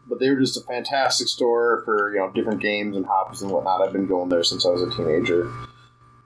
[0.07, 3.51] But they were just a fantastic store for you know different games and hobbies and
[3.51, 3.81] whatnot.
[3.81, 5.51] I've been going there since I was a teenager.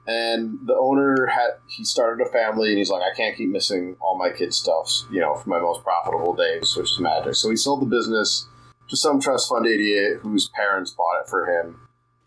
[0.07, 3.95] And the owner had he started a family and he's like, I can't keep missing
[3.99, 7.35] all my kids' stuffs, you know, for my most profitable days, which is magic.
[7.35, 8.47] So he sold the business
[8.89, 11.79] to some trust fund idiot whose parents bought it for him.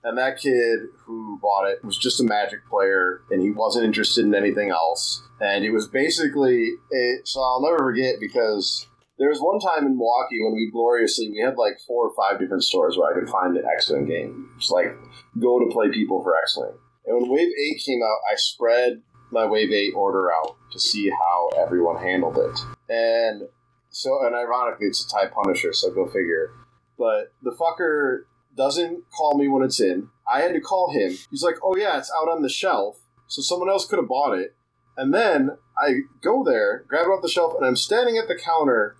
[0.03, 4.25] And that kid who bought it was just a magic player and he wasn't interested
[4.25, 5.23] in anything else.
[5.41, 8.87] And it was basically it so I'll never forget because
[9.19, 12.41] there was one time in Milwaukee when we gloriously we had like four or five
[12.41, 14.51] different stores where I could find an X Wing game.
[14.59, 14.95] Just like
[15.39, 16.75] go to play people for X Wing.
[17.07, 21.11] And when Wave 8 came out, I spread my Wave 8 order out to see
[21.11, 22.61] how everyone handled it.
[22.93, 23.43] And
[23.91, 26.51] so, and ironically, it's a TIE Punisher, so go figure.
[26.99, 28.25] But the fucker
[28.57, 30.09] doesn't call me when it's in.
[30.31, 31.17] I had to call him.
[31.31, 33.01] He's like, oh yeah, it's out on the shelf.
[33.27, 34.55] So someone else could have bought it.
[34.99, 38.35] And then I go there, grab it off the shelf, and I'm standing at the
[38.35, 38.97] counter.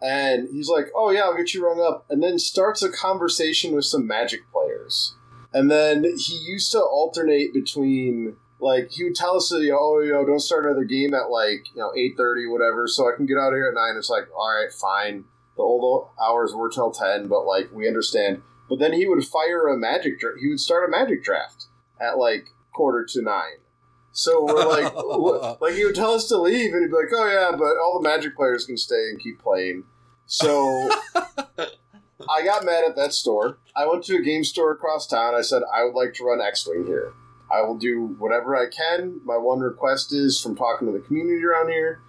[0.00, 2.06] And he's like, oh yeah, I'll get you rung up.
[2.10, 5.14] And then starts a conversation with some magic players.
[5.52, 10.12] And then he used to alternate between like he would tell us, you oh, you
[10.12, 13.26] know, don't start another game at like you know eight thirty, whatever, so I can
[13.26, 13.96] get out of here at nine.
[13.98, 15.24] It's like, all right, fine.
[15.56, 18.40] The old hours were till ten, but like we understand.
[18.70, 20.18] But then he would fire a magic.
[20.18, 21.66] Dra- he would start a magic draft
[22.00, 23.61] at like quarter to nine.
[24.12, 24.94] So we're like,
[25.60, 28.00] like he would tell us to leave, and he'd be like, oh yeah, but all
[28.00, 29.84] the magic players can stay and keep playing.
[30.26, 30.90] So
[31.58, 33.58] I got mad at that store.
[33.74, 35.34] I went to a game store across town.
[35.34, 37.12] I said, I would like to run X Wing here.
[37.50, 39.20] I will do whatever I can.
[39.24, 42.00] My one request is from talking to the community around here.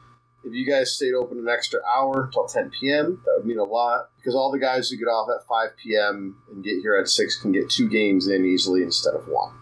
[0.45, 3.63] If you guys stayed open an extra hour till 10 p.m., that would mean a
[3.63, 6.37] lot because all the guys who get off at 5 p.m.
[6.51, 9.53] and get here at 6 can get two games in easily instead of one.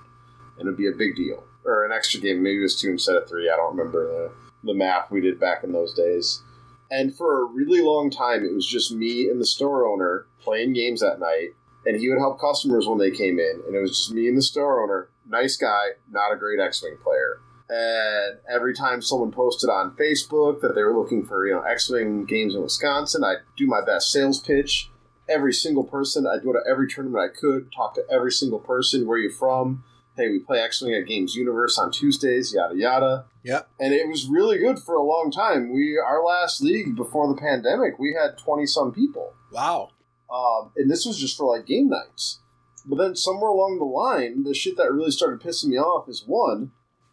[0.57, 1.43] And it'd be a big deal.
[1.65, 2.41] Or an extra game.
[2.41, 3.49] Maybe it was two instead of three.
[3.49, 4.31] I don't remember the,
[4.63, 6.41] the math we did back in those days.
[6.89, 10.73] And for a really long time, it was just me and the store owner playing
[10.73, 11.49] games that night.
[11.85, 13.61] And he would help customers when they came in.
[13.65, 15.09] And it was just me and the store owner.
[15.27, 17.39] Nice guy, not a great X Wing player.
[17.69, 21.89] And every time someone posted on Facebook that they were looking for, you know, X
[21.89, 24.89] Wing games in Wisconsin, I'd do my best sales pitch.
[25.29, 29.07] Every single person, I'd go to every tournament I could, talk to every single person.
[29.07, 29.85] Where you from?
[30.21, 33.25] Hey, we play X Wing at Games Universe on Tuesdays, yada yada.
[33.43, 33.69] Yep.
[33.79, 35.73] And it was really good for a long time.
[35.73, 39.33] We our last league before the pandemic, we had twenty some people.
[39.51, 39.89] Wow.
[40.31, 42.39] Um, and this was just for like game nights.
[42.85, 46.23] But then somewhere along the line, the shit that really started pissing me off is
[46.25, 46.71] one,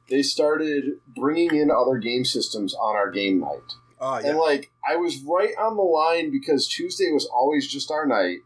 [0.09, 3.72] they started bringing in other game systems on our game night.
[4.00, 8.06] Oh And like, I was right on the line because Tuesday was always just our
[8.06, 8.38] night.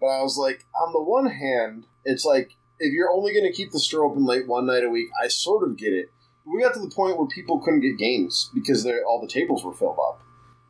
[0.00, 3.52] But I was like, on the one hand, it's like, if you're only going to
[3.52, 6.10] keep the store open late one night a week, I sort of get it.
[6.44, 9.64] But we got to the point where people couldn't get games because all the tables
[9.64, 10.20] were filled up.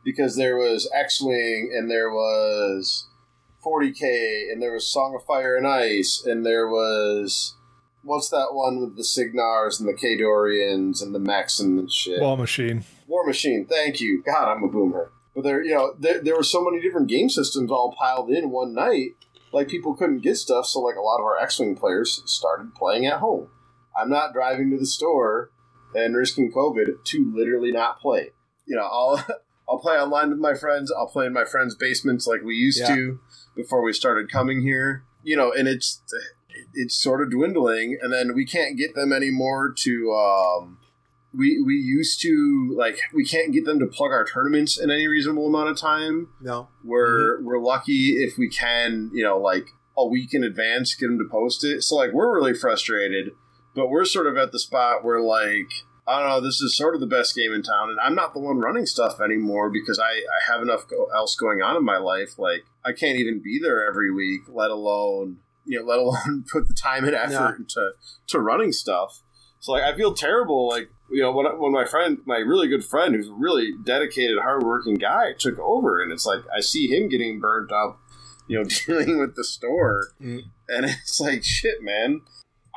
[0.05, 3.07] Because there was X Wing and there was
[3.65, 7.55] 40K and there was Song of Fire and Ice and there was.
[8.05, 12.19] What's that one with the Cygnars and the Khadorans and the Mechs and shit?
[12.19, 12.83] War Machine.
[13.07, 14.21] War Machine, thank you.
[14.21, 15.09] God, I'm a boomer.
[15.33, 18.51] But there, you know, there, there were so many different game systems all piled in
[18.51, 19.15] one night.
[19.53, 23.05] Like people couldn't get stuff, so like a lot of our X-wing players started playing
[23.05, 23.49] at home.
[23.95, 25.51] I'm not driving to the store
[25.93, 28.31] and risking COVID to literally not play.
[28.65, 29.23] You know, I'll
[29.69, 30.91] I'll play online with my friends.
[30.91, 32.95] I'll play in my friends' basements like we used Yeah.
[32.95, 33.19] to
[33.55, 35.03] before we started coming here.
[35.23, 36.01] You know, and it's
[36.73, 40.11] it's sort of dwindling, and then we can't get them anymore to.
[40.11, 40.79] Um,
[41.35, 45.07] we we used to like we can't get them to plug our tournaments in any
[45.07, 46.29] reasonable amount of time.
[46.41, 46.69] No.
[46.83, 47.45] We're mm-hmm.
[47.45, 49.67] we're lucky if we can, you know, like
[49.97, 51.83] a week in advance get them to post it.
[51.83, 53.31] So like we're really frustrated,
[53.75, 55.71] but we're sort of at the spot where like
[56.05, 58.33] I don't know, this is sort of the best game in town, and I'm not
[58.33, 61.85] the one running stuff anymore because I, I have enough go- else going on in
[61.85, 62.37] my life.
[62.37, 66.67] Like I can't even be there every week, let alone you know, let alone put
[66.67, 67.55] the time and effort Yeah.
[67.55, 67.91] into
[68.27, 69.21] to running stuff.
[69.59, 72.83] So like I feel terrible, like you know, when when my friend, my really good
[72.83, 77.07] friend, who's a really dedicated, hardworking guy, took over, and it's like I see him
[77.09, 77.99] getting burnt up,
[78.47, 80.41] you know, dealing with the store, Mm.
[80.69, 82.21] and it's like shit, man.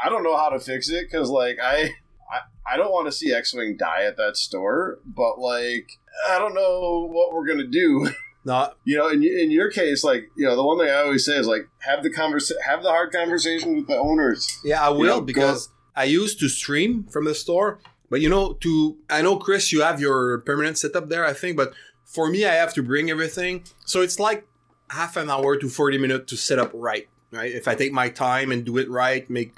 [0.05, 1.91] I don't know how to fix it because like I.
[2.28, 2.41] I,
[2.74, 5.89] I don't want to see X-wing die at that store, but like
[6.28, 8.11] I don't know what we're gonna do.
[8.45, 11.24] Not You know, in, in your case, like you know, the one thing I always
[11.24, 14.59] say is like have the conversa- have the hard conversation with the owners.
[14.64, 17.78] Yeah, I will know, because I used to stream from the store,
[18.11, 21.57] but you know, to I know Chris, you have your permanent setup there, I think,
[21.57, 21.72] but
[22.04, 24.46] for me, I have to bring everything, so it's like
[24.90, 27.52] half an hour to forty minutes to set up right, right?
[27.52, 29.52] If I take my time and do it right, make,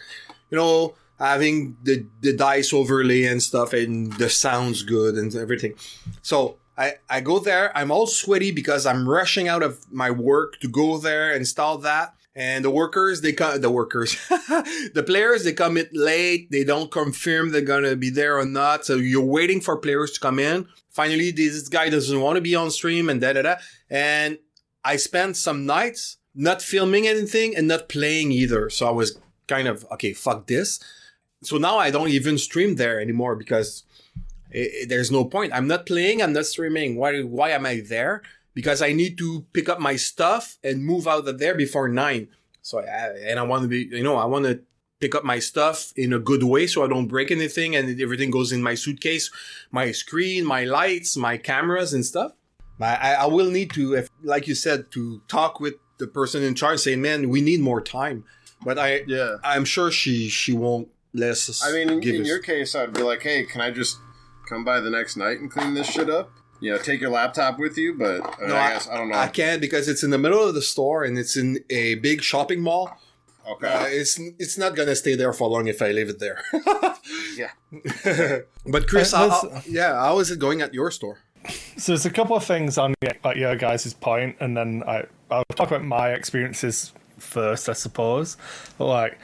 [0.50, 5.74] you know, having the the dice overlay and stuff, and the sounds good and everything.
[6.22, 7.76] So I I go there.
[7.76, 11.78] I'm all sweaty because I'm rushing out of my work to go there and install
[11.78, 12.14] that.
[12.38, 14.16] And the workers, they come, the workers,
[14.94, 16.48] the players, they come in late.
[16.52, 18.86] They don't confirm they're going to be there or not.
[18.86, 20.68] So you're waiting for players to come in.
[20.88, 23.54] Finally, this guy doesn't want to be on stream and da da da.
[23.90, 24.38] And
[24.84, 28.70] I spent some nights not filming anything and not playing either.
[28.70, 29.18] So I was
[29.48, 30.78] kind of, okay, fuck this.
[31.42, 33.82] So now I don't even stream there anymore because
[34.54, 35.52] i i- there's no point.
[35.52, 36.22] I'm not playing.
[36.22, 36.94] I'm not streaming.
[36.96, 38.22] Why, why am I there?
[38.58, 42.22] Because I need to pick up my stuff and move out of there before nine.
[42.60, 44.54] So I, and I want to be, you know, I want to
[44.98, 48.30] pick up my stuff in a good way so I don't break anything and everything
[48.32, 49.30] goes in my suitcase,
[49.70, 52.32] my screen, my lights, my cameras and stuff.
[52.80, 56.54] I, I will need to, if, like you said, to talk with the person in
[56.56, 58.24] charge, say, man, we need more time.
[58.64, 59.36] But I, Yeah.
[59.44, 61.62] I'm sure she she won't let us.
[61.64, 63.98] I mean, in, in your case, I'd be like, hey, can I just
[64.48, 66.30] come by the next night and clean this shit up?
[66.60, 69.16] You know, take your laptop with you, but uh, No, I guess I don't know.
[69.16, 72.22] I can't because it's in the middle of the store and it's in a big
[72.22, 72.90] shopping mall.
[73.48, 73.68] okay.
[73.68, 76.42] Uh, it's it's not gonna stay there for long if I leave it there.
[77.36, 77.50] Yeah.
[78.66, 81.20] but Chris, Uh, how, how- yeah, how is it going at your store?
[81.76, 82.94] So there's a couple of things on
[83.24, 88.36] like your guys' point, and then I I'll talk about my experiences first, I suppose.
[88.76, 89.18] But like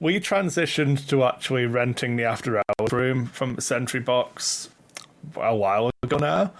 [0.00, 4.70] we transitioned to actually renting the after hours room from the Sentry Box
[5.36, 6.52] a while ago now.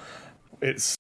[0.61, 0.97] It's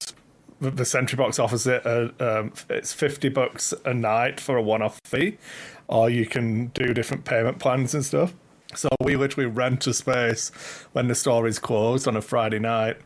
[0.61, 1.85] the- Sentry Box offers it.
[1.87, 5.39] Uh, um, it's fifty bucks a night for a one-off fee,
[5.87, 8.35] or you can do different payment plans and stuff.
[8.75, 10.51] So we literally rent a space
[10.93, 12.99] when the store is closed on a Friday night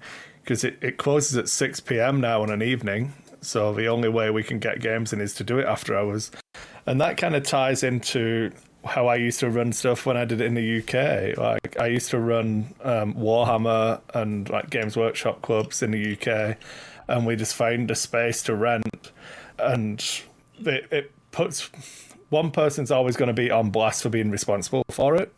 [0.42, 2.20] because it, it closes at 6 p.m.
[2.20, 3.12] now on an evening.
[3.42, 6.30] So the only way we can get games in is to do it after hours.
[6.86, 8.50] And that kind of ties into
[8.84, 11.36] how I used to run stuff when I did it in the UK.
[11.36, 16.56] Like I used to run um, Warhammer and like Games Workshop clubs in the UK,
[17.08, 19.12] and we just found a space to rent,
[19.58, 20.04] and
[20.60, 21.70] it, it puts
[22.30, 25.32] one person's always going to be on blast for being responsible for it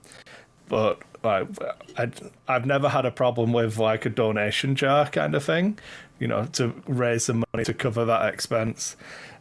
[0.68, 1.48] but like
[1.96, 2.10] I,
[2.48, 5.78] I've never had a problem with like a donation jar kind of thing,
[6.18, 8.96] you know, to raise the money to cover that expense.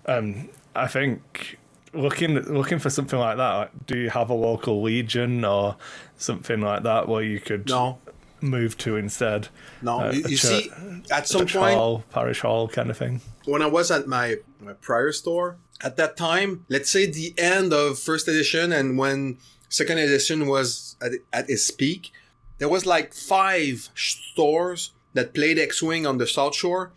[0.05, 1.57] Um, I think
[1.93, 3.53] looking looking for something like that.
[3.53, 5.75] Like, do you have a local legion or
[6.17, 7.99] something like that where you could No,
[8.41, 9.49] move to instead?
[9.81, 9.99] no.
[10.01, 10.71] Uh, you you chur- see,
[11.11, 13.21] at some Church point, hall, parish hall kind of thing.
[13.45, 17.73] when I was at my, my prior store, at that time, let's say the end
[17.73, 19.37] of first edition and when
[19.69, 22.11] second edition was at, at its peak,
[22.59, 26.91] there was like five stores that played X-Wing on the South Shore,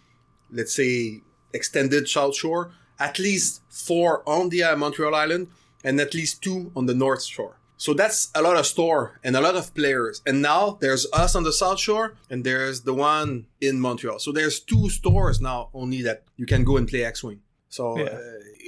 [0.53, 1.23] let's say
[1.53, 5.49] extended South Shore, at least four on the uh, Montreal Island,
[5.85, 7.57] and at least two on the North Shore.
[7.79, 10.23] So that's a lot of store and a lot of players.
[10.27, 14.19] And now there's us on the South Shore and there's the one in Montreal.
[14.19, 17.41] So there's two stores now only that you can go and play X-Wing.
[17.69, 18.05] So Yeah.
[18.05, 18.21] uh,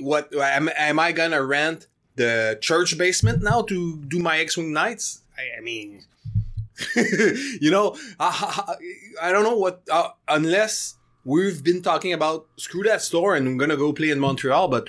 [0.02, 5.22] what am, am I gonna rent the church basement now to do my X-Wing nights?
[5.38, 6.04] I, I mean,
[6.94, 8.74] you know, I,
[9.22, 13.46] I, I don't know what uh, unless we've been talking about screw that store and
[13.46, 14.88] I'm gonna go play in Montreal, but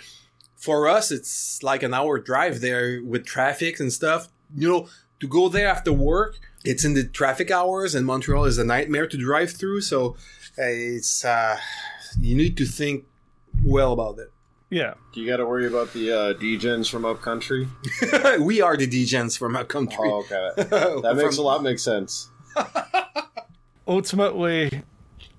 [0.56, 4.30] for us it's like an hour drive there with traffic and stuff.
[4.56, 8.58] You know, to go there after work, it's in the traffic hours, and Montreal is
[8.58, 9.82] a nightmare to drive through.
[9.82, 10.16] So
[10.58, 11.58] uh, it's uh,
[12.20, 13.06] you need to think
[13.64, 14.32] well about it.
[14.70, 14.94] Yeah.
[15.14, 17.68] Do you got to worry about the uh, degens from upcountry?
[18.40, 19.98] we are the degens from upcountry.
[20.10, 20.52] Oh, okay.
[21.02, 22.30] That makes a lot make sense.
[23.88, 24.84] ultimately,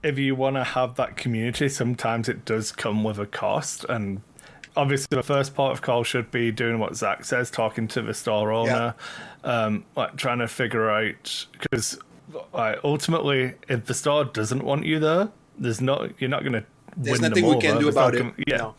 [0.03, 3.85] if you want to have that community, sometimes it does come with a cost.
[3.89, 4.23] And
[4.77, 8.15] obviously, the first part of call should be doing what Zach says, talking to the
[8.15, 8.95] store owner,
[9.45, 11.99] um, like trying to figure out because
[12.53, 15.29] like, ultimately, if the store doesn't want you there,
[15.59, 16.65] there's no you're not going to.
[16.97, 18.19] There's nothing we can do There's about not it.
[18.19, 18.75] gonna- yeah, No.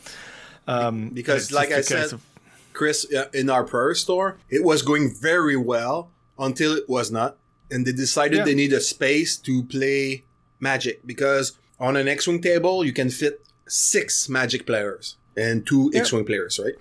[0.67, 2.25] Um, because, like I just a case said, of-
[2.73, 7.37] Chris, in our prayer store, it was going very well until it was not,
[7.69, 8.45] and they decided Yeah.
[8.45, 10.23] they need a space to play
[10.61, 15.91] Magic because on an X-wing table you can fit six Magic players and two.
[15.93, 16.75] X-wing players, right?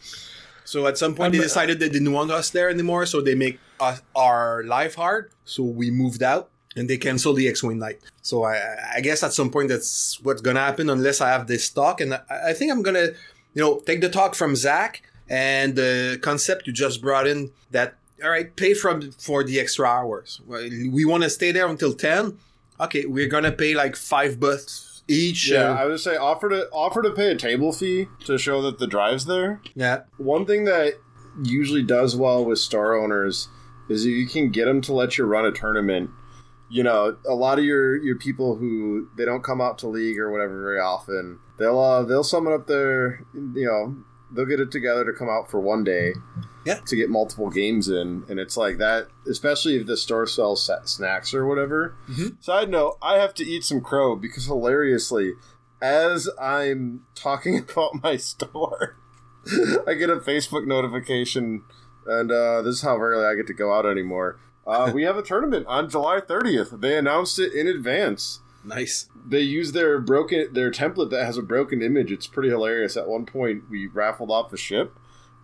[0.64, 3.34] So at some point I'm- they decided they didn't want us there anymore, so they
[3.34, 5.30] make us, our life hard.
[5.44, 7.98] So we moved out and they canceled the X-wing night.
[8.22, 8.60] So I,
[8.96, 12.14] I guess at some point that's what's gonna happen unless I have this talk, and
[12.14, 12.20] I,
[12.50, 13.08] I think I'm gonna,
[13.54, 17.94] you know, take the talk from Zach and the concept you just brought in that.
[18.22, 20.40] All right, pay from for the extra hours.
[20.46, 22.36] We want to stay there until ten.
[22.80, 25.50] Okay, we're gonna pay like five bucks each.
[25.50, 28.62] Yeah, uh, I would say offer to offer to pay a table fee to show
[28.62, 29.60] that the drive's there.
[29.74, 30.02] yeah.
[30.16, 30.94] One thing that
[31.42, 33.48] usually does well with star owners
[33.88, 36.10] is if you can get them to let you run a tournament.
[36.72, 40.18] You know, a lot of your your people who they don't come out to league
[40.18, 41.40] or whatever very often.
[41.58, 43.96] They'll uh, they'll summon up their you know
[44.32, 46.12] they'll get it together to come out for one day.
[46.64, 46.80] Yeah.
[46.86, 51.32] To get multiple games in, and it's like that, especially if the store sells snacks
[51.32, 51.94] or whatever.
[52.08, 52.42] Mhm.
[52.42, 55.34] Side note: I have to eat some crow because hilariously,
[55.80, 58.96] as I'm talking about my store,
[59.86, 61.62] I get a Facebook notification,
[62.06, 64.38] and uh, this is how rarely I get to go out anymore.
[64.66, 66.80] Uh, we have a tournament on July 30th.
[66.80, 68.40] They announced it in advance.
[68.62, 69.08] Nice.
[69.26, 72.12] They use their broken their template that has a broken image.
[72.12, 72.96] It's pretty hilarious.
[72.98, 74.98] At one point, we raffled off a ship,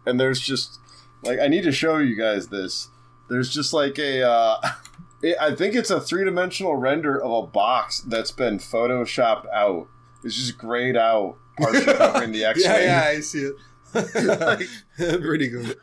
[0.05, 0.79] and there's just
[1.27, 2.89] like I need to show you guys this.
[3.29, 4.23] There's just like a.
[4.23, 4.57] Uh,
[5.23, 9.89] it, I think it's a three dimensional render of a box that's been photoshopped out.
[10.25, 12.71] It's just grayed out partially covering the X-wing.
[12.71, 13.55] Yeah, yeah, I see it.
[14.97, 15.77] Pretty good.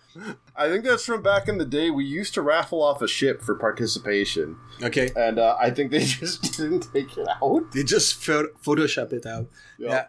[0.56, 1.89] I think that's from back in the day.
[1.89, 5.10] We used to raffle off a ship for participation, Okay.
[5.16, 7.72] and uh, I think they just didn't take it out.
[7.72, 9.48] They just pho- Photoshop it out.
[9.80, 9.89] Yeah.
[9.89, 10.06] Yeah.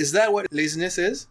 [0.00, 1.26] Is that what laziness is?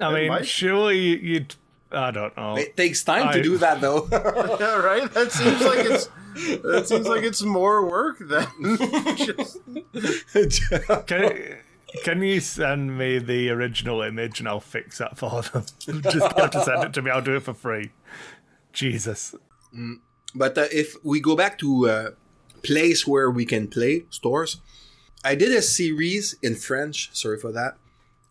[0.00, 1.54] I It mean, might- surely you'd.
[1.92, 2.56] I don't know.
[2.56, 4.08] It takes time I- to do that, though.
[4.60, 5.12] yeah, right.
[5.12, 6.08] That seems like it's
[6.62, 8.46] that seems like it's more work than
[9.16, 9.58] just.
[11.06, 11.56] Can,
[12.04, 15.64] can you send me the original image and I'll fix that for them?
[16.02, 17.10] Just have to send it to me.
[17.10, 17.90] I'll do it for free.
[18.72, 19.34] Jesus.
[20.34, 22.10] But uh, if we go back to uh,
[22.62, 24.56] place where we can play stores,
[25.22, 27.10] I did a series in French.
[27.12, 27.76] Sorry for that,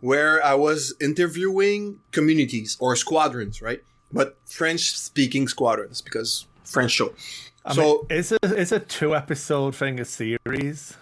[0.01, 3.81] where I was interviewing communities or squadrons, right?
[4.11, 7.13] But French-speaking squadrons because French show.
[7.63, 10.97] I so mean, is a is a two episode thing a series?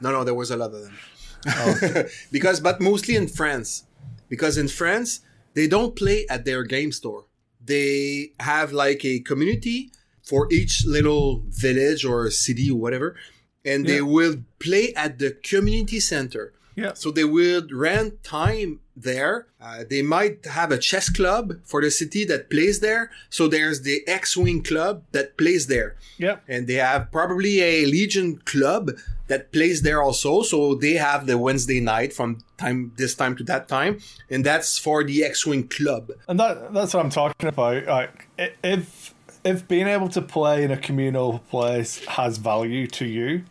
[0.00, 0.98] no, no, there was a lot of them.
[1.46, 2.04] Oh.
[2.32, 3.84] because, but mostly in France,
[4.28, 5.20] because in France
[5.54, 7.26] they don't play at their game store.
[7.64, 9.90] They have like a community
[10.22, 13.16] for each little village or city or whatever,
[13.64, 16.52] and they will play at the community center.
[16.76, 16.92] Yeah.
[16.94, 19.46] So they would rent time there.
[19.60, 23.10] Uh, they might have a chess club for the city that plays there.
[23.30, 26.36] So there's the X-wing club that plays there Yeah.
[26.48, 28.90] and they have probably a legion club
[29.28, 33.44] that plays there also so they have the wednesday night from time this time to
[33.44, 37.86] that time and that's for the x-wing club And that that's what I'm talking about.
[37.86, 38.26] Like,
[38.64, 39.14] if
[39.44, 43.44] if being able to play in a communal place has value to you,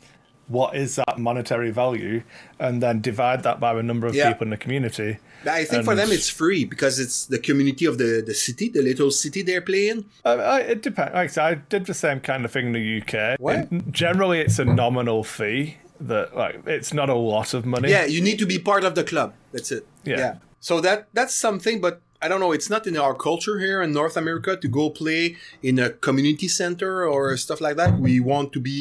[0.49, 2.23] what is that monetary value?
[2.59, 4.29] And then divide that by the number of Yeah.
[4.33, 5.17] people in the community.
[5.45, 8.81] i think for them it's free because it's the community of the, the city the
[8.81, 11.13] little city they're playing Uh, I, it depends.
[11.13, 13.39] Like I said, I did the same kind of thing in the UK.
[13.39, 13.71] What?
[13.71, 15.77] And generally, it's a nominal fee.
[16.01, 17.89] That like it's not a lot of money.
[17.95, 20.35] yeah you need to be part of the club that's it Yeah.
[20.69, 21.93] so that that's something but
[22.23, 25.35] i don't know it's not in our culture here in north america to go play
[25.69, 28.77] in a community center or stuff like that we want to be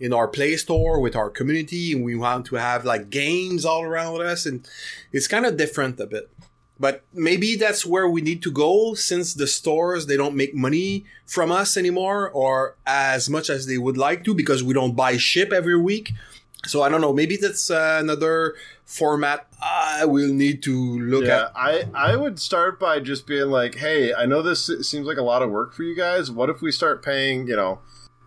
[0.00, 3.82] in our play store with our community and we want to have like games all
[3.82, 4.68] around us and
[5.12, 6.30] it's kind of different a bit
[6.80, 11.04] but maybe that's where we need to go since the stores they don't make money
[11.26, 15.16] from us anymore or as much as they would like to because we don't buy
[15.16, 16.12] ship every week
[16.66, 21.46] so i don't know maybe that's uh, another format i will need to look Yeah,
[21.46, 25.18] at I I would start by just being like, hey, I know this seems like
[25.18, 26.30] a lot of work for you guys.
[26.30, 27.48] What if we start paying?
[27.48, 27.80] You know,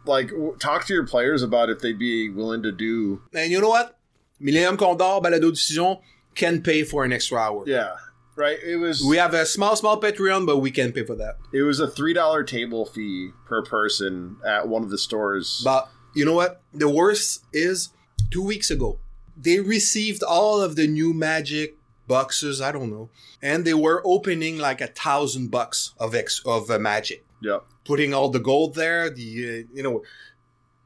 [0.06, 3.22] like talk to your players about if they'd be willing to do.
[3.34, 3.98] and you know what
[4.40, 5.98] millennium condor balado diffusion
[6.36, 7.94] can pay for an extra hour Yeah,
[8.36, 8.58] right.
[8.64, 11.62] It was we have a small small patreon but we can pay for that it
[11.64, 15.62] was a three dollar table fee per person at one of the stores.
[15.64, 16.62] But you know what?
[16.74, 17.90] The worst is
[18.32, 19.00] two weeks ago,
[19.38, 21.78] they received all of the new magic
[22.08, 22.60] boxes.
[22.62, 23.10] I don't know,
[23.42, 27.64] and they were opening like a thousand bucks of ex of uh, magic, Yep.
[27.86, 29.10] Putting all the gold there.
[29.10, 30.04] The uh, you know,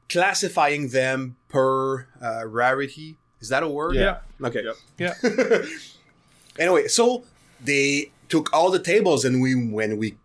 [0.08, 3.18] classifying them per uh, rarity.
[3.40, 3.96] Is that a word?
[3.96, 4.18] Yeah.
[4.42, 4.64] Okay.
[4.64, 4.76] Yep.
[4.98, 5.62] Yeah.
[6.58, 7.24] Anyway, so
[7.62, 10.16] they took all the tables, and we when we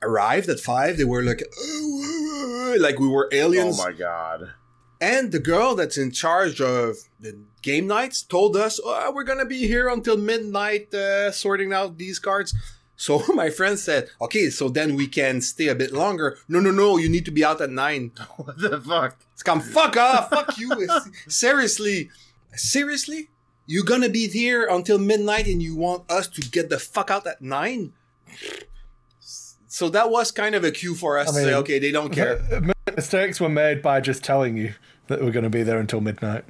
[0.00, 1.42] arrived at five, they were like,
[2.80, 3.80] like we were aliens.
[3.80, 4.52] Oh my god.
[5.00, 9.40] And the girl that's in charge of the game nights told us, oh, we're going
[9.40, 12.54] to be here until midnight uh, sorting out these cards.
[12.96, 16.38] So my friend said, okay, so then we can stay a bit longer.
[16.46, 18.12] No, no, no, you need to be out at nine.
[18.36, 19.16] What the fuck?
[19.32, 20.70] It's come, fuck off, fuck you.
[21.26, 22.10] Seriously,
[22.54, 23.30] seriously?
[23.66, 27.10] You're going to be here until midnight and you want us to get the fuck
[27.10, 27.92] out at nine?
[29.66, 32.12] So that was kind of a cue for us I to say, okay, they don't
[32.12, 32.40] care.
[32.94, 34.74] Mistakes were made by just telling you
[35.06, 36.44] that we're going to be there until midnight.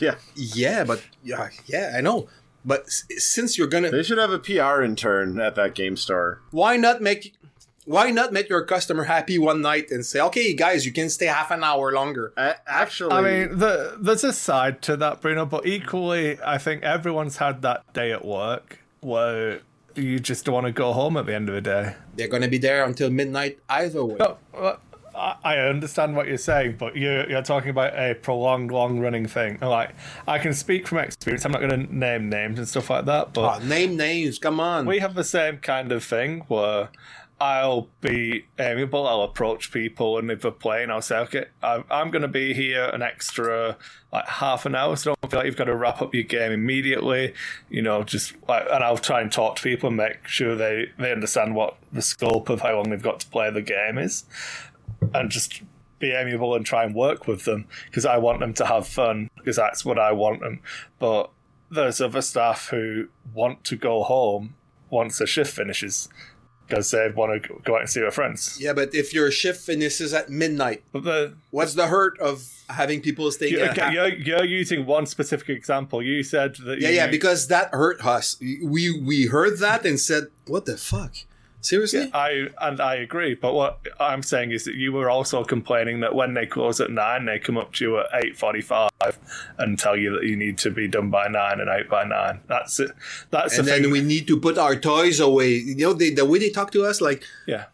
[0.00, 0.14] Yeah.
[0.34, 2.28] Yeah, but yeah, yeah, I know.
[2.64, 6.40] But s- since you're gonna, They should have a PR intern at that game store.
[6.50, 7.34] why not make?
[7.86, 11.26] Why not make your customer happy one night and say, okay, guys, you can stay
[11.26, 12.32] half an hour longer?
[12.36, 16.82] A- actually, I mean, the, there's a side to that, Bruno, but equally, I think
[16.84, 19.60] everyone's had that day at work where
[19.96, 21.96] you just want to go home at the end of the day.
[22.14, 24.16] They're gonna be there until midnight either way.
[24.20, 24.76] No, uh,
[25.44, 29.58] I understand what you're saying, but you're you're talking about a prolonged, long-running thing.
[29.60, 29.90] And, Like
[30.26, 31.44] I can speak from experience.
[31.44, 34.60] I'm not going to name names and stuff like that, but Ah, name names, come
[34.60, 34.86] on.
[34.86, 36.88] we have the same kind of thing where
[37.42, 39.06] I'll be amiable.
[39.08, 42.84] I'll approach people, and if they're playing, I'll say, "Okay, I'm going to be here
[42.84, 43.78] an extra
[44.12, 46.52] like half an hour, so don't feel like you've got to wrap up your game
[46.52, 47.32] immediately."
[47.70, 50.90] You know, just like, and I'll try and talk to people and make sure they
[50.98, 54.24] they understand what the scope of how long they've got to play the game is,
[55.14, 55.62] and just
[55.98, 59.28] be amiable and try and work with them because I want them to have fun
[59.36, 60.60] because that's what I want them.
[60.98, 61.30] But
[61.70, 64.54] there's other staff who want to go home
[64.88, 66.08] once their shift finishes
[66.66, 68.56] because they want to go out and see their friends.
[68.60, 73.00] yeah, but if your shift finishes at midnight, But the, what's the hurt of having
[73.00, 76.00] people staying you're, at you're, you're using one specific example.
[76.02, 76.80] You said that.
[76.80, 78.36] Yeah, you, yeah, because that hurt us.
[78.40, 81.14] We we heard that and said, "What the fuck?
[81.60, 86.00] Seriously?" I and I agree, but what I'm saying is that you were also complaining
[86.00, 88.90] that when they close at nine, they come up to you at eight forty-five
[89.58, 92.40] and tell you that you need to be done by nine and out by nine.
[92.46, 92.90] That's it.
[93.30, 93.92] That's and the then thing.
[93.92, 95.50] we need to put our toys away.
[95.50, 97.66] You know, they, the way they talk to us, like yeah,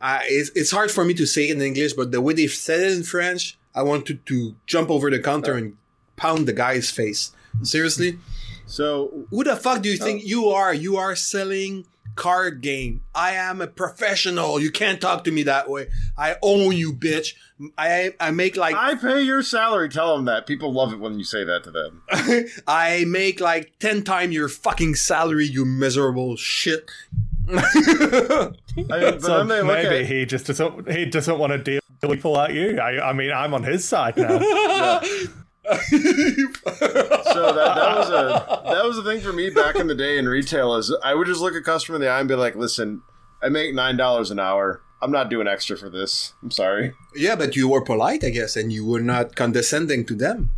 [0.00, 2.46] uh, it's, it's hard for me to say it in English, but the way they
[2.46, 5.76] said it in French, I wanted to jump over the counter and
[6.16, 7.32] pound the guy's face.
[7.62, 8.18] Seriously,
[8.66, 10.72] so who the fuck do you think you are?
[10.72, 13.02] You are selling card game.
[13.14, 14.60] I am a professional.
[14.60, 15.88] You can't talk to me that way.
[16.16, 17.34] I own you, bitch.
[17.78, 19.88] I I make like I pay your salary.
[19.88, 20.46] Tell them that.
[20.46, 22.02] People love it when you say that to them.
[22.66, 26.90] I make like 10 times your fucking salary, you miserable shit.
[27.48, 30.90] I mean, but so then they maybe at he just doesn't.
[30.90, 32.78] He doesn't want to deal with people like you.
[32.78, 35.00] I, I mean, I'm on his side now.
[35.70, 35.76] so
[37.52, 40.28] that, that was a that was the thing for me back in the day in
[40.28, 43.02] retail is I would just look a customer in the eye and be like, listen,
[43.42, 44.82] I make nine dollars an hour.
[45.00, 46.32] I'm not doing extra for this.
[46.42, 46.94] I'm sorry.
[47.14, 50.50] yeah, but you were polite, I guess, and you were not condescending to them.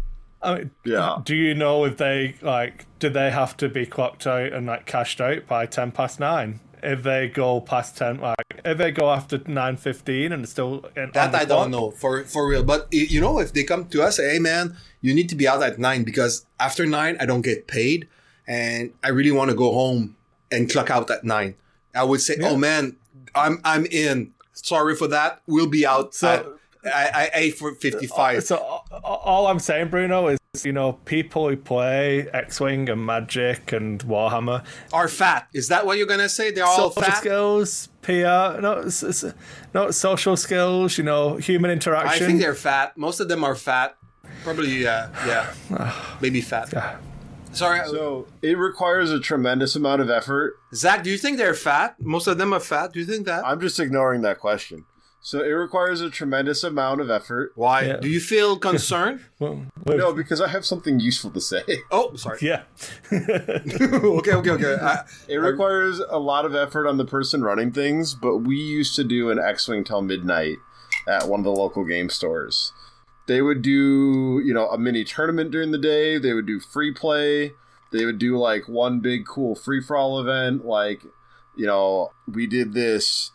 [0.42, 1.20] I mean, Yeah.
[1.24, 2.86] Do you know if they like?
[2.98, 6.60] Do they have to be clocked out and like cashed out by ten past nine?
[6.84, 10.82] If they go past ten, like if they go after nine fifteen and it's still
[10.94, 12.62] That I clock, don't know for for real.
[12.62, 15.62] But you know, if they come to us, hey man, you need to be out
[15.62, 18.08] at nine because after nine I don't get paid,
[18.46, 20.16] and I really want to go home
[20.52, 21.54] and clock out at nine.
[21.94, 22.96] I would say, oh man,
[23.34, 24.32] I'm I'm in.
[24.52, 25.40] Sorry for that.
[25.46, 26.14] We'll be out.
[26.14, 26.53] So-
[26.86, 28.44] I, I for fifty five.
[28.44, 33.04] So a- a- all I'm saying, Bruno, is you know people who play X-wing and
[33.04, 35.48] Magic and Warhammer, Are fat?
[35.52, 36.50] Is that what you're gonna say?
[36.50, 37.16] They're all social fat.
[37.18, 39.24] skills, PR, no, it's, it's,
[39.74, 42.22] no social skills, you know, human interaction.
[42.22, 42.96] I think they're fat.
[42.96, 43.96] Most of them are fat.
[44.42, 45.54] Probably, uh, yeah,
[46.20, 47.00] maybe fat.
[47.52, 50.54] Sorry, uh, So it requires a tremendous amount of effort.
[50.74, 51.02] Zach.
[51.04, 51.94] Do you think they're fat?
[52.00, 52.92] Most of them are fat.
[52.92, 53.46] Do you think that?
[53.46, 54.84] I'm just ignoring that question.
[55.26, 57.52] So it requires a tremendous amount of effort.
[57.54, 57.84] Why?
[57.84, 57.96] Yeah.
[57.96, 59.20] Do you feel concerned?
[59.38, 61.62] Well, No, because I have something useful to say.
[61.90, 62.40] oh, sorry.
[62.42, 62.64] yeah.
[63.10, 64.76] okay, okay, okay.
[64.82, 68.96] I, It requires a lot of effort on the person running things, but we used
[68.96, 70.58] to do an X-wing till midnight
[71.08, 72.74] at one of the local game stores.
[73.26, 76.18] They would do, you know, a mini tournament during the day.
[76.18, 77.52] They would do free play.
[77.92, 80.66] They would do like one big cool free for all event.
[80.66, 81.00] Like,
[81.56, 83.30] you know, we did this.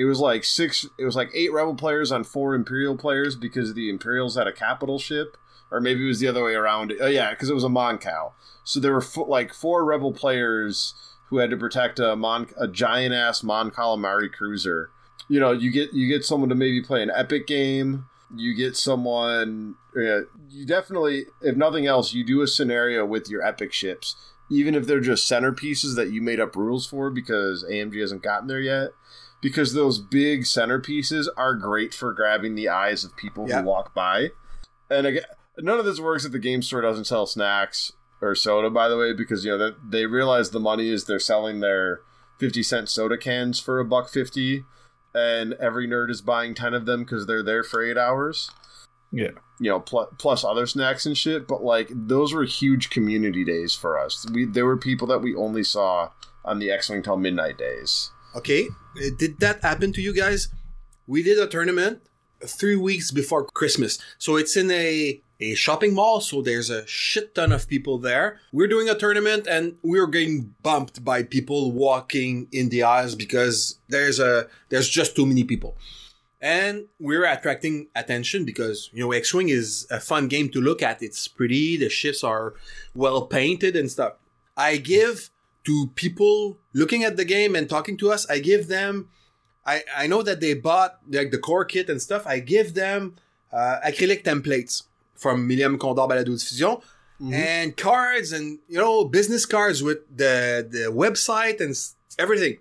[0.00, 0.86] It was like six.
[0.96, 4.52] It was like eight rebel players on four imperial players because the imperials had a
[4.52, 5.36] capital ship,
[5.70, 6.94] or maybe it was the other way around.
[6.98, 8.34] Oh yeah, because it was a Mon Cal.
[8.64, 10.94] So there were fo- like four rebel players
[11.26, 14.90] who had to protect a mon a giant ass Mon Calamari cruiser.
[15.28, 18.06] You know, you get you get someone to maybe play an epic game.
[18.34, 19.74] You get someone.
[19.94, 24.16] Uh, you definitely, if nothing else, you do a scenario with your epic ships,
[24.50, 28.48] even if they're just centerpieces that you made up rules for because AMG hasn't gotten
[28.48, 28.92] there yet.
[29.40, 33.60] Because those big centerpieces are great for grabbing the eyes of people Yeah.
[33.62, 34.30] who walk by.
[34.90, 35.24] And again,
[35.58, 38.98] none of this works if the game store doesn't sell snacks or soda, by the
[38.98, 42.00] way, because you know that they realize the money is they're selling their
[42.38, 44.64] fifty cent soda cans for a buck fifty,
[45.14, 48.50] and every nerd is buying ten of them because they're there for eight hours.
[49.12, 49.30] Yeah.
[49.58, 51.48] You know, pl- plus other snacks and shit.
[51.48, 54.26] But like those were huge community days for us.
[54.30, 56.10] We there were people that we only saw
[56.44, 58.10] on the X Wing till midnight days.
[58.36, 58.68] Okay.
[58.96, 60.48] Uh, Did that happen to you guys?
[61.06, 62.02] We did a tournament
[62.44, 67.34] three weeks before Christmas, so it's in a a shopping mall, so there's a shit
[67.34, 68.38] ton of people there.
[68.52, 73.78] We're doing a tournament and we're getting bumped by people walking in the aisles because
[73.88, 75.76] there's a there's just too many people.
[76.42, 81.02] And we're attracting attention because, you know, X-Wing is a fun game to look at.
[81.02, 82.54] It's pretty, the ships are
[82.94, 84.14] well painted and stuff.
[84.56, 85.30] I give
[85.70, 89.08] to people looking at the game and talking to us, I give them
[89.66, 92.26] I, I know that they bought like the core kit and stuff.
[92.26, 93.16] I give them
[93.52, 94.84] uh, acrylic templates
[95.14, 96.78] from Millennium Condor Balado Diffusion
[97.32, 101.74] and cards and you know business cards with the the website and
[102.18, 102.56] everything.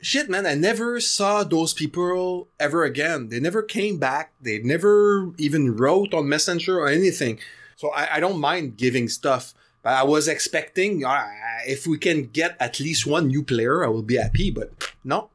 [0.00, 0.44] Shit, man!
[0.44, 3.30] I never saw those people ever again.
[3.30, 4.34] They never came back.
[4.38, 7.38] They never even wrote on Messenger or anything.
[7.76, 9.54] So I, I don't mind giving stuff.
[9.84, 11.26] But I was expecting uh,
[11.66, 14.50] if we can get at least one new player, I will be happy.
[14.50, 14.72] But
[15.04, 15.28] no,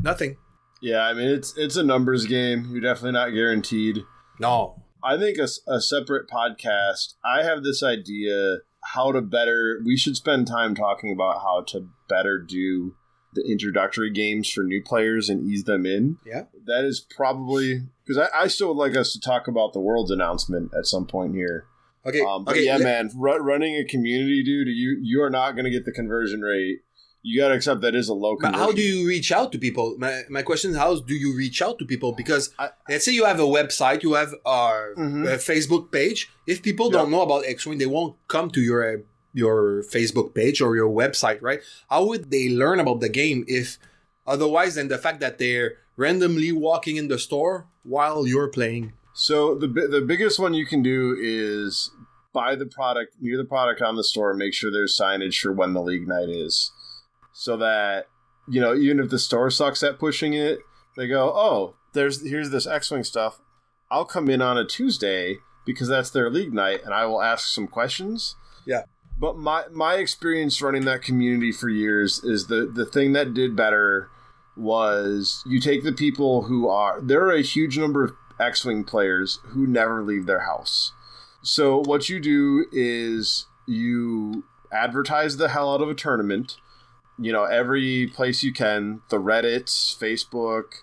[0.00, 0.36] nothing.
[0.80, 2.68] Yeah, I mean it's it's a numbers game.
[2.70, 3.98] You're definitely not guaranteed.
[4.38, 7.14] No, I think a, a separate podcast.
[7.24, 9.80] I have this idea how to better.
[9.84, 12.94] We should spend time talking about how to better do
[13.34, 16.18] the introductory games for new players and ease them in.
[16.24, 16.44] Yeah.
[16.66, 20.10] that is probably because I, I still would like us to talk about the world's
[20.12, 21.66] announcement at some point here.
[22.06, 22.20] Okay.
[22.20, 22.64] Um, but okay.
[22.64, 25.84] yeah, let- man, ru- running a community, dude, you you are not going to get
[25.84, 26.80] the conversion rate.
[27.28, 28.36] You got to accept that is a low.
[28.40, 29.96] But how do you reach out to people?
[29.98, 32.12] My, my question is, how do you reach out to people?
[32.12, 34.58] Because I- let's say you have a website, you have a,
[34.96, 35.26] Mhm.
[35.34, 36.30] a Facebook page.
[36.46, 36.98] If people Yeah.
[36.98, 38.98] don't know about X-Wing, they won't come to your uh,
[39.34, 41.60] your Facebook page or your website, right?
[41.90, 43.76] How would they learn about the game if
[44.26, 48.92] otherwise than the fact that they're randomly walking in the store while you're playing?
[49.14, 51.90] So the the biggest one you can do is
[52.36, 54.34] buy the product near the product on the store.
[54.34, 56.70] Make sure there's signage for when the league night is,
[57.32, 58.08] so that
[58.46, 60.58] you know even if the store sucks at pushing it,
[60.96, 63.40] they go, oh, there's here's this X Wing stuff.
[63.90, 67.48] I'll come in on a Tuesday because that's their league night, and I will ask
[67.48, 68.36] some questions.
[68.66, 68.82] Yeah.
[69.18, 73.56] But my my experience running that community for years is the the thing that did
[73.56, 74.10] better
[74.56, 79.40] was you take the people who are there are a huge number of X-wing players
[79.46, 80.92] who never leave their house.
[81.46, 86.56] So what you do is you advertise the hell out of a tournament.
[87.20, 90.82] You know, every place you can, the Reddits, Facebook,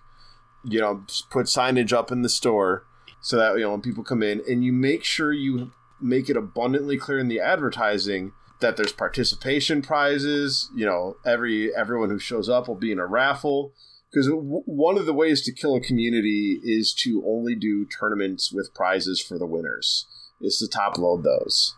[0.63, 2.85] you know, put signage up in the store
[3.19, 6.37] so that you know when people come in and you make sure you make it
[6.37, 8.31] abundantly clear in the advertising
[8.61, 13.05] that there's participation prizes, you know, every everyone who shows up will be in a
[13.05, 13.73] raffle
[14.09, 18.49] because w- one of the ways to kill a community is to only do tournaments
[18.49, 20.07] with prizes for the winners
[20.43, 21.75] is to top load those.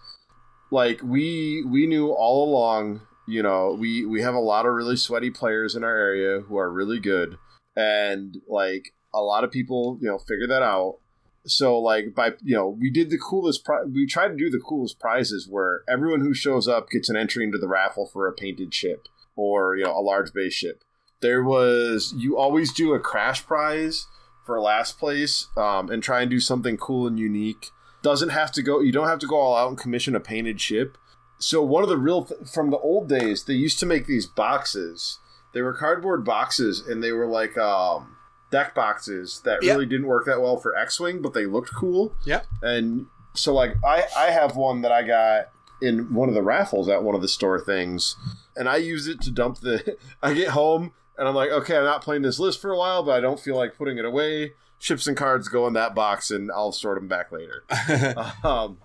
[0.72, 4.98] Like we we knew all along you know we we have a lot of really
[4.98, 7.38] sweaty players in our area who are really good.
[7.76, 10.98] And like a lot of people you know figure that out.
[11.46, 14.60] So like by you know we did the coolest pri- we tried to do the
[14.60, 18.34] coolest prizes where everyone who shows up gets an entry into the raffle for a
[18.34, 20.84] painted ship or you know a large base ship.
[21.22, 24.08] There was you always do a crash prize
[24.46, 27.72] for last place um, and try and do something cool and unique
[28.10, 30.60] doesn't have to go you don't have to go all out and commission a painted
[30.62, 30.98] ship
[31.40, 34.26] so one of the real th- from the old days they used to make these
[34.28, 35.20] boxes
[35.54, 38.16] they were cardboard boxes and they were like um
[38.52, 39.74] deck boxes that Yeah.
[39.74, 42.42] really didn't work that well for x-wing but they looked cool Yeah.
[42.62, 45.50] and so like i i have one that i got
[45.82, 48.16] in one of the raffles at one of the store things
[48.56, 51.84] and i use it to dump the i get home and i'm like okay i'm
[51.84, 54.54] not playing this list for a while but i don't feel like putting it away
[54.86, 57.64] ships and cards go in that box and i'll sort them back later
[58.44, 58.78] um,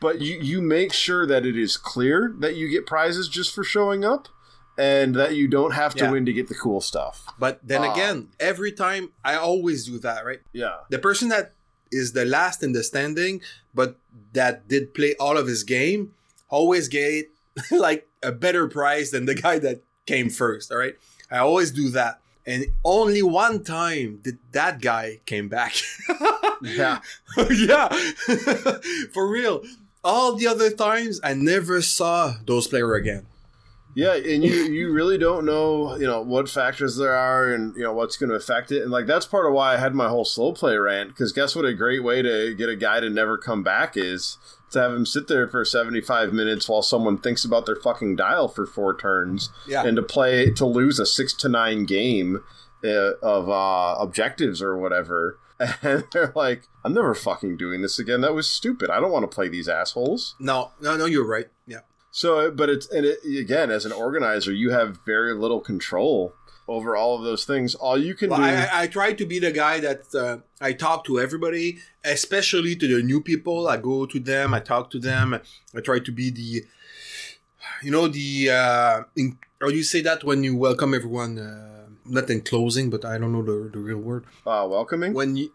[0.00, 3.64] but you you make sure that it is clear that you get prizes just for
[3.64, 4.28] showing up
[4.78, 6.10] and that you don't have to Yeah.
[6.12, 7.92] win to get the cool stuff But then Ah.
[7.92, 10.40] again, every time I always do that, right?
[10.52, 11.52] yeah The person that
[11.90, 13.40] is the last in the standing,
[13.74, 13.98] but
[14.32, 16.00] that did play all of his game,
[16.48, 17.26] always get
[17.86, 20.70] like a better prize than the guy that came first.
[20.70, 20.94] All right,
[21.30, 22.20] I always do that,
[22.50, 25.74] and only one time did that guy came back.
[26.62, 26.98] yeah
[27.50, 27.88] yeah,
[29.12, 29.62] for real.
[30.02, 33.26] All the other times, I never saw those player again.
[33.94, 37.82] Yeah, and you you really don't know you know what factors there are and you
[37.82, 40.08] know what's going to affect it, and like that's part of why I had my
[40.08, 41.10] whole slow play rant.
[41.10, 41.64] Because guess what?
[41.64, 44.38] A great way to get a guy to never come back is
[44.70, 48.16] to have him sit there for seventy five minutes while someone thinks about their fucking
[48.16, 49.84] dial for four turns, Yeah.
[49.84, 52.42] and to play to lose a six to nine game
[52.84, 55.38] uh, of uh, objectives or whatever.
[55.82, 58.22] And they're like, I'm never fucking doing this again.
[58.22, 58.88] That was stupid.
[58.88, 60.34] I don't want to play these assholes.
[60.40, 61.48] No, no, no, you're right.
[61.66, 61.80] Yeah.
[62.10, 66.32] So, but it's and it, again, as an organizer, you have very little control
[66.70, 67.74] over all of those things.
[67.74, 68.44] All you can Well, do.
[68.44, 72.86] I, I- try to be the guy that uh, I talk to everybody, especially to
[72.86, 73.66] the new people.
[73.68, 75.26] I go to them, I talk to them.
[75.76, 76.64] I try to be the,
[77.82, 82.30] you know, the, uh, in, or you say that when you welcome everyone, uh, not
[82.30, 84.24] in closing, but I don't know the, the real word.
[84.46, 85.12] uh, welcoming.
[85.12, 85.50] When you,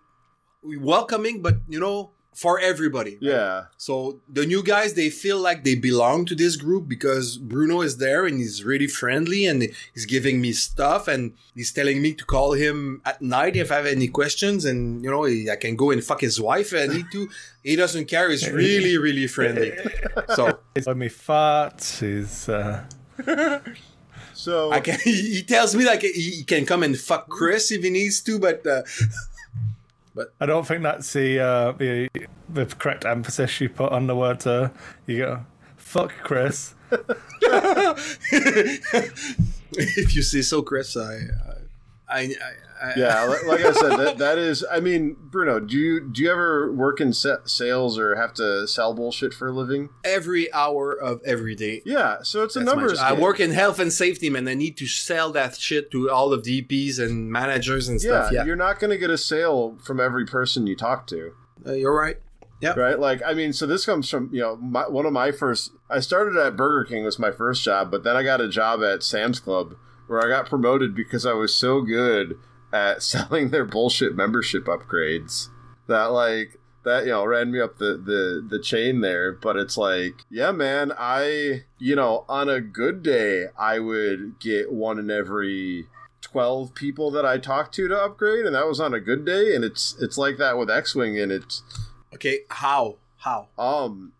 [0.64, 3.12] welcoming, but you know, for everybody.
[3.14, 3.22] right?
[3.22, 3.64] yeah.
[3.78, 7.98] So the new guys, they feel like they belong to this group because Bruno is
[7.98, 12.26] there and he's really friendly and he's giving me stuff and he's telling me to
[12.26, 15.91] call him at night if I have any questions and you know I can go
[15.91, 17.30] and fuck his wife if I need to.
[17.64, 18.30] He doesn't care.
[18.30, 19.72] He's really really friendly.
[20.36, 21.82] So He's when me fart.
[21.99, 22.84] He's uh,
[24.34, 24.99] So I can.
[25.03, 28.22] He, he tells me like he, he can come and fuck Chris if he needs
[28.24, 28.68] to, but.
[28.68, 28.82] Uh,
[30.40, 32.10] I don't think that's the uh, the
[32.50, 34.46] the correct emphasis you put on the word.
[34.48, 34.70] Uh,
[35.06, 35.46] you go,
[35.78, 36.74] fuck Chris.
[39.72, 41.20] if you say so, Chris, I,
[42.08, 42.65] I, I, I
[42.95, 44.65] yeah, like I said, that, that is.
[44.69, 48.68] I mean, Bruno, do you do you ever work in sa- sales or have to
[48.68, 49.89] sell bullshit for a living?
[50.03, 51.81] every hour of every day.
[51.85, 52.99] Yeah, so it's a That's my numbers.
[52.99, 54.47] I work in health and safety, man.
[54.47, 58.07] I need to sell that shit to all of the EPs and managers and Yeah,
[58.23, 58.31] stuff.
[58.31, 61.34] Yeah, you're not going to get a sale from every person you talk to.
[61.65, 62.18] Uh, you're right.
[62.61, 62.73] Yeah.
[62.73, 62.97] Right?
[62.97, 65.72] Like, I mean, so this comes from you know my, one of my first.
[65.89, 68.81] I started at Burger King was my first job, but then I got a job
[68.84, 69.76] at Sam's Club
[70.07, 72.38] where I got promoted because I was so good
[72.76, 75.47] at selling their bullshit membership upgrades
[75.88, 79.31] that like that you know ran me up the the the chain there.
[79.31, 84.72] But it's like, yeah, man, I you know on a good day I would get
[84.72, 85.88] one in every.
[86.22, 89.56] 12 people that I talked to to upgrade and that was on a good day
[89.56, 91.61] and it's it's like that with X-Wing and it's
[92.15, 92.97] Okay, how?
[93.18, 93.47] How?
[93.60, 94.11] um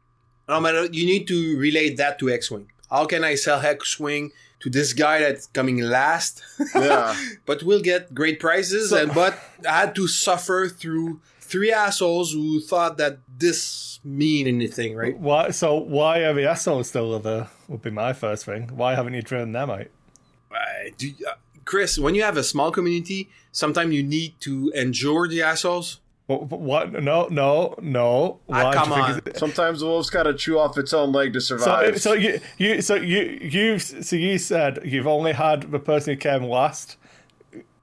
[0.48, 2.72] No, man, you need to relate that to X-wing.
[2.92, 6.42] How can I sell X-wing to this guy that's coming last?
[6.74, 7.16] Yeah.
[7.46, 8.90] but we'll get great prices.
[8.90, 9.38] So- and but
[9.68, 15.18] I had to suffer through three assholes who thought that this mean anything, right?
[15.18, 15.52] Why?
[15.52, 17.48] So why are the assholes still there?
[17.68, 18.70] Would be my first thing.
[18.74, 19.88] Why haven't you driven them out?
[20.52, 21.34] I do, uh,
[21.66, 26.00] Chris, when you have a small community, sometimes you need to endure the assholes.
[26.28, 26.50] What?
[26.50, 28.40] what no, no, no.
[28.50, 29.18] Ah, Why do come you on.
[29.18, 32.02] it's- Sometimes the wolf's got to chew off its own leg to survive.
[32.02, 36.18] so you, you, so you, you, so you said you've only had the person who
[36.20, 36.98] came last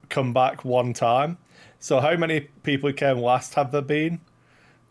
[0.09, 1.37] come back one time.
[1.79, 4.19] So how many people who came last have there been?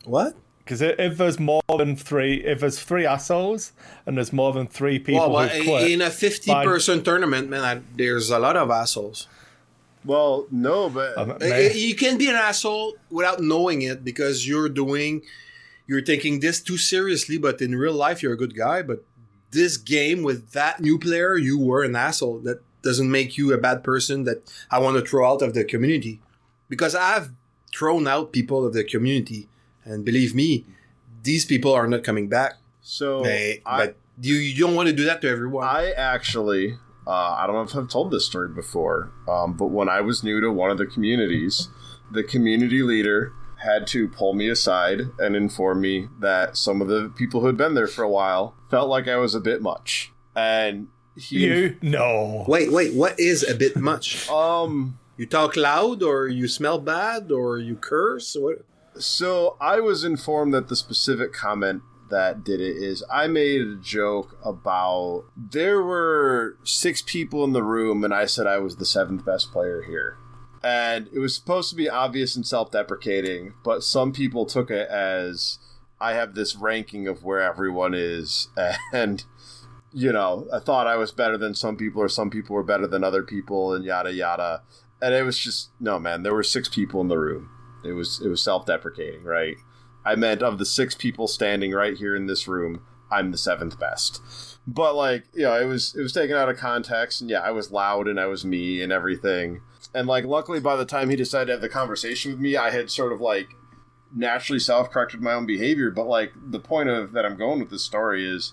[0.05, 0.35] What?
[0.65, 3.73] Because if there's more than three, if there's three assholes
[4.07, 7.51] and there's more than three people Well, well, who quit, in a 50 person tournament,
[7.51, 9.27] man, I, there's a lot of assholes.
[10.05, 15.23] Well, no, but um, You can be an asshole without knowing it because you're doing,
[15.87, 17.39] you're taking this too seriously.
[17.39, 18.83] But in real life, you're a good guy.
[18.83, 19.05] But
[19.51, 22.41] this game with that new player, you were an asshole.
[22.41, 25.65] That doesn't make you a bad person that I want to throw out of the
[25.65, 26.21] community.
[26.69, 27.31] Because I've
[27.75, 29.49] thrown out people of the community,
[29.85, 30.65] and believe me,
[31.23, 32.55] these people are not coming back.
[32.83, 35.65] so Hey, I, but you, you don't want to do that to everyone.
[35.67, 36.77] I actually,
[37.07, 40.23] uh, I don't know if I've told this story before, um, but when I was
[40.23, 41.69] new to one of the communities,
[42.11, 47.13] the community leader had to pull me aside and inform me that some of the
[47.17, 50.13] people who had been there for a while felt like I was a bit much,
[50.35, 52.45] and he, you no.
[52.49, 52.95] wait, wait.
[52.95, 54.29] What is a bit much?
[54.29, 54.99] um.
[55.19, 58.35] You talk loud, or you smell bad, or you curse.
[58.35, 58.65] What?
[58.97, 61.83] So I was informed that the specific comment
[62.13, 67.63] that did it is I made a joke about there were six people in the
[67.63, 70.19] room and I said I was the seventh best player here.
[70.63, 74.89] And it was supposed to be obvious and self deprecating, but some people took it
[74.89, 75.59] as
[76.01, 78.49] I have this ranking of where everyone is
[78.93, 79.25] and
[79.95, 82.87] you know, I thought I was better than some people or some people were better
[82.87, 84.63] than other people and yada yada.
[85.01, 87.49] And it was just no man, there were six people in the room.
[87.85, 89.57] It was it was self-deprecating, right?
[90.05, 93.79] I meant of the six people standing right here in this room, I'm the seventh
[93.79, 94.21] best.
[94.67, 97.51] But like, you know, it was it was taken out of context, and yeah, I
[97.51, 99.61] was loud and I was me and everything.
[99.95, 102.71] And like, luckily, by the time he decided to have the conversation with me, I
[102.71, 103.49] had sort of like
[104.15, 105.91] naturally self-corrected my own behavior.
[105.91, 108.53] But like, the point of that I'm going with this story is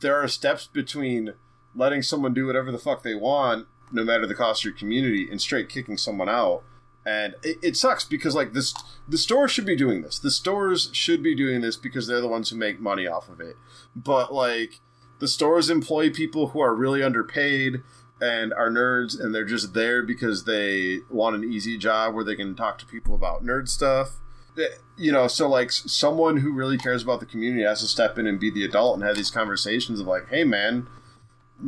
[0.00, 1.34] there are steps between
[1.74, 5.28] letting someone do whatever the fuck they want, no matter the cost of your community,
[5.30, 6.64] and straight kicking someone out.
[7.04, 8.74] And it, it sucks because like this,
[9.08, 10.18] the stores should be doing this.
[10.18, 13.40] The stores should be doing this because they're the ones who make money off of
[13.40, 13.56] it.
[13.96, 14.80] But like,
[15.18, 17.82] the stores employ people who are really underpaid
[18.20, 22.36] and are nerds, and they're just there because they want an easy job where they
[22.36, 24.20] can talk to people about nerd stuff
[24.56, 24.66] eh,
[24.96, 28.26] you know, so like someone who really cares about the community has to step in
[28.26, 30.86] and be the adult and have these conversations of like, hey man,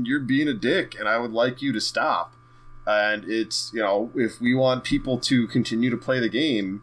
[0.02, 2.33] you're being a dick and I would like you to stop.
[2.86, 6.82] And it's you know if we want people to continue to play the game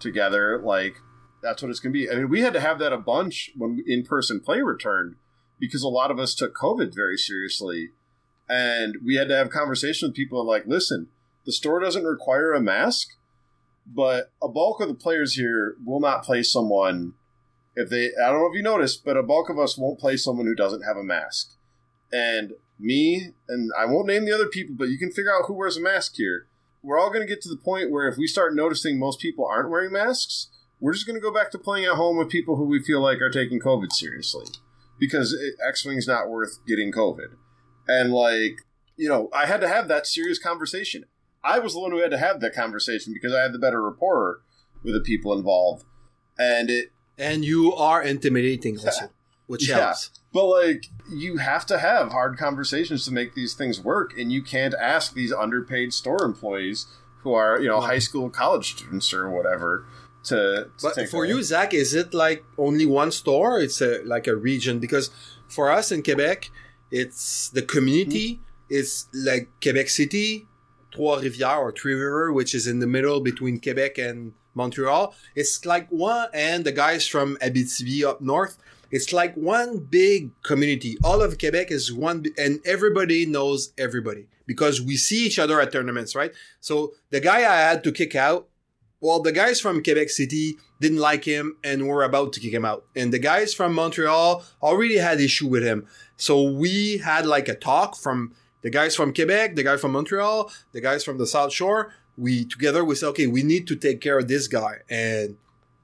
[0.00, 0.96] together, like
[1.42, 2.10] that's what it's going to be.
[2.10, 5.16] I mean, we had to have that a bunch when in person play returned
[5.58, 7.90] because a lot of us took COVID very seriously,
[8.48, 11.08] and we had to have conversation with people like, listen,
[11.44, 13.08] the store doesn't require a mask,
[13.86, 17.14] but a bulk of the players here will not play someone
[17.74, 18.10] if they.
[18.22, 20.54] I don't know if you noticed, but a bulk of us won't play someone who
[20.54, 21.54] doesn't have a mask,
[22.12, 22.52] and
[22.82, 25.76] me and I won't name the other people, but you can figure out who wears
[25.76, 26.46] a mask here.
[26.82, 29.46] We're all going to get to the point where if we start noticing most people
[29.46, 30.48] aren't wearing masks,
[30.80, 33.00] we're just going to go back to playing at home with people who we feel
[33.00, 34.46] like are taking COVID seriously
[34.98, 35.36] because
[35.66, 37.36] X Wing's not worth getting COVID.
[37.86, 38.56] And like,
[38.96, 41.04] you know, I had to have that serious conversation.
[41.44, 43.80] I was the one who had to have that conversation because I had the better
[43.82, 44.40] rapport
[44.84, 45.84] with the people involved.
[46.38, 49.10] And it And you are intimidating also,
[49.46, 49.76] which Yeah.
[49.86, 50.10] helps.
[50.32, 54.42] But like you have to have hard conversations to make these things work, and you
[54.42, 56.86] can't ask these underpaid store employees
[57.22, 57.86] who are you know No.
[57.86, 59.84] high school, college students or whatever
[60.24, 60.68] to.
[60.78, 63.60] to But for you, Zach, is it like only one store?
[63.60, 65.10] It's a, like a region because
[65.48, 66.50] for us in Quebec,
[66.90, 68.34] it's the community.
[68.34, 68.42] Mm-hmm.
[68.70, 70.46] It's like Quebec City,
[70.92, 75.14] Trois-Rivières or Three River, which is in the middle between Quebec and Montreal.
[75.34, 78.56] It's like one, and the guys from Abitibi up north.
[78.92, 80.96] It's like one big community.
[81.02, 85.72] All of Quebec is one, and everybody knows everybody because we see each other at
[85.72, 86.32] tournaments, right?
[86.60, 88.48] So the guy I had to kick out
[89.02, 92.64] well, the guys from Quebec City didn't like him and were about to kick him
[92.64, 92.84] out.
[92.94, 95.88] And the guys from Montreal already had issue with him.
[96.16, 98.32] So we had like a talk from
[98.62, 101.92] the guys from Quebec, the guy from Montreal, the guys from the South Shore.
[102.16, 105.36] We together we said, okay, we need to take care of this guy, and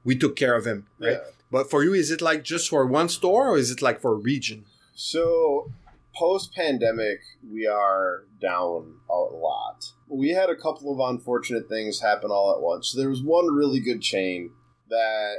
[0.05, 0.87] we took care of him.
[1.01, 1.13] Right.
[1.13, 1.19] Yeah.
[1.51, 4.13] But for you, is it like just for one store, or is it like for
[4.13, 4.65] a region?
[4.95, 5.73] So,
[6.15, 7.21] post pandemic,
[7.51, 9.93] we are down a lot.
[10.09, 12.93] We had a couple of unfortunate things happen all at once.
[12.93, 14.51] There was one really good chain
[14.91, 15.37] that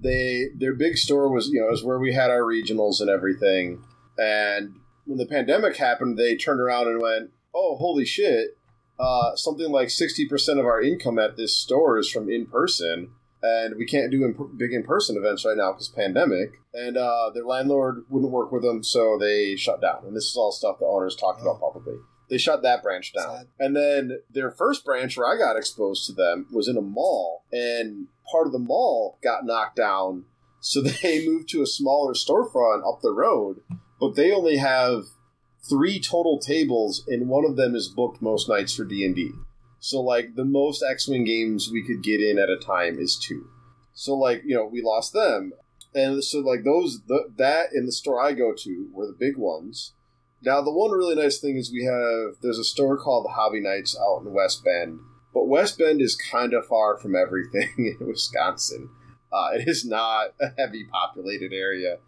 [0.00, 3.82] they their big store was you know is where we had our regionals and everything.
[4.16, 4.76] And
[5.06, 8.56] when the pandemic happened, they turned around and went, "Oh, holy shit!
[8.98, 13.10] Uh, something like sixty percent of our income at this store is from in person."
[13.42, 16.60] And we can't do in- big in-person events right now because pandemic.
[16.74, 20.04] And uh, their landlord wouldn't work with them so they shut down.
[20.06, 21.96] And this is all stuff the owners talked about publicly.
[22.30, 23.36] They shut that branch down.
[23.36, 23.46] Sad.
[23.58, 27.44] and then their first branch where i got exposed to them was in a mall.
[27.52, 30.24] And part of the mall got knocked down
[30.60, 33.60] so they moved to a smaller storefront up the road.
[34.00, 35.04] But they only have
[35.68, 39.32] three total tables and one of them is booked most nights for d&d
[39.80, 43.48] so like the most X-wing games we could get in at a time is two.
[43.92, 45.52] So like you know we lost them,
[45.94, 49.36] and so like those the, that in the store I go to were the big
[49.36, 49.92] ones.
[50.42, 53.60] Now the one really nice thing is we have there's a store called the Hobby
[53.60, 55.00] Nights out in West Bend,
[55.34, 58.90] but West Bend is kind of far from everything in Wisconsin.
[59.32, 61.98] Uh, it is not a heavy populated area.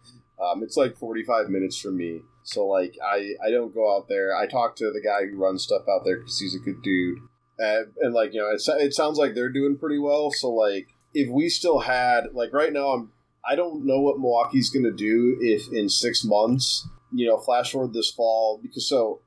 [0.41, 2.21] Um, it's like 45 minutes from me.
[2.43, 4.35] So like I I don't go out there.
[4.35, 7.19] I talk to the guy who runs stuff out there because he's a good dude.
[7.61, 10.31] Uh, and like you know, it, it sounds like they're doing pretty well.
[10.31, 13.11] So like, if we still had like right now, I'm
[13.47, 17.71] I don't know what Milwaukee's going to do if in six months, you know, flash
[17.71, 19.21] forward this fall because so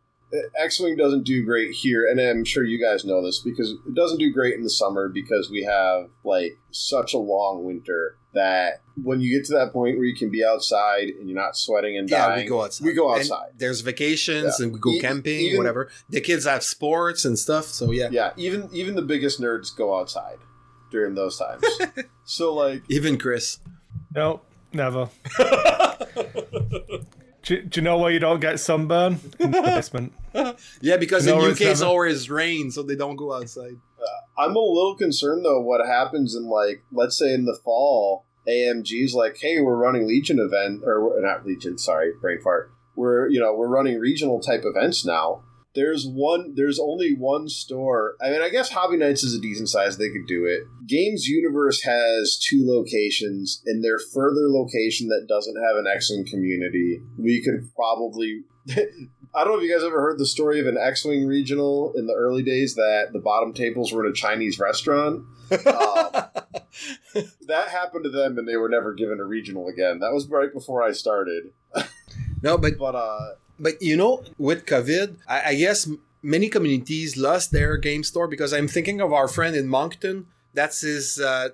[0.57, 3.95] X Wing doesn't do great here, and I'm sure you guys know this because it
[3.95, 8.81] doesn't do great in the summer because we have like such a long winter that
[9.03, 11.97] when you get to that point where you can be outside and you're not sweating
[11.97, 12.85] and Yeah, dying, we go outside.
[12.85, 13.53] We go And outside.
[13.59, 14.65] there's vacations Yeah.
[14.65, 15.89] and we go E- camping, even- whatever.
[16.11, 17.67] The kids have sports and stuff.
[17.67, 20.39] So yeah, yeah, even even the biggest nerds go outside
[20.91, 21.63] during those times.
[22.25, 23.59] so like even Chris.
[24.15, 24.41] No,
[24.73, 25.09] never.
[27.45, 29.21] do, do you know why you don't get sunburn?
[29.39, 30.13] In the basement.
[30.81, 33.77] Yeah, because No, in it's UK it's always rain, so they don't go outside.
[34.01, 38.27] Uh, I'm a little concerned though what happens in like let's say in the fall
[38.49, 43.39] AMG's like hey we're running Legion event or not Legion sorry brain fart we're you
[43.39, 45.44] know we're running regional type events now
[45.75, 49.69] there's one there's only one store I mean I guess Hobby Nights is a decent
[49.69, 55.27] size they could do it Games Universe has two locations and their further location that
[55.29, 58.43] doesn't have an X-Wing community we could probably
[59.37, 62.07] I don't know if you guys ever heard the story of an X-wing regional in
[62.07, 65.25] the early days that the bottom tables were in a Chinese restaurant.
[65.55, 70.01] Um, that happened to them, and they were never given a regional again.
[70.01, 71.53] That was right before I started.
[72.43, 75.89] No, but But uh, but you know, with COVID, I, I guess
[76.23, 80.27] many communities lost their game store because I'm thinking of our friend in Moncton.
[80.55, 81.49] That's his uh,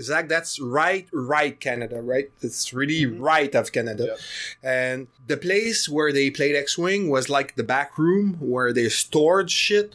[0.00, 2.30] Zach, that's right, right Canada, right?
[2.40, 4.16] It's really right of Canada.
[4.62, 9.50] And the place where they played X-Wing was like the back room where they stored
[9.50, 9.94] shit.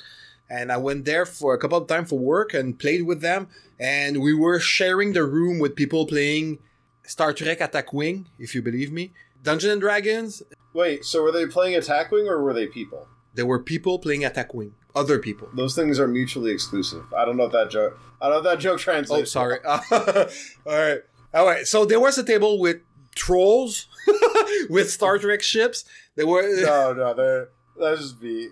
[0.50, 3.48] And I went there for a couple of times for work and played with them.
[3.80, 6.60] And we were sharing the room with people playing
[7.04, 9.12] Star Trek Attack Wing, if you believe me.
[9.42, 10.44] Dungeons and Dragons,
[10.74, 13.08] Wait, so were they playing Attack Wing or were they people?
[13.34, 14.74] there were people playing Attack Wing.
[14.96, 15.48] Other people.
[15.54, 17.04] Those things are mutually exclusive.
[17.16, 17.98] I don't know if that joke.
[18.22, 19.34] I don't know if that joke translates.
[19.36, 19.60] Oh, sorry.
[19.66, 20.30] All
[20.66, 21.00] right.
[21.34, 21.66] All right.
[21.66, 22.78] So there was a table with
[23.16, 23.88] trolls,
[24.70, 25.86] with Star Trek ships.
[26.16, 27.50] There were, No, no, they're
[27.80, 28.50] that's just me.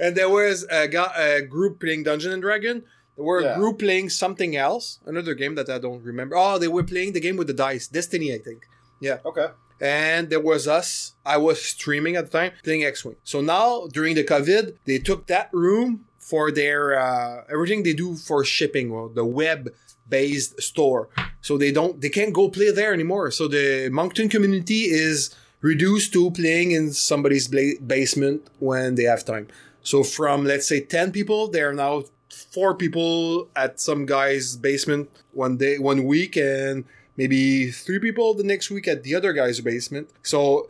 [0.00, 2.82] and there was a, guy, a group playing Dungeon and Dragon.
[3.16, 3.54] There were Yeah.
[3.54, 6.34] a group playing something else, another game that I don't remember.
[6.36, 8.64] Oh, they were playing the game with the dice, Destiny, I think.
[9.00, 9.18] Yeah.
[9.24, 9.46] Okay.
[9.80, 11.14] And there was us.
[11.24, 13.16] I was streaming at the time playing X-wing.
[13.24, 18.16] So now during the COVID, they took that room for their uh, everything they do
[18.16, 21.08] for shipping, well, the web-based store.
[21.40, 23.30] So they don't, they can't go play there anymore.
[23.30, 29.24] So the Moncton community is reduced to playing in somebody's bla- basement when they have
[29.24, 29.48] time.
[29.82, 35.08] So from let's say ten people, there are now four people at some guy's basement
[35.32, 36.84] one day, one week, and
[37.16, 40.10] maybe three people the next week at the other guy's basement.
[40.22, 40.68] So,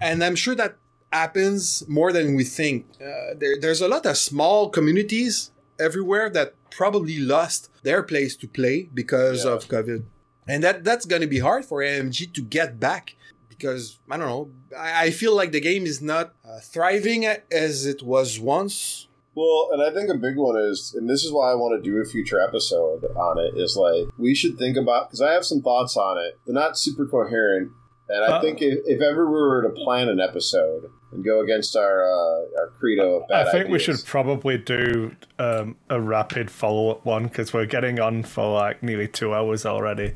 [0.00, 0.76] and I'm sure that
[1.12, 2.86] happens more than we think.
[3.00, 8.48] Uh, there, there's a lot of small communities everywhere that probably lost their place to
[8.48, 9.52] play because Yeah.
[9.52, 10.04] of COVID,
[10.48, 13.14] and that that's going to be hard for AMG to get back.
[13.48, 17.86] Because I don't know, I, I feel like the game is not uh, thriving as
[17.86, 19.06] it was once.
[19.34, 21.90] Well, and I think a big one is, and this is why I want to
[21.90, 25.44] do a future episode on it, is like we should think about because I have
[25.44, 26.38] some thoughts on it.
[26.44, 27.70] They're not super coherent,
[28.08, 31.40] and I Uh, think if, if ever we were to plan an episode and go
[31.40, 35.98] against our uh, our credo of bad I think we should probably do um, a
[36.00, 40.12] rapid follow up one because we're getting on for like nearly two hours already.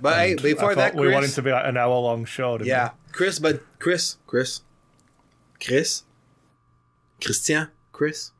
[0.00, 2.24] But hey, before I that, thought we Chris, wanted to be like an hour long
[2.26, 2.58] show.
[2.58, 4.60] didn't Yeah, Chris, but Chris, Chris,
[5.58, 6.04] Chris,
[7.22, 8.30] Christian, Chris,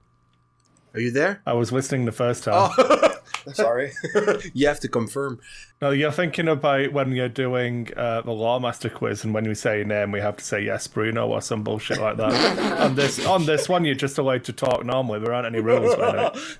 [0.94, 1.42] are you there?
[1.46, 2.70] I was listening the first time.
[2.78, 3.14] Oh,
[3.52, 3.92] sorry.
[4.54, 5.40] you have to confirm.
[5.80, 9.78] No, you're thinking about when you're doing uh, the Lawmaster quiz, and when we say
[9.78, 12.80] your name, we have to say yes, Bruno, or some bullshit like that.
[12.80, 15.20] on this, on this one, you're just allowed to talk normally.
[15.20, 16.58] There aren't any rules about it.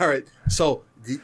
[0.00, 0.24] All right.
[0.48, 1.20] So, did,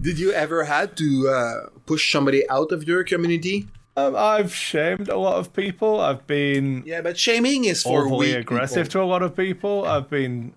[0.00, 3.68] did you ever had to uh, push somebody out of your community?
[3.98, 6.00] Um, I've shamed a lot of people.
[6.00, 9.00] I've been Yeah, but shaming is for overly aggressive people.
[9.00, 9.84] to a lot of people.
[9.84, 10.54] I've been,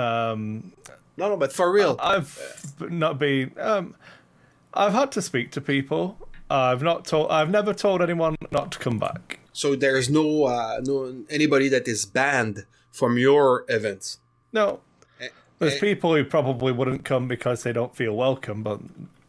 [0.00, 0.72] um,
[1.16, 1.96] No, no, but for real.
[2.00, 3.52] I've not been.
[3.58, 3.94] Um,
[4.72, 6.16] I've had to speak to people.
[6.48, 7.30] I've not told.
[7.30, 9.38] I've never told anyone not to come back.
[9.52, 14.18] so there's no uh, no anybody that is banned from your events.
[14.52, 14.80] No,
[15.58, 15.80] there's eh.
[15.80, 18.80] people who probably wouldn't come because they don't feel welcome, but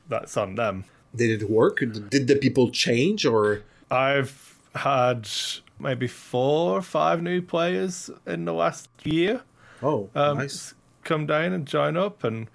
[0.07, 0.85] that's on them.
[1.15, 1.79] Did it work?
[1.79, 3.61] Did the people change or?
[3.91, 5.29] I've had
[5.77, 9.41] maybe four or five new players in the last year
[9.83, 10.73] Oh, um, nice.
[11.03, 12.47] come down and join up, and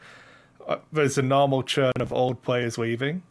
[0.66, 3.22] uh, there's a normal churn of old players leaving.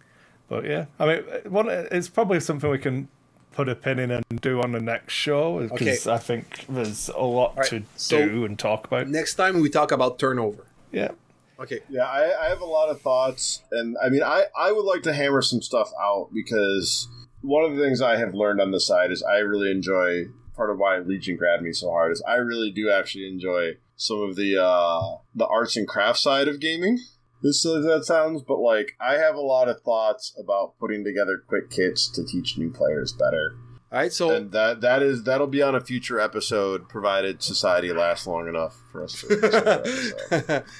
[0.47, 3.07] But yeah, I mean, one, it's probably something we can
[3.51, 6.11] put a pin in and do on the next show because Okay.
[6.13, 9.07] I think there's a lot right, to so- do and talk about.
[9.07, 10.65] Next time we talk about turnover.
[10.91, 11.11] Yeah.
[11.57, 11.80] Okay.
[11.89, 15.03] Yeah, I, I have a lot of thoughts, and I mean, I, I would like
[15.03, 17.07] to hammer some stuff out because
[17.41, 20.26] one of the things I have learned on the side is I really enjoy
[20.57, 24.22] part of why Legion grabbed me so hard is I really do actually enjoy some
[24.22, 26.99] of the uh, the arts and crafts side of gaming.
[27.43, 31.03] As silly as that sounds, but like I have a lot of thoughts about putting
[31.03, 33.55] together quick kits to teach new players better,
[33.91, 34.11] All right.
[34.11, 38.47] So and that that is that'll be on a future episode, provided society lasts long
[38.47, 39.27] enough for us to.
[39.27, 40.65] that.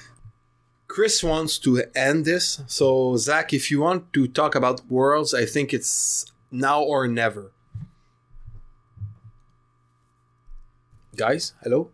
[0.88, 2.62] Chris wants to end this.
[2.68, 7.52] So, Zach, if you want to talk about worlds, I think it's now or never.
[11.16, 11.92] Guys, hello?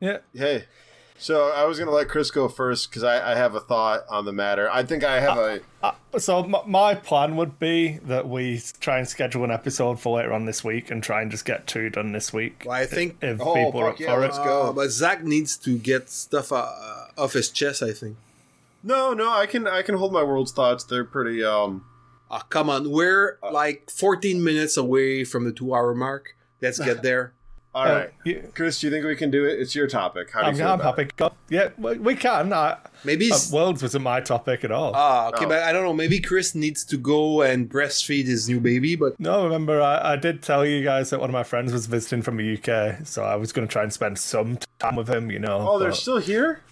[0.00, 0.18] Yeah.
[0.34, 0.64] Hey,
[1.18, 4.24] so I was gonna let Chris go first because I, I have a thought on
[4.24, 4.70] the matter.
[4.72, 5.60] I think I have a
[6.18, 10.32] So m- my plan would be that we try and schedule an episode for later
[10.32, 12.62] on this week and try and just get two done this week.
[12.66, 13.18] Well, I think.
[13.22, 14.44] if Oh, people are fuck up yeah, for let's it.
[14.44, 14.62] go.
[14.62, 16.70] Uh, but Zach needs to get stuff uh,
[17.18, 18.16] off his chest, I think.
[18.82, 19.30] no, no.
[19.30, 20.84] I can I can hold my world's thoughts.
[20.84, 21.84] They're pretty um.
[22.30, 22.90] Ah, come on.
[22.92, 26.36] We're like 14 minutes away from the two hour mark.
[26.62, 27.32] Let's get there.
[27.72, 28.80] All Uh, right, you- Chris.
[28.80, 29.60] Do you think we can do it?
[29.60, 30.30] It's your topic.
[30.32, 31.10] How do I'm, feel I'm about happy.
[31.16, 32.52] Go- Yeah, we we can.
[32.52, 33.30] I, Maybe.
[33.30, 34.90] uh, Worlds wasn't my topic at all.
[34.94, 35.48] Ah, okay, Oh.
[35.48, 35.92] but I don't know.
[35.92, 40.16] Maybe Chris needs to go and breastfeed his new baby, but No, remember I, I
[40.16, 43.22] did tell you guys that one of my friends was visiting from the UK, so
[43.22, 45.30] I was going to try and spend some time with him.
[45.30, 45.60] You know.
[45.60, 45.64] it?
[45.68, 46.62] Oh, they're still here.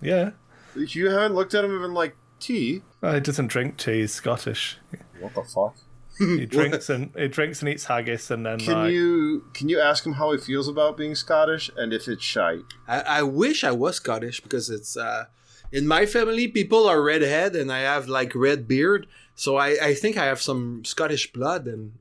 [0.00, 0.30] yeah.
[0.74, 2.80] You haven't looked at them in like tea.
[3.02, 4.00] Oh, he doesn't drink tea.
[4.00, 4.78] He's Scottish.
[5.20, 5.74] What the fuck?
[6.18, 9.80] He drinks and he drinks and eats haggis, and then Can like, you can you
[9.80, 12.64] ask him how he feels about being Scottish and if it's shite?
[12.88, 15.26] I, I wish I was Scottish because it's uh,
[15.72, 19.94] in my family people are redhead and I have like red beard, so I, I
[19.94, 21.92] think I have some Scottish blood and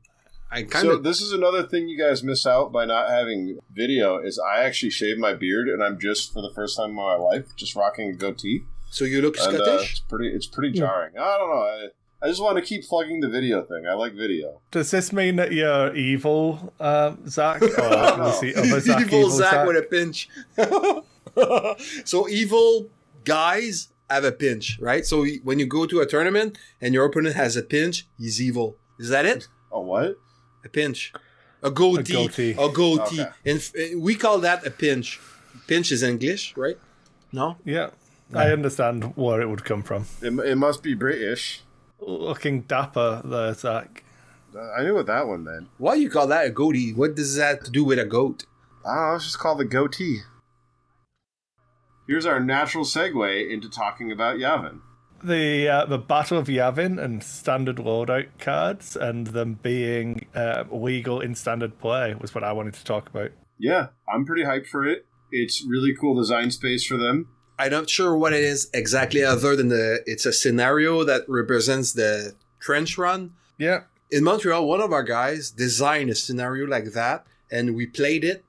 [0.52, 0.94] I kind of.
[0.94, 4.64] So this is another thing you guys miss out by not having video is I
[4.64, 7.76] actually shave my beard and I'm just for the first time in my life just
[7.76, 8.62] rocking a goatee.
[8.92, 9.92] so you look And, uh, Scottish.
[9.92, 11.18] it's pretty it's pretty jarring.
[11.18, 11.62] I don't know.
[11.64, 11.88] I,
[12.22, 13.86] I just want to keep plugging the video thing.
[13.88, 14.62] I like video.
[14.72, 17.62] does this mean that you're evil, um, Zach?
[17.62, 20.30] Or was the other Zach evil Zach with a pinch.
[22.06, 22.90] so evil
[23.24, 25.06] guys have a pinch, right?
[25.06, 28.78] So when you go to a tournament and your opponent has a pinch, he's evil.
[29.00, 29.48] Is that it?
[29.72, 30.18] Oh what?
[30.64, 31.14] A pinch,
[31.62, 32.74] a goatee, a goatee.
[32.74, 33.22] goatee.
[33.22, 33.32] Okay.
[33.46, 35.20] And we call that a pinch.
[35.68, 36.78] Pinch is English, right?
[37.32, 37.58] No.
[37.66, 37.90] Yeah,
[38.34, 40.06] I understand where it would come from.
[40.22, 41.62] It, it must be British.
[41.99, 44.03] Looking dapper there, Zach.
[44.77, 45.67] I knew what that one meant.
[45.77, 46.93] Why you call that a goatee?
[46.93, 48.45] What does that have to do with a goat?
[48.85, 49.15] I don't.
[49.15, 50.19] It's just called the goatee.
[52.07, 54.81] Here's our natural segue into talking about Yavin.
[55.23, 61.19] The uh, the Battle of Yavin and standard loadout cards and them being uh, legal
[61.19, 63.31] in standard play was what I wanted to talk about.
[63.57, 65.05] Yeah, I'm pretty hyped for it.
[65.31, 67.35] It's really cool design space for them.
[67.57, 71.94] I'm not sure what it is exactly, other than the it's a scenario that represents
[71.94, 73.34] the trench run.
[73.57, 78.23] Yeah, in Montreal, one of our guys designed a scenario like that, and we played
[78.23, 78.44] it.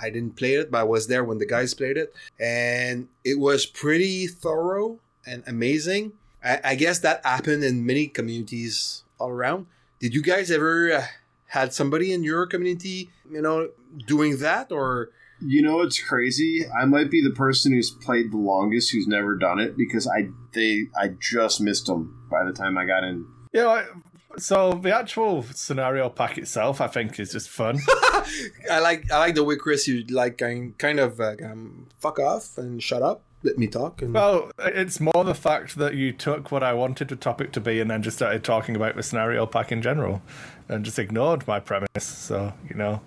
[0.00, 3.38] I didn't play it, but I was there when the guys played it, and it
[3.38, 6.12] was pretty thorough and amazing.
[6.44, 9.66] I, I guess that happened in many communities all around.
[10.00, 11.06] Did you guys ever uh,
[11.46, 13.70] had somebody in your community, you know,
[14.06, 15.10] doing that, or
[15.46, 16.64] You know what's crazy?
[16.68, 20.28] I might be the person who's played the longest who's never done it because I
[20.52, 23.26] they I just missed them by the time I got in.
[23.52, 23.66] yeah.
[23.66, 23.86] Like,
[24.36, 27.78] so the actual scenario pack itself, I think, is just fun.
[28.70, 32.18] I like I like the way Chris you like kind kind of uh, um, fuck
[32.18, 34.02] off and shut up, let me talk.
[34.02, 37.60] And Well, it's more the fact that you took what I wanted the topic to
[37.60, 40.22] be and then just started talking about the scenario pack in general
[40.68, 41.86] and just ignored my premise.
[41.98, 43.02] So, you know,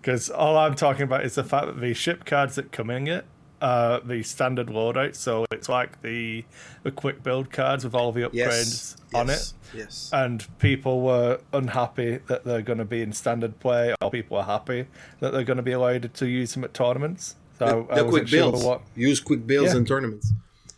[0.00, 3.06] because all I'm talking about is the fact that the ship cards that come in
[3.08, 3.24] it
[3.60, 5.16] are the standard loadout.
[5.16, 6.44] So it's like the,
[6.84, 9.32] the quick build cards with all the upgrades yes, on it.
[9.32, 10.10] yes, Yes.
[10.14, 14.44] And people were unhappy that they're going to be in standard play, or people are
[14.44, 14.86] happy
[15.20, 17.34] that they're going to be allowed to use them at tournaments.
[17.58, 18.64] So the wasn't quick sure builds.
[18.64, 19.78] what Use quick builds Yeah.
[19.80, 20.32] in tournaments.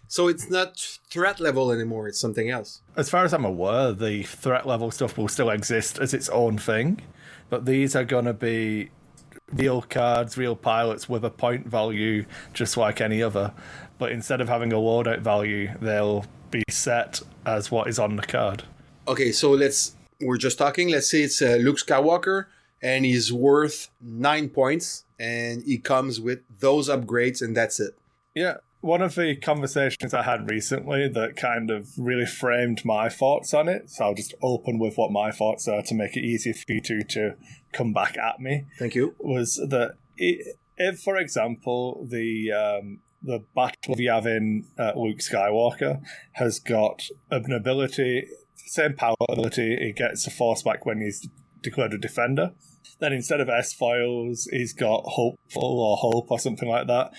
[0.09, 0.76] So it's not
[1.09, 2.09] threat level anymore.
[2.09, 2.80] It's something else.
[2.97, 6.59] as far as I'm aware, the threat level stuff will still exist as its own
[6.59, 7.01] thing,
[7.48, 8.90] but these are going to be
[9.52, 13.52] real cards, real pilots with a point value, just like any other.
[13.98, 18.22] But instead of having a loadout value, they'll be set as what is on the
[18.22, 18.64] card.
[19.06, 19.94] Okay, so let's.
[20.20, 20.89] We're just talking.
[20.89, 22.47] Let's say it's uh, Luke Skywalker,
[22.82, 27.97] and he's worth nine points, and he comes with those upgrades, and that's it.
[28.35, 28.59] Yeah.
[28.81, 33.69] One of the conversations I had recently that kind of really framed my thoughts on
[33.69, 36.73] it, so I'll just open with what my thoughts are to make it easier for
[36.73, 37.36] you two to
[37.73, 38.65] come back at me.
[38.78, 39.15] Thank you.
[39.19, 46.01] was that if, for example, the um, the Battle of Yavin uh, Luke Skywalker
[46.32, 51.28] has got an ability, same power ability, he gets a force back when he's
[51.62, 52.52] declared a defender.
[52.98, 57.12] Then instead of S foils, he's got hopeful or hope or something like that,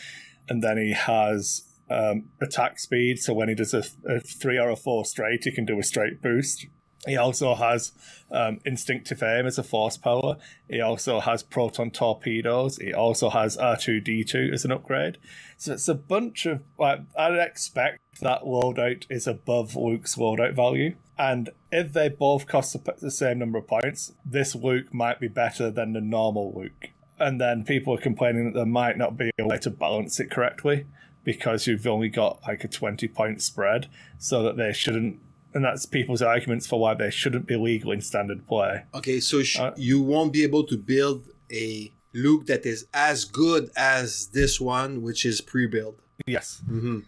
[0.50, 3.20] and then he has um, attack speed.
[3.20, 5.84] So when he does a, a three or a four straight, he can do a
[5.84, 6.66] straight boost.
[7.08, 7.94] He also has
[8.30, 10.38] um, instinctive aim as a force power.
[10.70, 12.78] He also has proton torpedoes.
[12.78, 15.18] He also has R2D2 as an upgrade.
[15.58, 20.96] So it's a bunch of like I'd expect that loadout is above Luke's loadout value.
[21.18, 25.72] And if they both cost the same number of points, this Luke might be better
[25.72, 26.90] than the normal Luke.
[27.22, 30.32] And then people are complaining that there might not be a way to balance it
[30.32, 30.86] correctly
[31.24, 33.88] because you've only got like a 20 point spread,
[34.18, 35.20] so that they shouldn't.
[35.54, 38.84] And that's people's arguments for why they shouldn't be legal in standard play.
[38.96, 43.26] Okay, so sh- Uh, you won't be able to build a Luke that is as
[43.26, 46.00] good as this one, which is pre-built.
[46.26, 46.62] Yes.
[46.70, 47.00] Mm-hmm.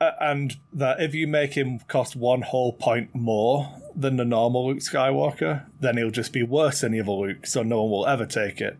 [0.00, 4.66] Uh, and that if you make him cost one whole point more than the normal
[4.68, 8.06] Luke Skywalker, then he'll just be worse than the other Luke, so no one will
[8.06, 8.78] ever take it.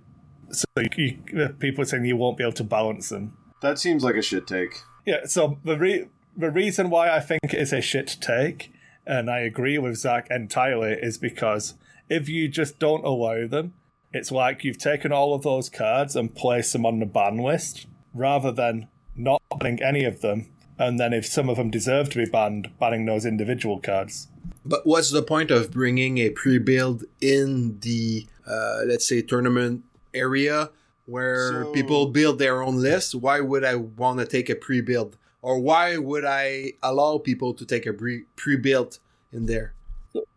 [0.51, 0.64] So
[0.97, 3.36] you, you, people are saying you won't be able to balance them.
[3.62, 4.81] That seems like a shit take.
[5.05, 8.73] Yeah, so the re- the reason why I think it is a shit take,
[9.06, 11.74] and I agree with Zach entirely, is because
[12.09, 13.74] if you just don't allow them,
[14.12, 17.86] it's like you've taken all of those cards and placed them on the ban list
[18.14, 20.48] rather than not banning any of them
[20.78, 24.28] and then if some of them deserve to be banned, banning those individual cards.
[24.64, 29.85] But what's the point of bringing a pre-build in the, uh, let's say, tournament
[30.16, 30.70] area
[31.06, 33.14] where So- people build their own list?
[33.14, 35.16] Why would I want to take a pre-build?
[35.43, 38.98] Or why would I allow people to take a pre- pre-build
[39.32, 39.74] in there?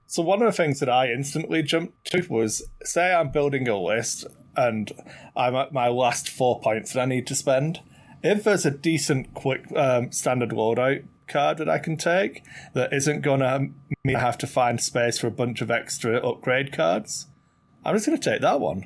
[0.05, 3.77] So one of the things that I instantly jumped to was say I'm building a
[3.79, 4.25] list
[4.55, 4.91] and
[5.35, 7.79] I'm at my last four points that I need to spend.
[8.23, 12.43] If there's a decent quick um, standard loadout card that I can take
[12.73, 13.69] that isn't gonna
[14.03, 17.27] mean I have to find space for a bunch of extra upgrade cards,
[17.85, 18.85] I'm just gonna take that one.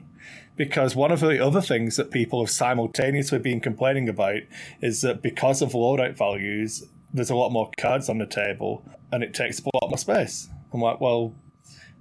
[0.55, 4.41] Because one of the other things that people have simultaneously been complaining about
[4.81, 9.23] is that because of loadout values, there's a lot more cards on the table and
[9.23, 10.49] it takes up a lot more space.
[10.73, 11.35] I'm like, well,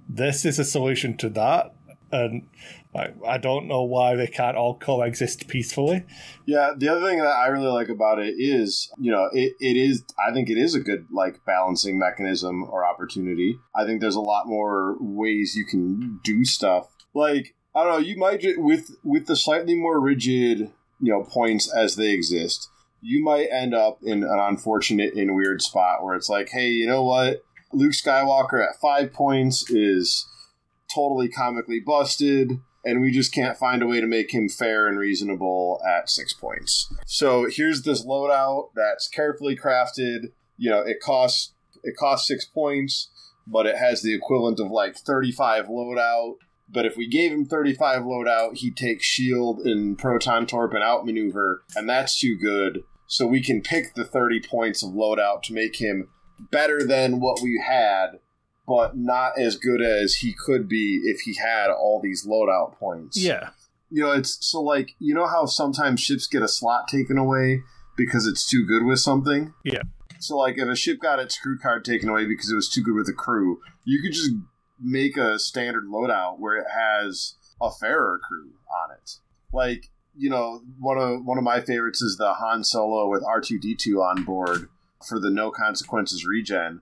[0.07, 1.73] this is a solution to that.
[2.11, 2.47] And
[2.95, 6.05] I, don't know why they can't all coexist peacefully.
[6.45, 9.77] Yeah, the other thing that I really like about it is, you know, it, it
[9.77, 13.57] is, I think it is a good, like, balancing mechanism or opportunity.
[13.75, 16.87] I think there's a lot more ways you can do stuff.
[17.15, 21.71] Like, I don't know, you might, with, with the slightly more rigid, you know, points
[21.73, 22.69] as they exist,
[23.01, 26.87] you might end up in an unfortunate and weird spot where it's like, hey, you
[26.87, 27.43] know what?
[27.73, 30.27] Luke Skywalker at five points is
[30.93, 34.99] totally comically busted and we just can't find a way to make him fair and
[34.99, 36.93] reasonable at six points.
[37.05, 40.31] So here's this loadout that's carefully crafted.
[40.57, 43.09] You know, it costs it costs six points,
[43.47, 46.35] but it has the equivalent of like 35 loadout.
[46.73, 51.63] But if we gave him 35 loadout, he'd take shield and proton torp and outmaneuver,
[51.75, 52.83] and that's too good.
[53.05, 56.09] So we can pick the 30 points of loadout to make him
[56.51, 58.19] better than what we had,
[58.67, 63.21] but not as good as he could be if he had all these loadout points.
[63.21, 63.51] Yeah.
[63.91, 67.61] You know, it's so like, you know how sometimes ships get a slot taken away
[67.95, 69.53] because it's too good with something?
[69.63, 69.83] Yeah.
[70.19, 72.81] So, like, if a ship got its crew card taken away because it was too
[72.81, 74.31] good with the crew, you could just
[74.83, 79.17] make a standard loadout where it has a fairer crew on it.
[79.53, 83.41] Like, you know, one of one of my favorites is the Han Solo with R
[83.41, 84.67] two D two on board
[85.07, 86.81] for the no consequences regen.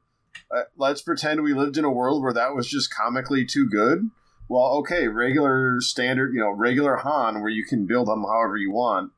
[0.49, 4.09] Uh, let's pretend we lived in a world where that was just comically too good.
[4.49, 8.71] Well, okay, regular standard, you know, regular Han, where you can build him however you
[8.71, 9.13] want,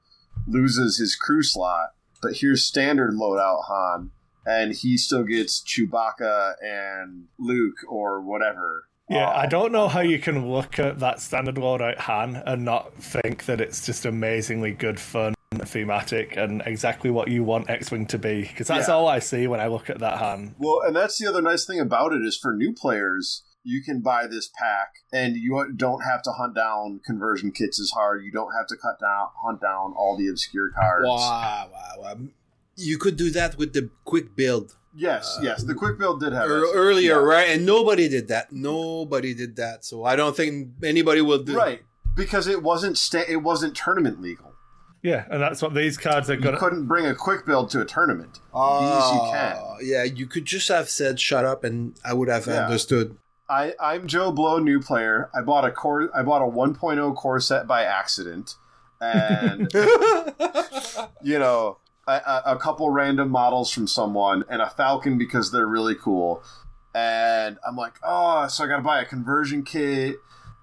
[0.47, 1.93] loses his crew slot.
[2.22, 4.11] But here's standard loadout Han,
[4.45, 8.86] and he still gets Chewbacca and Luke or whatever.
[9.10, 12.64] Yeah, Uh, I don't know how you can look at that standard loadout Han and
[12.64, 17.91] not think that it's just amazingly good fun, thematic, and exactly what you want X
[17.91, 18.41] Wing to be.
[18.44, 18.94] Because that's Yeah.
[18.95, 20.56] all I see when I look at that Han.
[20.57, 24.02] Well, and that's the other nice thing about it is for new players, you can
[24.02, 28.24] buy this pack and you don't have to hunt down conversion kits as hard.
[28.24, 31.06] You don't have to cut down hunt down all the obscure cards.
[31.07, 32.15] Wow, wow, wow.
[32.76, 35.64] You could do that with the quick build Yes, uh, yes.
[35.64, 36.72] The quick build did have ear- that.
[36.76, 37.26] earlier, Yeah.
[37.36, 37.50] right?
[37.50, 38.52] And nobody did that.
[38.52, 39.84] Nobody did that.
[39.84, 41.56] So I don't think anybody will do.
[41.58, 41.82] right
[42.16, 44.52] because it wasn't sta- it wasn't tournament legal.
[45.02, 46.60] Yeah, and that's what these cards are You going to.
[46.60, 48.40] couldn't bring a quick build to a tournament.
[48.54, 49.94] Ah, oh, These you can.
[49.94, 52.64] Yeah, you could just have said "shut up" and I would have Yeah.
[52.66, 53.18] understood.
[53.50, 55.30] I, I'm Joe Blow, new player.
[55.36, 56.10] I bought a core.
[56.16, 58.56] I bought a 1.0 core set by accident,
[59.02, 59.70] and
[61.22, 61.78] you know,
[62.08, 66.44] a, a, couple random models from someone, and a Falcon because they're really cool.
[66.94, 70.18] And I'm like, oh, so I got to buy a conversion kit,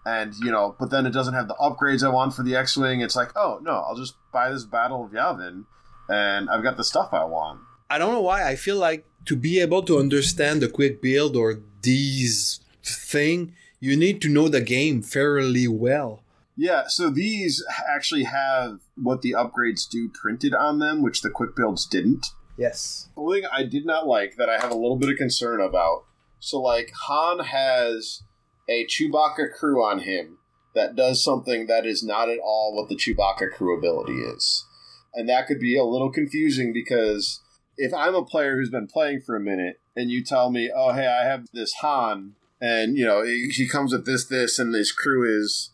[0.05, 3.01] and you know, but then it doesn't have the upgrades I want for the X-wing.
[3.01, 5.65] It's like, oh no, I'll just buy this Battle of Yavin,
[6.09, 7.61] and I've got the stuff I want.
[7.89, 8.47] I don't know why.
[8.47, 13.97] I feel like to be able to understand the quick build or these thing, you
[13.97, 16.23] need to know the game fairly well.
[16.57, 21.57] Yeah, so these actually have what the upgrades do printed on them, which the quick
[21.57, 22.27] builds didn't.
[22.59, 23.09] Yes.
[23.17, 26.05] The thing I did not like that I have a little bit of concern about.
[26.39, 28.23] So, like, Han has
[28.69, 30.39] a Chewbacca crew on him
[30.75, 34.67] that does something that is not at all what the Chewbacca crew ability is.
[35.15, 37.41] And that could be a little confusing because
[37.77, 40.93] if I'm a player who's been playing for a minute and you tell me, oh,
[40.93, 44.75] hey, I have this Han, and, you know, he he comes with this, this, and
[44.75, 45.71] his crew is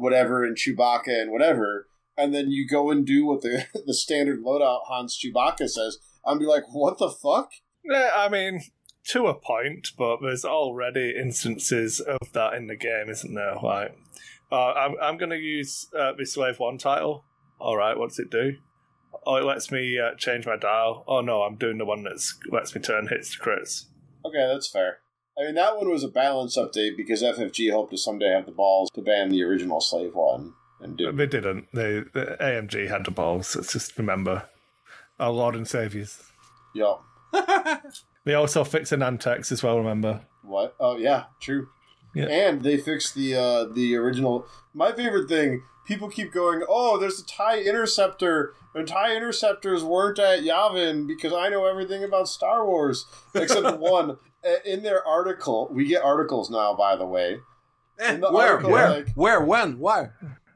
[0.00, 4.42] whatever, and Chewbacca and whatever, and then you go and do what the, the standard
[4.42, 7.50] loadout Han's Chewbacca says, I'd be like, what the fuck?
[7.84, 8.60] Yeah, I mean,
[9.08, 13.56] to a point, but there's already instances of that in the game, isn't there?
[13.62, 13.96] Like,
[14.52, 17.24] uh, I'm, I'm going to use uh, the Slave 1 title.
[17.58, 18.56] All right, what's it do?
[19.26, 21.04] Oh, it lets me uh, change my dial.
[21.06, 23.86] Oh, no, I'm doing the one that lets me turn hits to crits.
[24.24, 24.98] Okay, that's fair.
[25.40, 28.52] I mean, that one was a balance update because FFG hoped to someday have the
[28.52, 31.10] balls to ban the original Slave one and do.
[31.12, 31.68] They didn't.
[31.72, 33.56] They, the AMG had the balls.
[33.56, 34.48] Let's just remember.
[35.18, 36.22] Our Lord and Saviours.
[36.74, 37.04] Yup.
[38.24, 39.78] They also fix Nantex as well.
[39.78, 40.20] Remember?
[40.42, 40.74] What?
[40.78, 41.68] Oh yeah, true.
[42.14, 42.26] Yeah.
[42.26, 44.46] And they fixed the uh, the original.
[44.74, 45.62] My favorite thing.
[45.86, 46.62] People keep going.
[46.68, 52.04] Oh, there's a Tie Interceptor, and Tie Interceptors weren't at Yavin because I know everything
[52.04, 54.18] about Star Wars except one.
[54.44, 56.74] Uh, In their article, we get articles now.
[56.74, 57.38] By the way,
[57.98, 60.08] Eh, the where, article, where, like- where, when, why?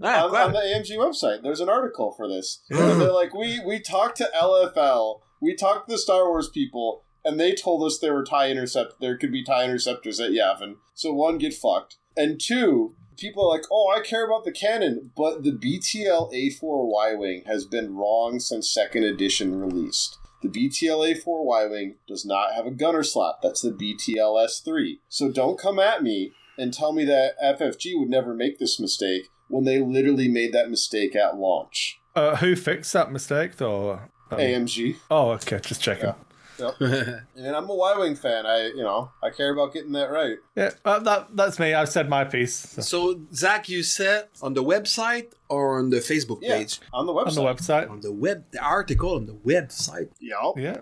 [0.02, 1.42] Ah, on, on the AMG website.
[1.42, 2.62] There's an article for this.
[2.70, 7.04] and they're like, we we talked to LFL, we talked to the Star Wars people,
[7.24, 8.94] and they told us there were tie intercept.
[9.00, 10.76] There could be tie interceptors at Yavin.
[10.94, 12.94] So one, get fucked, and two.
[13.16, 17.44] People are like, oh, I care about the canon, but the BTL A4 Y Wing
[17.46, 20.18] has been wrong since second edition released.
[20.44, 23.40] The BTL A4 Y Wing does not have a gunner slot.
[23.42, 24.98] That's the BTL S3.
[25.08, 29.28] So don't come at me and tell me that FFG would never make this mistake
[29.48, 31.98] when they literally made that mistake at launch.
[32.14, 33.92] Uh, who fixed that mistake though?
[34.30, 34.96] Um, AMG.
[35.10, 35.60] Oh, okay.
[35.60, 36.08] Just checking.
[36.10, 36.14] Yeah.
[36.58, 36.80] Yep.
[37.36, 38.46] and I'm a Y Wing fan.
[38.46, 40.36] I, you know, I care about getting that right.
[40.56, 41.74] Yeah, uh, that that's me.
[41.74, 42.82] I've said my piece so.
[42.82, 46.80] So, Zach, you said on the website or on the Facebook Yeah, page?
[46.92, 47.26] on the website.
[47.28, 47.90] on the website.
[47.90, 50.10] On the web, the article on the website.
[50.20, 50.54] Yep.
[50.56, 50.76] Yeah.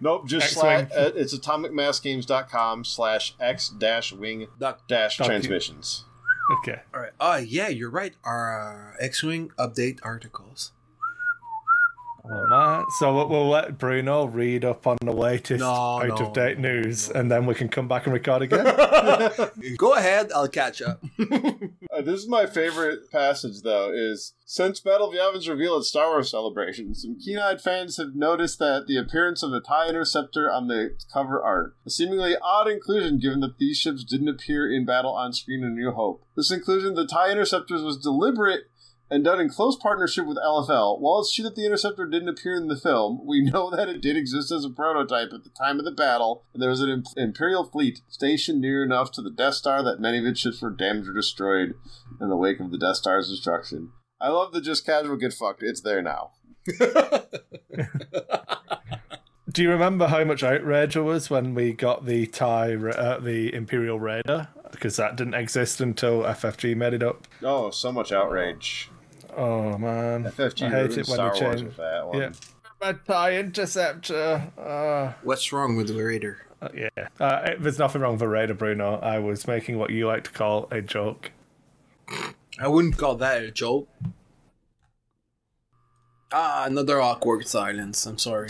[0.00, 0.86] Nope, just X-Wing.
[0.88, 4.46] slash, uh, it's atomicmassgames.com slash x dash wing
[4.88, 6.04] dash transmissions.
[6.58, 6.80] Okay.
[6.94, 7.12] All right.
[7.18, 8.14] Oh, yeah, you're right.
[8.24, 10.70] Our uh, X-wing update articles.
[12.24, 12.84] Well, man.
[12.98, 16.58] So we'll, we'll let Bruno read up on the latest No, out no, of date
[16.58, 18.64] no, news, and then we can come back and record again.
[19.76, 20.30] Go ahead.
[20.34, 21.02] I'll catch up.
[21.92, 26.08] Uh, this is my favorite passage, though, is since Battle of Yavin's reveal at Star
[26.08, 30.68] Wars Celebration, some keen-eyed fans have noticed that the appearance of a TIE Interceptor on
[30.68, 31.76] the cover art.
[31.86, 35.74] A seemingly odd inclusion given that these ships didn't appear in battle on screen in
[35.74, 36.24] New Hope.
[36.34, 38.64] This inclusion of the TIE Interceptors was deliberate
[39.12, 40.98] and done in close partnership with LFL.
[40.98, 44.00] While it's true that the Interceptor didn't appear in the film, we know that it
[44.00, 46.88] did exist as a prototype at the time of the battle, and there was an
[46.88, 50.62] Im- Imperial fleet stationed near enough to the Death Star that many of its ships
[50.62, 51.74] were damaged or destroyed
[52.22, 53.90] in the wake of the Death Star's destruction.
[54.18, 55.62] I love the just casual get fucked.
[55.62, 56.30] It's there now.
[59.50, 63.54] Do you remember how much outrage there was when we got the tie, uh, the
[63.54, 64.48] Imperial Raider?
[64.70, 67.28] Because that didn't exist until FFG made it up.
[67.42, 68.88] Oh, so much outrage.
[69.36, 71.62] Oh man, FFG I hate it when Star they change.
[71.62, 72.18] with that one.
[72.20, 72.30] Yeah,
[72.80, 74.52] my tie interceptor.
[74.58, 76.38] Uh, What's wrong with the Raider?
[76.60, 76.88] uh, yeah,
[77.18, 78.96] uh, it- there's nothing wrong with the Raider Bruno.
[79.00, 81.30] I was making what you like to call a joke.
[82.60, 83.88] I wouldn't call that a joke.
[86.32, 88.06] Ah, another awkward silence.
[88.06, 88.48] I'm sorry.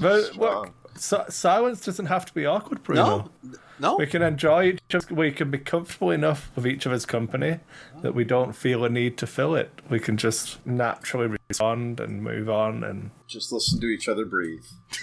[0.00, 3.30] But look, si- silence doesn't have to be awkward, Bruno.
[3.42, 3.96] No, no.
[3.96, 5.14] We can enjoy each other.
[5.14, 7.60] We can be comfortable enough with each other's company
[8.02, 9.82] that we don't feel a need to fill it.
[9.88, 12.84] We can just naturally respond and move on.
[12.84, 14.64] And Just listen to each other breathe.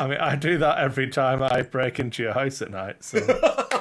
[0.00, 3.04] I mean, I do that every time I break into your house at night.
[3.04, 3.18] So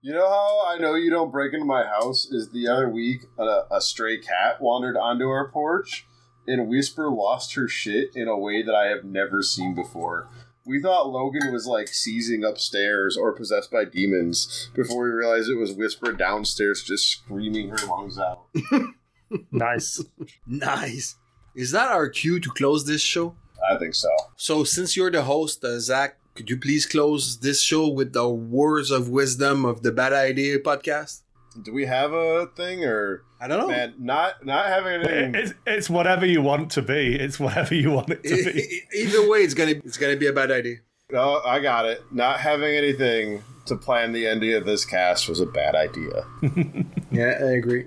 [0.00, 3.22] You know how I know you don't break into my house is the other week
[3.36, 6.06] a, a stray cat wandered onto our porch
[6.46, 10.28] and Whisper lost her shit in a way that I have never seen before.
[10.68, 15.54] We thought Logan was like seizing upstairs or possessed by demons before we realized it
[15.54, 18.42] was Whisper downstairs just screaming her lungs out.
[19.50, 20.04] nice.
[20.46, 21.16] Nice.
[21.54, 23.34] Is that our cue to close this show?
[23.72, 24.10] I think so.
[24.36, 28.28] So, since you're the host, uh, Zach, could you please close this show with the
[28.28, 31.22] words of wisdom of the Bad Idea podcast?
[31.62, 33.68] Do we have a thing or I don't know.
[33.68, 33.94] man?
[33.98, 35.34] Not not having anything.
[35.34, 37.16] It's, it's whatever you want to be.
[37.16, 38.82] It's whatever you want it to be.
[38.94, 40.76] Either way, it's gonna it's gonna be a bad idea.
[41.10, 42.02] No, I got it.
[42.12, 46.24] Not having anything to plan the ending of this cast was a bad idea.
[47.10, 47.86] Yeah, I agree.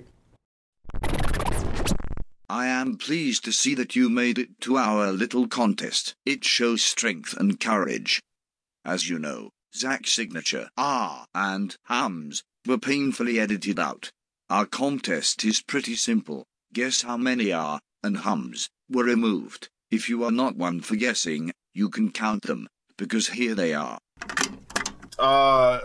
[2.48, 6.16] I am pleased to see that you made it to our little contest.
[6.26, 8.20] It shows strength and courage.
[8.84, 14.10] As you know, Zach's signature, R, and Hams were painfully edited out.
[14.48, 16.44] Our contest is pretty simple.
[16.72, 19.68] Guess how many are and hums were removed.
[19.90, 23.98] If you are not one for guessing, you can count them because here they are.
[25.18, 25.80] Uh,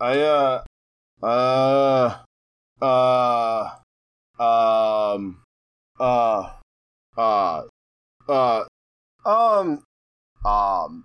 [0.00, 0.62] I uh,
[1.22, 2.18] uh,
[2.80, 3.70] uh,
[4.38, 5.42] um,
[5.98, 6.50] uh,
[7.16, 7.62] uh,
[8.28, 8.64] uh,
[9.24, 9.82] um,
[10.44, 11.04] um,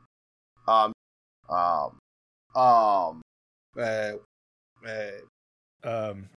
[0.68, 0.94] um, um,
[1.50, 2.00] um,
[2.56, 3.22] um
[3.78, 4.12] uh,
[5.84, 6.30] um,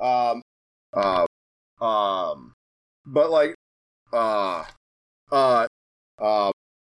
[0.00, 0.42] um
[0.92, 1.26] um
[1.80, 2.52] um
[3.06, 3.54] but like,
[4.12, 4.64] uh,
[5.32, 5.66] uh,
[6.18, 6.52] uh,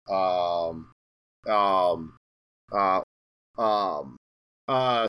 [0.10, 0.92] um,
[1.48, 2.18] um,
[2.72, 3.02] uh,
[3.58, 4.18] um,
[4.68, 5.08] uh,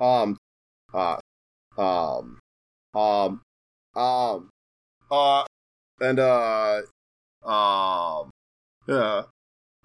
[0.00, 0.36] um,
[0.94, 1.16] uh,
[1.78, 2.40] um,
[2.94, 3.40] um,
[3.94, 4.50] um,
[5.10, 5.44] uh,
[6.00, 6.82] and uh,
[7.44, 8.30] um,
[8.88, 9.22] yeah,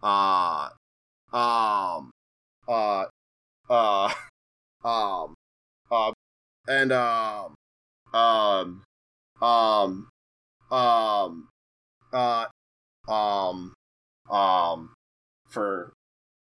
[0.02, 0.70] uh,
[1.34, 2.12] um,
[2.68, 3.06] uh,
[3.70, 4.14] uh,
[4.86, 5.36] um,
[5.92, 6.12] uh,
[6.68, 7.56] and um,
[8.14, 8.84] um,
[9.42, 10.10] um,
[10.72, 11.50] um,
[12.14, 12.46] uh,
[13.10, 13.74] um,
[14.32, 14.94] um,
[15.50, 15.94] for,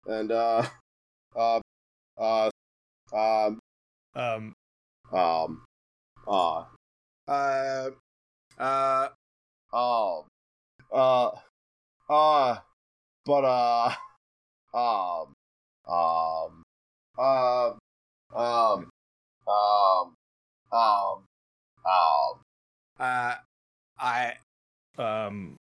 [0.08, 0.66] and uh,
[1.38, 1.60] uh,
[2.20, 2.50] uh,
[3.14, 3.60] um,
[4.16, 4.54] um,
[5.14, 5.64] um,
[6.28, 6.66] uh,
[7.28, 7.90] Uh,
[8.60, 9.08] uh,
[9.74, 10.26] um,
[10.94, 11.32] uh,
[12.10, 12.58] uh,
[13.26, 13.94] but uh,
[14.74, 15.34] um,
[15.88, 16.64] um,
[17.20, 17.80] um,
[18.34, 18.90] um,
[19.48, 20.14] um,
[20.72, 21.24] um,
[21.86, 22.42] um,
[23.00, 23.36] uh,
[24.00, 24.34] I,
[24.98, 25.56] um,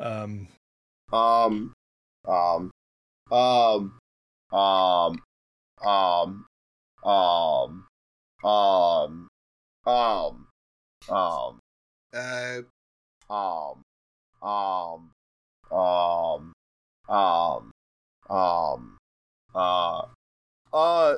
[0.00, 0.48] um,
[1.12, 1.72] um,
[2.26, 2.70] um,
[3.30, 3.98] um,
[4.50, 5.18] um,
[5.82, 6.44] um,
[7.04, 7.88] um,
[8.44, 9.28] um,
[9.86, 10.48] um,
[11.08, 11.60] um,
[12.12, 12.62] uh,
[13.30, 13.82] um,
[14.42, 15.10] um,
[15.70, 16.52] um,
[17.08, 17.72] um,
[18.28, 18.98] um,
[19.54, 20.02] uh,
[20.72, 21.17] uh,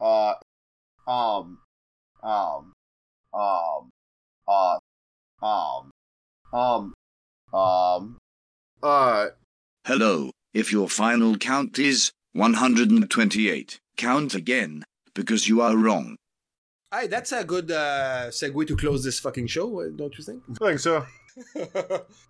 [0.00, 0.34] uh,
[1.06, 1.58] um,
[2.22, 2.72] um,
[3.34, 3.90] um,
[4.48, 4.78] uh,
[5.42, 5.90] um,
[6.52, 6.94] um,
[7.52, 8.18] um,
[8.82, 9.26] uh,
[9.86, 16.16] Hello, if your final count is 128, count again, because you are wrong.
[16.92, 20.42] hey, that's a good uh, segue to close this fucking show, uh, don't you think?
[20.62, 21.06] I think so.